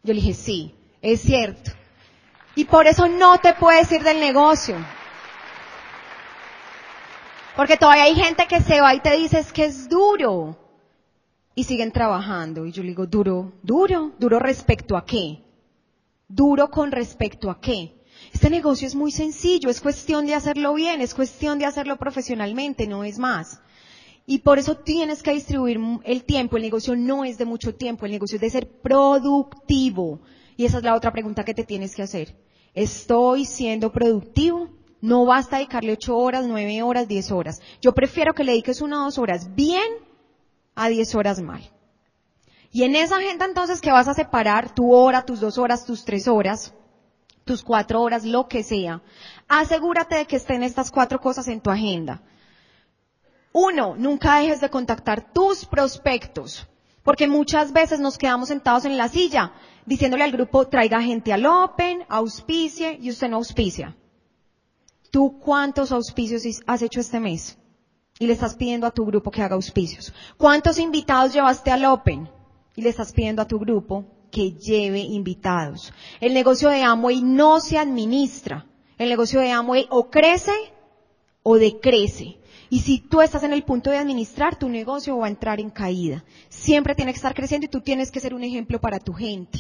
Yo 0.04 0.14
le 0.14 0.22
dije, 0.22 0.34
sí, 0.34 0.74
es 1.02 1.22
cierto. 1.22 1.72
Y 2.56 2.66
por 2.66 2.88
eso 2.88 3.08
no 3.08 3.40
te 3.40 3.54
puedes 3.54 3.92
ir 3.92 4.04
del 4.04 4.20
negocio. 4.20 4.76
Porque 7.56 7.78
todavía 7.78 8.04
hay 8.04 8.16
gente 8.16 8.46
que 8.48 8.62
se 8.62 8.82
va 8.82 8.94
y 8.94 9.00
te 9.00 9.16
dice 9.18 9.46
que 9.54 9.66
es 9.66 9.90
duro 9.90 10.58
y 11.56 11.64
siguen 11.64 11.92
trabajando. 11.92 12.66
Y 12.66 12.72
yo 12.72 12.82
le 12.84 12.90
digo, 12.90 13.06
duro, 13.06 13.54
duro, 13.62 14.14
duro 14.20 14.40
respecto 14.40 14.96
a 14.96 15.06
qué? 15.06 15.44
Duro 16.28 16.70
con 16.70 16.92
respecto 16.92 17.50
a 17.50 17.60
qué? 17.60 18.02
Este 18.34 18.50
negocio 18.50 18.88
es 18.88 18.96
muy 18.96 19.12
sencillo, 19.12 19.70
es 19.70 19.82
cuestión 19.82 20.26
de 20.26 20.36
hacerlo 20.36 20.74
bien, 20.74 21.02
es 21.02 21.14
cuestión 21.14 21.60
de 21.60 21.66
hacerlo 21.66 21.98
profesionalmente, 21.98 22.88
no 22.88 23.04
es 23.04 23.18
más. 23.18 23.62
Y 24.26 24.40
por 24.40 24.60
eso 24.60 24.76
tienes 24.78 25.24
que 25.24 25.34
distribuir 25.34 25.80
el 26.04 26.24
tiempo. 26.24 26.56
El 26.56 26.64
negocio 26.64 26.96
no 26.96 27.26
es 27.26 27.38
de 27.38 27.46
mucho 27.46 27.76
tiempo, 27.76 28.06
el 28.06 28.12
negocio 28.12 28.36
es 28.36 28.42
de 28.42 28.50
ser 28.50 28.70
productivo. 28.82 30.22
Y 30.62 30.66
esa 30.66 30.78
es 30.78 30.84
la 30.84 30.94
otra 30.94 31.12
pregunta 31.12 31.44
que 31.44 31.56
te 31.56 31.64
tienes 31.64 31.96
que 31.96 32.04
hacer. 32.04 32.36
¿Estoy 32.76 33.46
siendo 33.46 33.92
productivo? 33.92 34.70
No 35.02 35.26
basta 35.26 35.56
dedicarle 35.56 35.94
ocho 35.94 36.16
horas, 36.16 36.46
nueve 36.46 36.84
horas, 36.84 37.08
diez 37.08 37.32
horas. 37.32 37.64
Yo 37.82 37.94
prefiero 37.94 38.36
que 38.36 38.44
le 38.44 38.52
dediques 38.52 38.80
una 38.80 39.02
o 39.02 39.06
dos 39.06 39.18
horas 39.18 39.56
bien 39.56 39.90
a 40.76 40.88
10 40.88 41.16
horas 41.16 41.42
mal. 41.42 41.68
Y 42.72 42.84
en 42.84 42.96
esa 42.96 43.18
agenda 43.18 43.46
entonces 43.46 43.82
que 43.82 43.92
vas 43.92 44.08
a 44.08 44.14
separar 44.14 44.76
tu 44.76 44.94
hora, 44.94 45.26
tus 45.26 45.40
dos 45.40 45.58
horas, 45.58 45.84
tus 45.84 46.06
tres 46.06 46.28
horas, 46.28 46.76
tus 47.44 47.64
cuatro 47.64 48.00
horas, 48.00 48.24
lo 48.24 48.48
que 48.48 48.62
sea, 48.62 49.02
asegúrate 49.48 50.14
de 50.14 50.26
que 50.28 50.36
estén 50.36 50.62
estas 50.62 50.92
cuatro 50.92 51.20
cosas 51.20 51.48
en 51.48 51.62
tu 51.62 51.72
agenda. 51.72 52.22
Uno, 53.52 53.96
nunca 53.98 54.38
dejes 54.38 54.62
de 54.62 54.70
contactar 54.70 55.34
tus 55.34 55.66
prospectos, 55.66 56.68
porque 57.02 57.28
muchas 57.28 57.74
veces 57.74 58.00
nos 58.00 58.20
quedamos 58.20 58.50
sentados 58.50 58.86
en 58.86 58.96
la 58.96 59.08
silla 59.08 59.54
diciéndole 59.92 60.24
al 60.24 60.32
grupo 60.32 60.70
traiga 60.70 61.02
gente 61.02 61.34
al 61.34 61.46
Open, 61.46 62.06
auspicie 62.08 62.98
y 63.02 63.10
usted 63.10 63.28
no 63.28 63.36
auspicia. 63.36 63.94
¿Tú 65.12 65.38
cuántos 65.38 65.92
auspicios 65.92 66.44
has 66.66 66.82
hecho 66.82 67.02
este 67.02 67.20
mes? 67.20 67.58
y 68.18 68.28
le 68.28 68.34
estás 68.34 68.56
pidiendo 68.56 68.88
a 68.88 68.92
tu 68.92 69.04
grupo 69.04 69.32
que 69.32 69.42
haga 69.42 69.56
auspicios? 69.56 70.14
¿Cuántos 70.38 70.78
invitados 70.78 71.34
llevaste 71.34 71.72
al 71.72 71.84
Open? 71.86 72.30
Y 72.76 72.84
le 72.84 72.90
estás 72.90 73.12
pidiendo 73.12 73.42
a 73.42 73.48
tu 73.48 73.60
grupo 73.60 74.06
que 74.32 74.52
lleve 74.52 75.00
invitados. 75.00 75.92
El 76.22 76.34
negocio 76.34 76.70
de 76.70 76.84
Amway 76.84 77.22
no 77.22 77.60
se 77.60 77.78
administra. 77.78 78.68
El 78.98 79.10
negocio 79.10 79.42
de 79.42 79.52
Amway 79.52 79.88
o 79.90 80.10
crece 80.10 80.54
o 81.44 81.58
decrece. 81.58 82.38
Y 82.70 82.80
si 82.80 83.00
tú 83.00 83.22
estás 83.22 83.44
en 83.44 83.52
el 83.52 83.64
punto 83.64 83.90
de 83.90 83.98
administrar, 83.98 84.58
tu 84.58 84.70
negocio 84.70 85.18
va 85.18 85.26
a 85.26 85.30
entrar 85.30 85.60
en 85.60 85.70
caída. 85.70 86.24
Siempre 86.48 86.96
tiene 86.96 87.12
que 87.12 87.18
estar 87.18 87.34
creciendo 87.34 87.66
y 87.66 87.70
tú 87.70 87.82
tienes 87.82 88.12
que 88.12 88.22
ser 88.22 88.34
un 88.34 88.44
ejemplo 88.44 88.80
para 88.80 89.00
tu 89.00 89.14
gente. 89.14 89.60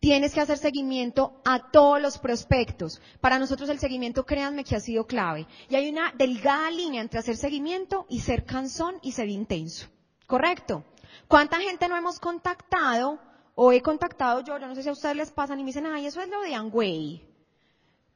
Tienes 0.00 0.32
que 0.32 0.40
hacer 0.40 0.56
seguimiento 0.56 1.42
a 1.44 1.70
todos 1.70 2.00
los 2.00 2.16
prospectos. 2.16 3.02
Para 3.20 3.38
nosotros 3.38 3.68
el 3.68 3.78
seguimiento, 3.78 4.24
créanme 4.24 4.64
que 4.64 4.74
ha 4.74 4.80
sido 4.80 5.06
clave. 5.06 5.46
Y 5.68 5.76
hay 5.76 5.90
una 5.90 6.10
delgada 6.16 6.70
línea 6.70 7.02
entre 7.02 7.20
hacer 7.20 7.36
seguimiento 7.36 8.06
y 8.08 8.20
ser 8.20 8.46
cansón 8.46 8.96
y 9.02 9.12
ser 9.12 9.28
intenso. 9.28 9.88
¿Correcto? 10.26 10.84
¿Cuánta 11.28 11.60
gente 11.60 11.86
no 11.86 11.96
hemos 11.96 12.18
contactado 12.18 13.18
o 13.54 13.72
he 13.72 13.82
contactado 13.82 14.40
yo? 14.40 14.58
Yo 14.58 14.66
no 14.68 14.74
sé 14.74 14.82
si 14.82 14.88
a 14.88 14.92
ustedes 14.92 15.16
les 15.16 15.30
pasan 15.30 15.60
y 15.60 15.64
me 15.64 15.68
dicen, 15.68 15.84
ay, 15.84 16.06
eso 16.06 16.22
es 16.22 16.30
lo 16.30 16.40
de 16.40 16.54
Angway. 16.54 17.22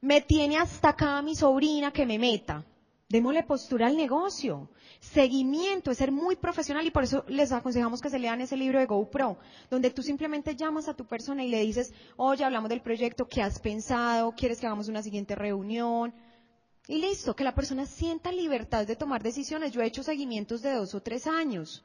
Me 0.01 0.21
tiene 0.21 0.57
hasta 0.57 0.89
acá 0.89 1.21
mi 1.21 1.35
sobrina 1.35 1.93
que 1.93 2.07
me 2.07 2.17
meta. 2.17 2.63
Démosle 3.07 3.43
postura 3.43 3.85
al 3.85 3.97
negocio. 3.97 4.67
Seguimiento 4.99 5.91
es 5.91 5.97
ser 5.97 6.11
muy 6.11 6.35
profesional 6.35 6.87
y 6.87 6.91
por 6.91 7.03
eso 7.03 7.23
les 7.27 7.51
aconsejamos 7.51 8.01
que 8.01 8.09
se 8.09 8.17
lean 8.17 8.41
ese 8.41 8.57
libro 8.57 8.79
de 8.79 8.87
GoPro, 8.87 9.37
donde 9.69 9.91
tú 9.91 10.01
simplemente 10.01 10.55
llamas 10.55 10.87
a 10.87 10.95
tu 10.95 11.05
persona 11.05 11.43
y 11.43 11.49
le 11.49 11.61
dices, 11.61 11.93
oye, 12.17 12.43
hablamos 12.43 12.69
del 12.69 12.81
proyecto, 12.81 13.27
¿qué 13.27 13.43
has 13.43 13.59
pensado? 13.59 14.33
¿Quieres 14.35 14.59
que 14.59 14.65
hagamos 14.65 14.87
una 14.87 15.03
siguiente 15.03 15.35
reunión? 15.35 16.15
Y 16.87 16.97
listo, 16.97 17.35
que 17.35 17.43
la 17.43 17.53
persona 17.53 17.85
sienta 17.85 18.31
libertad 18.31 18.87
de 18.87 18.95
tomar 18.95 19.21
decisiones. 19.21 19.71
Yo 19.71 19.81
he 19.81 19.87
hecho 19.87 20.01
seguimientos 20.01 20.63
de 20.63 20.73
dos 20.73 20.95
o 20.95 21.01
tres 21.01 21.27
años. 21.27 21.83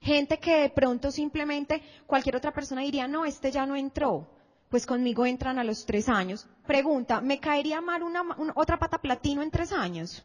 Gente 0.00 0.38
que 0.38 0.62
de 0.62 0.70
pronto 0.70 1.12
simplemente 1.12 1.82
cualquier 2.06 2.36
otra 2.36 2.52
persona 2.52 2.80
diría, 2.80 3.06
no, 3.06 3.24
este 3.24 3.52
ya 3.52 3.66
no 3.66 3.76
entró. 3.76 4.28
Pues 4.68 4.86
conmigo 4.86 5.26
entran 5.26 5.58
a 5.58 5.64
los 5.64 5.86
tres 5.86 6.08
años. 6.08 6.48
Pregunta, 6.66 7.20
¿me 7.20 7.38
caería 7.38 7.80
mal 7.80 8.02
una, 8.02 8.22
otra 8.54 8.78
pata 8.78 8.98
platino 8.98 9.42
en 9.42 9.50
tres 9.50 9.72
años? 9.72 10.24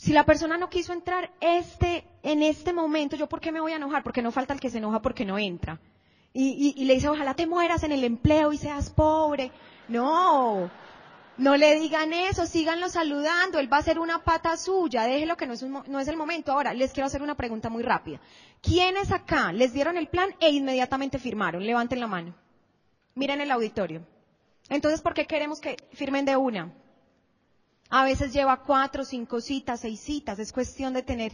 Si 0.00 0.14
la 0.14 0.24
persona 0.24 0.56
no 0.56 0.70
quiso 0.70 0.94
entrar 0.94 1.30
este, 1.40 2.06
en 2.22 2.42
este 2.42 2.72
momento, 2.72 3.16
¿yo 3.16 3.28
por 3.28 3.38
qué 3.38 3.52
me 3.52 3.60
voy 3.60 3.72
a 3.72 3.76
enojar? 3.76 4.02
Porque 4.02 4.22
no 4.22 4.32
falta 4.32 4.54
el 4.54 4.60
que 4.60 4.70
se 4.70 4.78
enoja 4.78 5.02
porque 5.02 5.26
no 5.26 5.38
entra. 5.38 5.78
Y, 6.32 6.72
y 6.74 6.84
le 6.86 6.94
dice, 6.94 7.10
ojalá 7.10 7.34
te 7.34 7.46
mueras 7.46 7.82
en 7.82 7.92
el 7.92 8.04
empleo 8.04 8.50
y 8.54 8.56
seas 8.56 8.88
pobre. 8.88 9.52
No, 9.88 10.70
no 11.36 11.56
le 11.58 11.78
digan 11.78 12.14
eso, 12.14 12.46
síganlo 12.46 12.88
saludando, 12.88 13.58
él 13.58 13.70
va 13.70 13.76
a 13.76 13.80
hacer 13.80 13.98
una 13.98 14.24
pata 14.24 14.56
suya, 14.56 15.02
déjelo 15.02 15.36
que 15.36 15.46
no 15.46 15.52
es, 15.52 15.62
no 15.64 16.00
es 16.00 16.08
el 16.08 16.16
momento. 16.16 16.52
Ahora, 16.52 16.72
les 16.72 16.92
quiero 16.92 17.06
hacer 17.06 17.20
una 17.20 17.34
pregunta 17.34 17.68
muy 17.68 17.82
rápida. 17.82 18.20
¿Quiénes 18.62 19.12
acá 19.12 19.52
les 19.52 19.74
dieron 19.74 19.98
el 19.98 20.08
plan 20.08 20.34
e 20.40 20.48
inmediatamente 20.48 21.18
firmaron? 21.18 21.66
Levanten 21.66 22.00
la 22.00 22.06
mano. 22.06 22.34
Miren 23.14 23.42
el 23.42 23.50
auditorio. 23.50 24.00
Entonces, 24.70 25.02
¿por 25.02 25.12
qué 25.12 25.26
queremos 25.26 25.60
que 25.60 25.76
firmen 25.92 26.24
de 26.24 26.38
una? 26.38 26.72
A 27.90 28.04
veces 28.04 28.32
lleva 28.32 28.62
cuatro, 28.62 29.04
cinco 29.04 29.40
citas, 29.40 29.80
seis 29.80 30.00
citas. 30.00 30.38
Es 30.38 30.52
cuestión 30.52 30.94
de 30.94 31.02
tener 31.02 31.32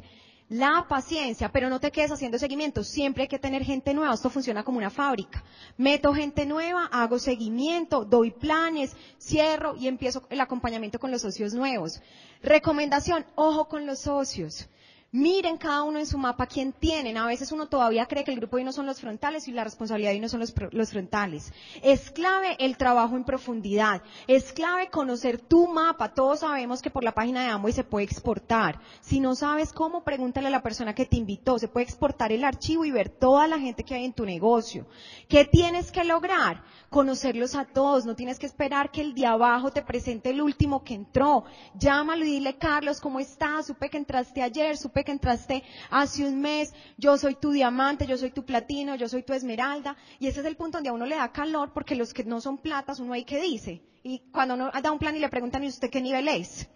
la 0.49 0.87
paciencia, 0.89 1.51
pero 1.51 1.69
no 1.69 1.81
te 1.81 1.91
quedes 1.91 2.13
haciendo 2.13 2.39
seguimiento. 2.39 2.83
Siempre 2.83 3.25
hay 3.25 3.29
que 3.29 3.39
tener 3.39 3.63
gente 3.63 3.93
nueva. 3.93 4.15
Esto 4.15 4.31
funciona 4.31 4.65
como 4.65 4.79
una 4.79 4.91
fábrica. 4.91 5.45
Meto 5.77 6.15
gente 6.15 6.47
nueva, 6.47 6.87
hago 6.87 7.19
seguimiento, 7.19 8.05
doy 8.05 8.31
planes, 8.31 8.97
cierro 9.19 9.77
y 9.77 9.87
empiezo 9.87 10.27
el 10.31 10.41
acompañamiento 10.41 10.99
con 10.99 11.11
los 11.11 11.23
socios 11.23 11.53
nuevos. 11.53 12.01
Recomendación, 12.43 13.27
ojo 13.35 13.69
con 13.69 13.87
los 13.87 14.01
socios. 14.01 14.69
Miren 15.13 15.57
cada 15.57 15.85
uno 15.85 16.01
en 16.01 16.07
su 16.07 16.19
mapa 16.19 16.47
quién 16.47 16.73
tienen. 16.73 17.17
A 17.17 17.27
veces 17.27 17.53
uno 17.53 17.69
todavía 17.69 18.07
cree 18.07 18.25
que 18.25 18.33
el 18.33 18.39
grupo 18.39 18.57
de 18.57 18.65
no 18.65 18.73
son 18.73 18.87
los 18.87 19.01
frontales 19.01 19.47
y 19.47 19.53
la 19.53 19.63
responsabilidad 19.63 20.11
de 20.11 20.19
no 20.19 20.29
son 20.29 20.41
los, 20.41 20.91
frontales. 20.91 21.53
Es 21.83 22.11
clave 22.11 22.57
el 22.59 22.77
trabajo 22.77 23.17
en 23.17 23.25
profundidad. 23.25 24.03
Es 24.27 24.53
clave 24.53 24.91
conocer 24.91 25.41
tu 25.41 25.69
mapa. 25.69 26.13
Todos 26.13 26.41
sabemos 26.41 26.83
que 26.83 26.91
por 26.91 27.05
la 27.05 27.15
página 27.15 27.45
de 27.45 27.51
Amway 27.51 27.73
se 27.73 27.85
puede 27.85 28.05
exportar. 28.05 28.81
Si 29.01 29.21
no 29.21 29.37
sabes 29.37 29.73
cómo, 29.73 30.03
pregúntale 30.03 30.49
a 30.49 30.51
la 30.51 30.63
persona 30.63 30.95
que 30.95 31.07
te 31.07 31.17
invitó. 31.17 31.59
Se 31.59 31.69
puede 31.69 31.85
exportar 31.85 32.33
el 32.33 32.43
archivo 32.43 32.85
y 32.85 32.91
ver 32.91 33.09
toda 33.09 33.47
la 33.47 33.61
gente 33.61 33.85
que 33.85 33.95
hay 33.95 34.05
en 34.05 34.13
tu 34.13 34.27
negocio. 34.27 34.87
¿Qué 35.29 35.45
tienes 35.45 35.93
que 35.93 36.05
lograr? 36.05 36.65
Conocerlos 36.91 37.55
a 37.55 37.65
todos. 37.65 38.07
No 38.07 38.17
tienes 38.17 38.41
que 38.41 38.47
esperar 38.47 38.91
que 38.91 39.03
el 39.03 39.15
de 39.15 39.27
abajo 39.27 39.71
te 39.71 39.83
presente 39.83 40.31
el 40.31 40.43
último 40.43 40.83
que 40.83 40.95
entró. 40.95 41.45
Llámalo 41.79 42.25
y 42.25 42.33
dile, 42.33 42.59
Carlos, 42.59 43.01
¿cómo 43.01 43.21
estás? 43.21 43.67
Supe 43.67 43.89
que 43.89 43.99
entraste 43.99 44.43
ayer, 44.43 44.77
que 45.05 45.13
entraste 45.13 45.63
hace 45.91 46.25
un 46.25 46.41
mes, 46.41 46.73
yo 46.97 47.17
soy 47.19 47.35
tu 47.35 47.51
diamante, 47.51 48.07
yo 48.07 48.17
soy 48.17 48.31
tu 48.31 48.45
platino, 48.45 48.95
yo 48.95 49.09
soy 49.09 49.23
tu 49.23 49.33
esmeralda, 49.33 49.97
y 50.19 50.27
ese 50.27 50.41
es 50.41 50.47
el 50.47 50.57
punto 50.57 50.79
donde 50.79 50.91
a 50.91 50.93
uno 50.93 51.07
le 51.07 51.17
da 51.17 51.33
calor 51.33 51.73
porque 51.73 51.95
los 51.95 52.13
que 52.13 52.25
no 52.25 52.41
son 52.41 52.59
platas 52.59 53.01
uno 53.01 53.13
hay 53.13 53.25
que 53.25 53.41
dice. 53.41 53.83
Y 54.03 54.31
cuando 54.31 54.55
uno 54.55 54.71
da 54.71 54.93
un 54.93 54.99
plan 54.99 55.17
y 55.17 55.19
le 55.19 55.29
preguntan, 55.29 55.65
¿y 55.65 55.69
usted 55.69 55.91
qué 55.91 56.01
nivel 56.01 56.29
es? 56.29 56.69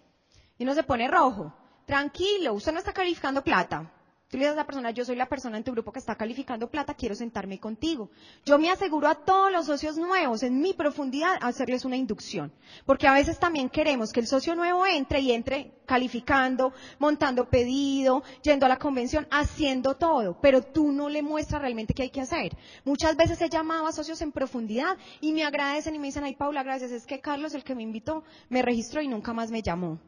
Y 0.57 0.63
uno 0.63 0.73
se 0.73 0.83
pone 0.83 1.07
rojo. 1.07 1.53
Tranquilo, 1.85 2.53
usted 2.53 2.71
no 2.71 2.79
está 2.79 2.93
calificando 2.93 3.43
plata. 3.43 3.91
Tú 4.31 4.37
le 4.37 4.45
dices 4.45 4.53
a 4.53 4.61
la 4.61 4.65
persona, 4.65 4.91
yo 4.91 5.03
soy 5.03 5.17
la 5.17 5.27
persona 5.27 5.57
en 5.57 5.65
tu 5.65 5.73
grupo 5.73 5.91
que 5.91 5.99
está 5.99 6.15
calificando 6.15 6.69
plata, 6.69 6.93
quiero 6.93 7.15
sentarme 7.15 7.59
contigo. 7.59 8.09
Yo 8.45 8.57
me 8.57 8.71
aseguro 8.71 9.09
a 9.09 9.15
todos 9.15 9.51
los 9.51 9.65
socios 9.65 9.97
nuevos, 9.97 10.41
en 10.41 10.61
mi 10.61 10.73
profundidad, 10.73 11.37
hacerles 11.41 11.83
una 11.83 11.97
inducción. 11.97 12.49
Porque 12.85 13.09
a 13.09 13.13
veces 13.13 13.39
también 13.39 13.67
queremos 13.67 14.13
que 14.13 14.21
el 14.21 14.27
socio 14.27 14.55
nuevo 14.55 14.85
entre 14.85 15.19
y 15.19 15.33
entre 15.33 15.73
calificando, 15.85 16.71
montando 16.97 17.49
pedido, 17.49 18.23
yendo 18.41 18.65
a 18.65 18.69
la 18.69 18.79
convención, 18.79 19.27
haciendo 19.31 19.97
todo. 19.97 20.37
Pero 20.41 20.61
tú 20.61 20.93
no 20.93 21.09
le 21.09 21.21
muestras 21.21 21.61
realmente 21.61 21.93
qué 21.93 22.03
hay 22.03 22.09
que 22.09 22.21
hacer. 22.21 22.55
Muchas 22.85 23.17
veces 23.17 23.41
he 23.41 23.49
llamado 23.49 23.85
a 23.85 23.91
socios 23.91 24.21
en 24.21 24.31
profundidad 24.31 24.97
y 25.19 25.33
me 25.33 25.43
agradecen 25.43 25.93
y 25.93 25.99
me 25.99 26.07
dicen, 26.07 26.23
ay 26.23 26.35
Paula, 26.35 26.63
gracias, 26.63 26.91
es 26.91 27.05
que 27.05 27.19
Carlos, 27.19 27.53
el 27.53 27.65
que 27.65 27.75
me 27.75 27.83
invitó, 27.83 28.23
me 28.47 28.61
registró 28.61 29.01
y 29.01 29.09
nunca 29.09 29.33
más 29.33 29.51
me 29.51 29.61
llamó. 29.61 29.99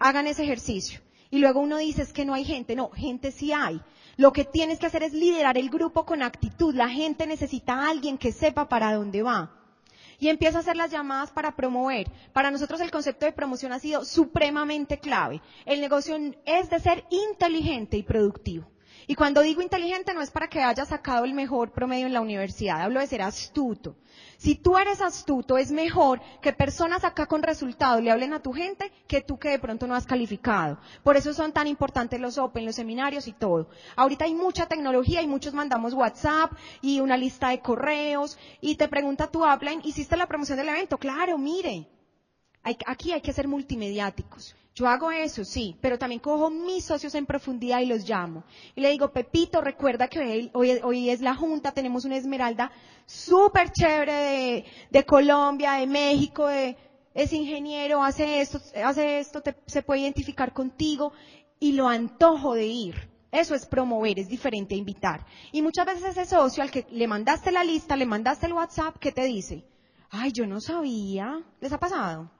Hagan 0.00 0.26
ese 0.26 0.42
ejercicio. 0.42 1.00
Y 1.30 1.38
luego 1.38 1.60
uno 1.60 1.76
dice 1.76 2.02
es 2.02 2.12
que 2.12 2.24
no 2.24 2.34
hay 2.34 2.44
gente. 2.44 2.74
No, 2.74 2.90
gente 2.90 3.32
sí 3.32 3.52
hay. 3.52 3.80
Lo 4.16 4.32
que 4.32 4.44
tienes 4.44 4.78
que 4.78 4.86
hacer 4.86 5.02
es 5.02 5.12
liderar 5.12 5.58
el 5.58 5.70
grupo 5.70 6.04
con 6.04 6.22
actitud. 6.22 6.74
La 6.74 6.88
gente 6.88 7.26
necesita 7.26 7.74
a 7.74 7.90
alguien 7.90 8.18
que 8.18 8.32
sepa 8.32 8.68
para 8.68 8.94
dónde 8.94 9.22
va. 9.22 9.54
Y 10.18 10.28
empieza 10.28 10.58
a 10.58 10.60
hacer 10.62 10.76
las 10.76 10.90
llamadas 10.90 11.30
para 11.30 11.54
promover. 11.54 12.10
Para 12.32 12.50
nosotros 12.50 12.80
el 12.80 12.90
concepto 12.90 13.26
de 13.26 13.32
promoción 13.32 13.72
ha 13.72 13.78
sido 13.78 14.04
supremamente 14.04 14.98
clave. 14.98 15.40
El 15.64 15.80
negocio 15.80 16.16
es 16.44 16.70
de 16.70 16.80
ser 16.80 17.04
inteligente 17.10 17.96
y 17.96 18.02
productivo. 18.02 18.68
Y 19.10 19.14
cuando 19.14 19.40
digo 19.40 19.62
inteligente 19.62 20.12
no 20.12 20.20
es 20.20 20.30
para 20.30 20.48
que 20.48 20.62
haya 20.62 20.84
sacado 20.84 21.24
el 21.24 21.32
mejor 21.32 21.72
promedio 21.72 22.06
en 22.06 22.12
la 22.12 22.20
universidad, 22.20 22.82
hablo 22.82 23.00
de 23.00 23.06
ser 23.06 23.22
astuto. 23.22 23.96
Si 24.36 24.54
tú 24.54 24.76
eres 24.76 25.00
astuto, 25.00 25.56
es 25.56 25.72
mejor 25.72 26.20
que 26.42 26.52
personas 26.52 27.04
acá 27.04 27.24
con 27.24 27.42
resultados 27.42 28.02
le 28.02 28.10
hablen 28.10 28.34
a 28.34 28.42
tu 28.42 28.52
gente 28.52 28.92
que 29.06 29.22
tú 29.22 29.38
que 29.38 29.48
de 29.48 29.58
pronto 29.58 29.86
no 29.86 29.94
has 29.94 30.04
calificado. 30.04 30.78
Por 31.02 31.16
eso 31.16 31.32
son 31.32 31.52
tan 31.52 31.66
importantes 31.66 32.20
los 32.20 32.36
Open, 32.36 32.66
los 32.66 32.76
seminarios 32.76 33.28
y 33.28 33.32
todo. 33.32 33.70
Ahorita 33.96 34.26
hay 34.26 34.34
mucha 34.34 34.66
tecnología 34.66 35.22
y 35.22 35.26
muchos 35.26 35.54
mandamos 35.54 35.94
WhatsApp 35.94 36.52
y 36.82 37.00
una 37.00 37.16
lista 37.16 37.48
de 37.48 37.60
correos 37.60 38.36
y 38.60 38.76
te 38.76 38.88
pregunta 38.88 39.30
tu 39.30 39.42
upline, 39.42 39.80
¿hiciste 39.84 40.18
la 40.18 40.26
promoción 40.26 40.58
del 40.58 40.68
evento? 40.68 40.98
Claro, 40.98 41.38
mire. 41.38 41.88
Aquí 42.62 43.12
hay 43.12 43.20
que 43.20 43.32
ser 43.32 43.48
multimediáticos. 43.48 44.54
Yo 44.78 44.86
hago 44.86 45.10
eso, 45.10 45.44
sí, 45.44 45.76
pero 45.80 45.98
también 45.98 46.20
cojo 46.20 46.50
mis 46.50 46.84
socios 46.84 47.12
en 47.16 47.26
profundidad 47.26 47.80
y 47.80 47.86
los 47.86 48.08
llamo. 48.08 48.44
Y 48.76 48.80
le 48.80 48.90
digo, 48.90 49.12
Pepito, 49.12 49.60
recuerda 49.60 50.06
que 50.06 50.50
hoy, 50.52 51.10
es 51.10 51.20
la 51.20 51.34
Junta, 51.34 51.72
tenemos 51.72 52.04
una 52.04 52.16
esmeralda 52.16 52.70
súper 53.04 53.72
chévere 53.72 54.64
de, 54.88 55.04
Colombia, 55.04 55.72
de 55.72 55.88
México, 55.88 56.48
es 56.48 57.32
ingeniero, 57.32 58.04
hace 58.04 58.40
esto, 58.40 58.60
hace 58.84 59.18
esto, 59.18 59.42
se 59.66 59.82
puede 59.82 60.02
identificar 60.02 60.52
contigo 60.52 61.12
y 61.58 61.72
lo 61.72 61.88
antojo 61.88 62.54
de 62.54 62.66
ir. 62.66 63.10
Eso 63.32 63.56
es 63.56 63.66
promover, 63.66 64.20
es 64.20 64.28
diferente 64.28 64.76
a 64.76 64.78
invitar. 64.78 65.26
Y 65.50 65.60
muchas 65.60 65.86
veces 65.86 66.04
ese 66.16 66.24
socio 66.24 66.62
al 66.62 66.70
que 66.70 66.86
le 66.92 67.08
mandaste 67.08 67.50
la 67.50 67.64
lista, 67.64 67.96
le 67.96 68.06
mandaste 68.06 68.46
el 68.46 68.52
WhatsApp, 68.52 68.96
¿qué 69.00 69.10
te 69.10 69.24
dice? 69.24 69.64
Ay, 70.10 70.30
yo 70.32 70.46
no 70.46 70.60
sabía. 70.60 71.42
¿Les 71.60 71.72
ha 71.72 71.78
pasado? 71.78 72.30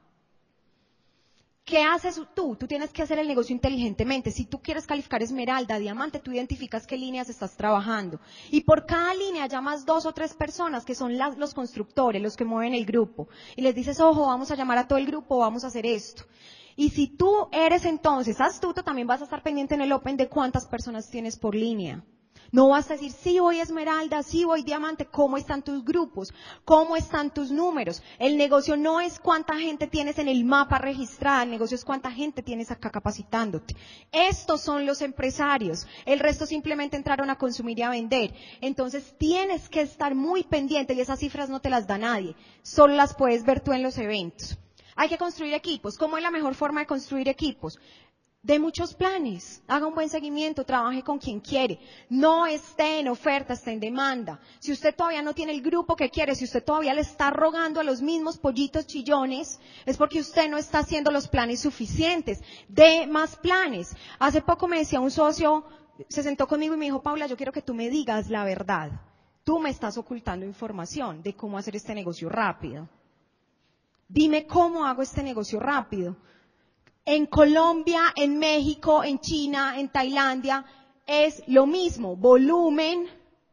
¿Qué 1.68 1.82
haces 1.82 2.18
tú? 2.34 2.56
Tú 2.56 2.66
tienes 2.66 2.94
que 2.94 3.02
hacer 3.02 3.18
el 3.18 3.28
negocio 3.28 3.54
inteligentemente. 3.54 4.30
Si 4.30 4.46
tú 4.46 4.62
quieres 4.62 4.86
calificar 4.86 5.22
esmeralda, 5.22 5.78
diamante, 5.78 6.18
tú 6.18 6.32
identificas 6.32 6.86
qué 6.86 6.96
líneas 6.96 7.28
estás 7.28 7.58
trabajando. 7.58 8.20
Y 8.50 8.62
por 8.62 8.86
cada 8.86 9.12
línea 9.12 9.46
llamas 9.48 9.84
dos 9.84 10.06
o 10.06 10.12
tres 10.12 10.32
personas 10.32 10.86
que 10.86 10.94
son 10.94 11.18
los 11.18 11.52
constructores, 11.52 12.22
los 12.22 12.38
que 12.38 12.46
mueven 12.46 12.72
el 12.72 12.86
grupo. 12.86 13.28
Y 13.54 13.60
les 13.60 13.74
dices, 13.74 14.00
ojo, 14.00 14.28
vamos 14.28 14.50
a 14.50 14.56
llamar 14.56 14.78
a 14.78 14.88
todo 14.88 14.98
el 14.98 15.04
grupo, 15.04 15.40
vamos 15.40 15.62
a 15.62 15.66
hacer 15.66 15.84
esto. 15.84 16.22
Y 16.74 16.88
si 16.88 17.06
tú 17.06 17.48
eres 17.52 17.84
entonces 17.84 18.40
astuto, 18.40 18.82
también 18.82 19.06
vas 19.06 19.20
a 19.20 19.24
estar 19.24 19.42
pendiente 19.42 19.74
en 19.74 19.82
el 19.82 19.92
Open 19.92 20.16
de 20.16 20.30
cuántas 20.30 20.66
personas 20.66 21.10
tienes 21.10 21.36
por 21.36 21.54
línea. 21.54 22.02
No 22.50 22.68
vas 22.70 22.90
a 22.90 22.94
decir, 22.94 23.12
sí 23.12 23.38
voy 23.38 23.60
esmeralda, 23.60 24.22
sí 24.22 24.44
voy 24.44 24.62
diamante, 24.62 25.04
¿cómo 25.04 25.36
están 25.36 25.62
tus 25.62 25.84
grupos? 25.84 26.32
¿Cómo 26.64 26.96
están 26.96 27.32
tus 27.32 27.50
números? 27.50 28.02
El 28.18 28.38
negocio 28.38 28.76
no 28.76 29.00
es 29.00 29.18
cuánta 29.20 29.56
gente 29.56 29.86
tienes 29.86 30.18
en 30.18 30.28
el 30.28 30.44
mapa 30.44 30.78
registrada, 30.78 31.42
el 31.42 31.50
negocio 31.50 31.74
es 31.74 31.84
cuánta 31.84 32.10
gente 32.10 32.42
tienes 32.42 32.70
acá 32.70 32.90
capacitándote. 32.90 33.76
Estos 34.12 34.62
son 34.62 34.86
los 34.86 35.02
empresarios, 35.02 35.86
el 36.06 36.20
resto 36.20 36.46
simplemente 36.46 36.96
entraron 36.96 37.28
a 37.28 37.36
consumir 37.36 37.78
y 37.80 37.82
a 37.82 37.90
vender. 37.90 38.34
Entonces 38.62 39.14
tienes 39.18 39.68
que 39.68 39.82
estar 39.82 40.14
muy 40.14 40.42
pendiente 40.44 40.94
y 40.94 41.00
esas 41.00 41.18
cifras 41.18 41.50
no 41.50 41.60
te 41.60 41.68
las 41.68 41.86
da 41.86 41.98
nadie, 41.98 42.34
solo 42.62 42.94
las 42.94 43.14
puedes 43.14 43.44
ver 43.44 43.60
tú 43.60 43.72
en 43.74 43.82
los 43.82 43.98
eventos. 43.98 44.58
Hay 45.00 45.08
que 45.08 45.16
construir 45.16 45.54
equipos. 45.54 45.96
¿Cómo 45.96 46.16
es 46.16 46.24
la 46.24 46.32
mejor 46.32 46.56
forma 46.56 46.80
de 46.80 46.86
construir 46.86 47.28
equipos? 47.28 47.78
De 48.48 48.58
muchos 48.58 48.94
planes, 48.94 49.62
haga 49.68 49.86
un 49.86 49.94
buen 49.94 50.08
seguimiento, 50.08 50.64
trabaje 50.64 51.02
con 51.02 51.18
quien 51.18 51.38
quiere, 51.38 51.78
no 52.08 52.46
esté 52.46 52.98
en 52.98 53.08
oferta, 53.08 53.52
esté 53.52 53.72
en 53.72 53.80
demanda. 53.80 54.40
Si 54.58 54.72
usted 54.72 54.94
todavía 54.94 55.20
no 55.20 55.34
tiene 55.34 55.52
el 55.52 55.60
grupo 55.60 55.94
que 55.94 56.08
quiere, 56.08 56.34
si 56.34 56.46
usted 56.46 56.64
todavía 56.64 56.94
le 56.94 57.02
está 57.02 57.28
rogando 57.28 57.78
a 57.78 57.84
los 57.84 58.00
mismos 58.00 58.38
pollitos 58.38 58.86
chillones, 58.86 59.60
es 59.84 59.98
porque 59.98 60.20
usted 60.20 60.48
no 60.48 60.56
está 60.56 60.78
haciendo 60.78 61.10
los 61.10 61.28
planes 61.28 61.60
suficientes. 61.60 62.42
De 62.68 63.06
más 63.06 63.36
planes. 63.36 63.94
Hace 64.18 64.40
poco 64.40 64.66
me 64.66 64.78
decía 64.78 64.98
un 64.98 65.10
socio, 65.10 65.66
se 66.08 66.22
sentó 66.22 66.48
conmigo 66.48 66.72
y 66.72 66.78
me 66.78 66.86
dijo, 66.86 67.02
Paula, 67.02 67.26
yo 67.26 67.36
quiero 67.36 67.52
que 67.52 67.60
tú 67.60 67.74
me 67.74 67.90
digas 67.90 68.30
la 68.30 68.44
verdad. 68.44 68.92
Tú 69.44 69.58
me 69.58 69.68
estás 69.68 69.98
ocultando 69.98 70.46
información 70.46 71.22
de 71.22 71.34
cómo 71.34 71.58
hacer 71.58 71.76
este 71.76 71.94
negocio 71.94 72.30
rápido. 72.30 72.88
Dime 74.08 74.46
cómo 74.46 74.86
hago 74.86 75.02
este 75.02 75.22
negocio 75.22 75.60
rápido 75.60 76.16
en 77.08 77.24
Colombia, 77.24 78.02
en 78.16 78.38
México, 78.38 79.02
en 79.02 79.18
China, 79.18 79.80
en 79.80 79.88
Tailandia, 79.88 80.66
es 81.06 81.42
lo 81.46 81.64
mismo, 81.66 82.16
volumen, 82.16 83.06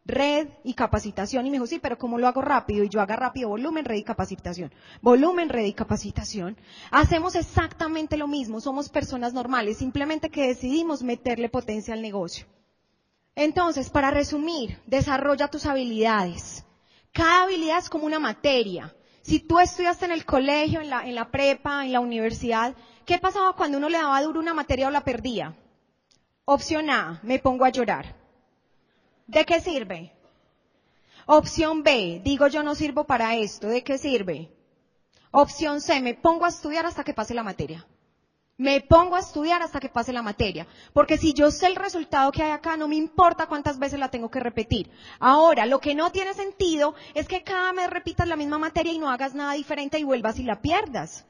red 0.04 0.50
y 0.66 0.74
capacitación. 0.74 1.46
Y 1.46 1.50
me 1.50 1.56
dijo, 1.56 1.66
sí, 1.66 1.80
pero 1.80 1.98
¿cómo 1.98 2.18
lo 2.18 2.28
hago 2.28 2.42
rápido? 2.42 2.84
Y 2.84 2.90
yo 2.90 3.00
haga 3.00 3.16
rápido 3.16 3.48
volumen, 3.48 3.86
red 3.86 3.96
y 3.96 4.04
capacitación. 4.04 4.74
Volumen, 5.02 5.48
red 5.48 5.64
y 5.64 5.74
capacitación. 5.74 6.58
Hacemos 6.92 7.36
exactamente 7.36 8.18
lo 8.18 8.28
mismo, 8.28 8.60
somos 8.60 8.90
personas 8.90 9.34
normales, 9.34 9.78
simplemente 9.78 10.30
que 10.30 10.48
decidimos 10.48 11.02
meterle 11.02 11.48
potencia 11.48 11.94
al 11.94 12.02
negocio. 12.02 12.46
Entonces, 13.36 13.90
para 13.90 14.12
resumir, 14.12 14.82
desarrolla 14.86 15.48
tus 15.48 15.66
habilidades. 15.66 16.66
Cada 17.14 17.44
habilidad 17.44 17.78
es 17.78 17.90
como 17.90 18.06
una 18.06 18.20
materia. 18.20 18.94
Si 19.22 19.40
tú 19.40 19.60
estudiaste 19.60 20.04
en 20.04 20.12
el 20.12 20.26
colegio, 20.26 20.82
en 20.82 20.90
la, 20.90 21.08
en 21.08 21.16
la 21.16 21.32
prepa, 21.32 21.86
en 21.86 21.94
la 21.94 22.02
universidad, 22.02 22.76
¿Qué 23.06 23.20
pasaba 23.20 23.54
cuando 23.54 23.78
uno 23.78 23.88
le 23.88 24.00
daba 24.00 24.20
duro 24.24 24.40
una 24.40 24.56
materia 24.56 24.88
o 24.88 24.92
la 24.92 25.02
perdía? 25.02 25.56
Opción 26.46 26.90
A, 26.90 27.20
me 27.22 27.38
pongo 27.38 27.64
a 27.64 27.70
llorar. 27.70 28.16
¿De 29.28 29.46
qué 29.46 29.62
sirve? 29.62 30.12
Opción 31.28 31.84
B, 31.84 32.22
digo 32.24 32.48
yo 32.48 32.64
no 32.64 32.74
sirvo 32.74 33.04
para 33.04 33.36
esto. 33.36 33.68
¿De 33.68 33.84
qué 33.84 34.00
sirve? 34.00 34.50
Opción 35.30 35.82
C, 35.82 36.02
me 36.02 36.16
pongo 36.16 36.46
a 36.46 36.50
estudiar 36.50 36.88
hasta 36.88 37.04
que 37.04 37.14
pase 37.14 37.36
la 37.36 37.44
materia. 37.44 37.86
Me 38.58 38.82
pongo 38.82 39.16
a 39.16 39.20
estudiar 39.20 39.62
hasta 39.62 39.80
que 39.80 39.90
pase 39.90 40.12
la 40.12 40.24
materia. 40.24 40.66
Porque 40.92 41.18
si 41.18 41.34
yo 41.34 41.52
sé 41.52 41.68
el 41.68 41.76
resultado 41.76 42.32
que 42.32 42.42
hay 42.42 42.52
acá, 42.52 42.76
no 42.76 42.88
me 42.88 42.96
importa 42.96 43.46
cuántas 43.46 43.78
veces 43.78 44.00
la 44.00 44.10
tengo 44.10 44.32
que 44.32 44.40
repetir. 44.40 44.90
Ahora, 45.20 45.68
lo 45.68 45.80
que 45.80 45.94
no 45.94 46.12
tiene 46.12 46.34
sentido 46.34 46.96
es 47.14 47.28
que 47.28 47.44
cada 47.44 47.72
mes 47.74 47.88
repitas 47.90 48.28
la 48.28 48.36
misma 48.36 48.58
materia 48.58 48.94
y 48.94 48.98
no 48.98 49.12
hagas 49.12 49.36
nada 49.36 49.54
diferente 49.54 50.00
y 50.00 50.04
vuelvas 50.04 50.40
y 50.40 50.44
la 50.44 50.62
pierdas 50.62 51.26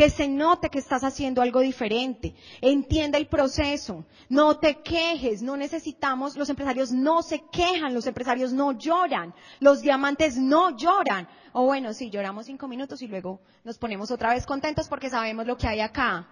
que 0.00 0.08
se 0.08 0.28
note 0.28 0.70
que 0.70 0.78
estás 0.78 1.04
haciendo 1.04 1.42
algo 1.42 1.60
diferente. 1.60 2.34
Entienda 2.62 3.18
el 3.18 3.26
proceso. 3.26 4.06
No 4.30 4.56
te 4.56 4.80
quejes. 4.80 5.42
No 5.42 5.58
necesitamos, 5.58 6.38
los 6.38 6.48
empresarios 6.48 6.90
no 6.90 7.20
se 7.20 7.40
quejan, 7.52 7.92
los 7.92 8.06
empresarios 8.06 8.50
no 8.50 8.72
lloran, 8.72 9.34
los 9.58 9.82
diamantes 9.82 10.38
no 10.38 10.74
lloran. 10.74 11.28
O 11.52 11.66
bueno, 11.66 11.92
sí, 11.92 12.08
lloramos 12.08 12.46
cinco 12.46 12.66
minutos 12.66 13.02
y 13.02 13.08
luego 13.08 13.42
nos 13.62 13.76
ponemos 13.76 14.10
otra 14.10 14.30
vez 14.32 14.46
contentos 14.46 14.88
porque 14.88 15.10
sabemos 15.10 15.46
lo 15.46 15.58
que 15.58 15.68
hay 15.68 15.80
acá. 15.80 16.26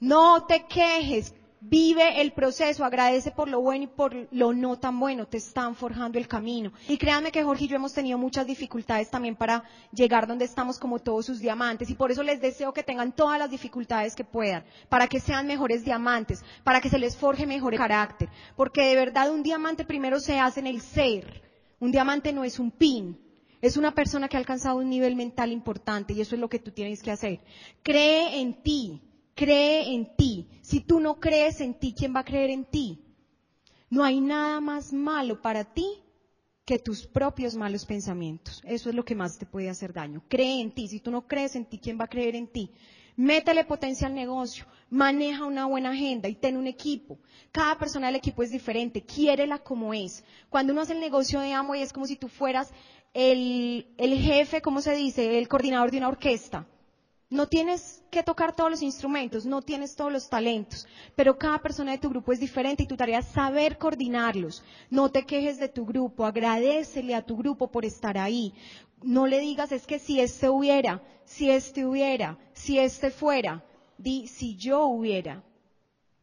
No 0.00 0.44
te 0.44 0.66
quejes. 0.66 1.32
Vive 1.66 2.20
el 2.20 2.32
proceso, 2.32 2.84
agradece 2.84 3.30
por 3.30 3.48
lo 3.48 3.58
bueno 3.58 3.84
y 3.84 3.86
por 3.86 4.28
lo 4.32 4.52
no 4.52 4.78
tan 4.78 5.00
bueno, 5.00 5.26
te 5.26 5.38
están 5.38 5.74
forjando 5.74 6.18
el 6.18 6.28
camino. 6.28 6.74
Y 6.88 6.98
créanme 6.98 7.32
que 7.32 7.42
Jorge 7.42 7.64
y 7.64 7.68
yo 7.68 7.76
hemos 7.76 7.94
tenido 7.94 8.18
muchas 8.18 8.46
dificultades 8.46 9.08
también 9.10 9.34
para 9.34 9.64
llegar 9.90 10.26
donde 10.26 10.44
estamos 10.44 10.78
como 10.78 10.98
todos 10.98 11.24
sus 11.24 11.40
diamantes 11.40 11.88
y 11.88 11.94
por 11.94 12.12
eso 12.12 12.22
les 12.22 12.38
deseo 12.42 12.74
que 12.74 12.82
tengan 12.82 13.12
todas 13.12 13.38
las 13.38 13.50
dificultades 13.50 14.14
que 14.14 14.24
puedan, 14.24 14.62
para 14.90 15.08
que 15.08 15.20
sean 15.20 15.46
mejores 15.46 15.86
diamantes, 15.86 16.44
para 16.64 16.82
que 16.82 16.90
se 16.90 16.98
les 16.98 17.16
forje 17.16 17.46
mejor 17.46 17.74
carácter, 17.76 18.28
porque 18.56 18.82
de 18.82 18.96
verdad 18.96 19.30
un 19.30 19.42
diamante 19.42 19.86
primero 19.86 20.20
se 20.20 20.38
hace 20.38 20.60
en 20.60 20.66
el 20.66 20.82
ser. 20.82 21.42
Un 21.80 21.92
diamante 21.92 22.34
no 22.34 22.44
es 22.44 22.58
un 22.58 22.72
pin, 22.72 23.18
es 23.62 23.78
una 23.78 23.94
persona 23.94 24.28
que 24.28 24.36
ha 24.36 24.40
alcanzado 24.40 24.76
un 24.76 24.90
nivel 24.90 25.16
mental 25.16 25.50
importante 25.50 26.12
y 26.12 26.20
eso 26.20 26.34
es 26.34 26.42
lo 26.42 26.50
que 26.50 26.58
tú 26.58 26.72
tienes 26.72 27.02
que 27.02 27.10
hacer. 27.10 27.40
Cree 27.82 28.38
en 28.42 28.62
ti, 28.62 29.00
cree 29.34 29.94
en 29.94 30.14
ti. 30.16 30.48
Si 30.62 30.80
tú 30.80 31.00
no 31.00 31.20
crees 31.20 31.60
en 31.60 31.74
ti, 31.74 31.94
¿quién 31.96 32.14
va 32.14 32.20
a 32.20 32.24
creer 32.24 32.50
en 32.50 32.64
ti? 32.64 33.00
No 33.90 34.02
hay 34.04 34.20
nada 34.20 34.60
más 34.60 34.92
malo 34.92 35.40
para 35.40 35.64
ti 35.64 35.86
que 36.64 36.78
tus 36.78 37.06
propios 37.06 37.54
malos 37.54 37.84
pensamientos. 37.84 38.62
Eso 38.64 38.88
es 38.88 38.94
lo 38.94 39.04
que 39.04 39.14
más 39.14 39.38
te 39.38 39.46
puede 39.46 39.68
hacer 39.68 39.92
daño. 39.92 40.22
Cree 40.28 40.60
en 40.60 40.72
ti. 40.72 40.88
Si 40.88 41.00
tú 41.00 41.10
no 41.10 41.26
crees 41.26 41.56
en 41.56 41.66
ti, 41.66 41.78
¿quién 41.78 41.98
va 41.98 42.04
a 42.04 42.08
creer 42.08 42.34
en 42.36 42.48
ti? 42.48 42.70
Métele 43.16 43.64
potencia 43.64 44.08
al 44.08 44.14
negocio, 44.14 44.66
maneja 44.90 45.44
una 45.44 45.66
buena 45.66 45.90
agenda 45.90 46.28
y 46.28 46.34
ten 46.34 46.56
un 46.56 46.66
equipo. 46.66 47.20
Cada 47.52 47.78
persona 47.78 48.08
del 48.08 48.16
equipo 48.16 48.42
es 48.42 48.50
diferente, 48.50 49.04
quiérela 49.04 49.60
como 49.60 49.94
es. 49.94 50.24
Cuando 50.50 50.72
uno 50.72 50.82
hace 50.82 50.94
el 50.94 51.00
negocio 51.00 51.38
de 51.38 51.50
y 51.50 51.80
es 51.80 51.92
como 51.92 52.06
si 52.06 52.16
tú 52.16 52.26
fueras 52.26 52.72
el, 53.12 53.86
el 53.98 54.18
jefe, 54.18 54.60
¿cómo 54.60 54.80
se 54.80 54.96
dice? 54.96 55.38
El 55.38 55.46
coordinador 55.46 55.92
de 55.92 55.98
una 55.98 56.08
orquesta. 56.08 56.66
No 57.34 57.48
tienes 57.48 58.00
que 58.12 58.22
tocar 58.22 58.54
todos 58.54 58.70
los 58.70 58.80
instrumentos, 58.80 59.44
no 59.44 59.60
tienes 59.60 59.96
todos 59.96 60.12
los 60.12 60.30
talentos, 60.30 60.86
pero 61.16 61.36
cada 61.36 61.58
persona 61.58 61.90
de 61.90 61.98
tu 61.98 62.08
grupo 62.08 62.32
es 62.32 62.38
diferente 62.38 62.84
y 62.84 62.86
tu 62.86 62.96
tarea 62.96 63.18
es 63.18 63.26
saber 63.26 63.76
coordinarlos. 63.76 64.62
No 64.88 65.10
te 65.10 65.26
quejes 65.26 65.58
de 65.58 65.68
tu 65.68 65.84
grupo, 65.84 66.26
agradecele 66.26 67.12
a 67.12 67.26
tu 67.26 67.36
grupo 67.36 67.72
por 67.72 67.84
estar 67.84 68.18
ahí. 68.18 68.54
No 69.02 69.26
le 69.26 69.40
digas 69.40 69.72
es 69.72 69.84
que 69.84 69.98
si 69.98 70.20
este 70.20 70.48
hubiera, 70.48 71.02
si 71.24 71.50
este 71.50 71.84
hubiera, 71.84 72.38
si 72.52 72.78
este 72.78 73.10
fuera, 73.10 73.64
di 73.98 74.28
si 74.28 74.54
yo 74.54 74.86
hubiera. 74.86 75.42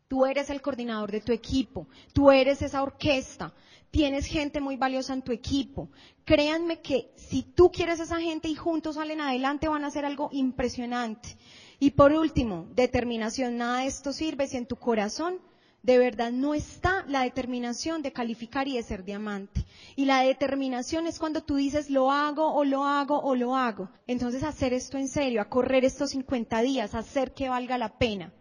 Tú 0.08 0.26
eres 0.26 0.50
el 0.50 0.62
coordinador 0.62 1.12
de 1.12 1.20
tu 1.20 1.34
equipo, 1.34 1.90
tú 2.14 2.32
eres 2.32 2.62
esa 2.62 2.84
orquesta, 2.84 3.54
tienes 3.92 4.26
gente 4.26 4.62
muy 4.62 4.78
valiosa 4.78 5.14
en 5.14 5.22
tu 5.22 5.32
equipo. 5.32 5.90
Créanme 6.26 6.80
que 6.80 7.12
si 7.18 7.44
tú 7.44 7.72
quieres 7.72 8.00
esa 8.00 8.20
gente 8.20 8.48
y 8.48 8.56
juntos 8.56 8.96
salen 8.96 9.22
adelante 9.22 9.68
van 9.68 9.84
a 9.84 9.88
hacer 9.88 10.06
algo 10.06 10.30
impresionante. 10.32 11.38
Y 11.80 11.92
por 11.92 12.14
último, 12.14 12.68
determinación. 12.74 13.58
Nada 13.58 13.80
de 13.80 13.88
esto 13.88 14.14
sirve 14.14 14.48
si 14.48 14.58
en 14.58 14.66
tu 14.66 14.78
corazón 14.78 15.40
de 15.84 15.98
verdad 15.98 16.32
no 16.32 16.54
está 16.54 17.04
la 17.08 17.24
determinación 17.24 18.04
de 18.04 18.14
calificar 18.14 18.68
y 18.68 18.76
de 18.76 18.84
ser 18.84 19.04
diamante. 19.04 19.66
Y 19.96 20.06
la 20.06 20.22
determinación 20.22 21.08
es 21.08 21.18
cuando 21.18 21.42
tú 21.42 21.56
dices 21.56 21.90
lo 21.90 22.12
hago 22.12 22.54
o 22.54 22.64
lo 22.64 22.86
hago 22.86 23.20
o 23.20 23.36
lo 23.36 23.56
hago. 23.56 23.90
Entonces 24.08 24.44
hacer 24.44 24.74
esto 24.74 24.98
en 24.98 25.08
serio, 25.08 25.42
a 25.42 25.50
correr 25.50 25.84
estos 25.84 26.12
50 26.12 26.62
días, 26.62 26.94
hacer 26.94 27.34
que 27.34 27.50
valga 27.50 27.78
la 27.78 27.98
pena. 27.98 28.32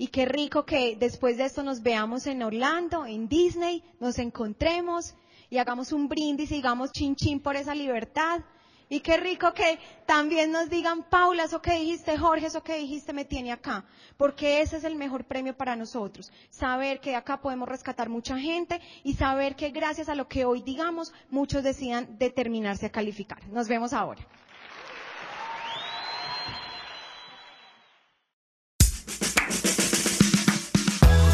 Y 0.00 0.08
qué 0.08 0.26
rico 0.26 0.64
que 0.64 0.94
después 0.94 1.36
de 1.36 1.44
esto 1.44 1.64
nos 1.64 1.82
veamos 1.82 2.28
en 2.28 2.42
Orlando, 2.44 3.04
en 3.04 3.28
Disney, 3.28 3.82
nos 3.98 4.20
encontremos 4.20 5.14
y 5.50 5.58
hagamos 5.58 5.92
un 5.92 6.08
brindis 6.08 6.52
y 6.52 6.56
digamos 6.56 6.92
chin 6.92 7.16
chin 7.16 7.40
por 7.40 7.56
esa 7.56 7.74
libertad. 7.74 8.42
Y 8.88 9.00
qué 9.00 9.18
rico 9.18 9.52
que 9.52 9.78
también 10.06 10.50
nos 10.50 10.70
digan, 10.70 11.02
Paula, 11.02 11.44
eso 11.44 11.60
que 11.60 11.72
dijiste, 11.72 12.16
Jorge, 12.16 12.46
eso 12.46 12.62
que 12.62 12.78
dijiste 12.78 13.12
me 13.12 13.24
tiene 13.24 13.52
acá. 13.52 13.84
Porque 14.16 14.62
ese 14.62 14.76
es 14.76 14.84
el 14.84 14.94
mejor 14.94 15.24
premio 15.24 15.56
para 15.56 15.76
nosotros. 15.76 16.32
Saber 16.48 17.00
que 17.00 17.16
acá 17.16 17.40
podemos 17.40 17.68
rescatar 17.68 18.08
mucha 18.08 18.38
gente 18.38 18.80
y 19.02 19.14
saber 19.14 19.56
que 19.56 19.70
gracias 19.70 20.08
a 20.08 20.14
lo 20.14 20.28
que 20.28 20.44
hoy 20.44 20.62
digamos, 20.62 21.12
muchos 21.28 21.64
decidan 21.64 22.16
determinarse 22.18 22.86
a 22.86 22.92
calificar. 22.92 23.46
Nos 23.48 23.66
vemos 23.68 23.92
ahora. 23.92 24.26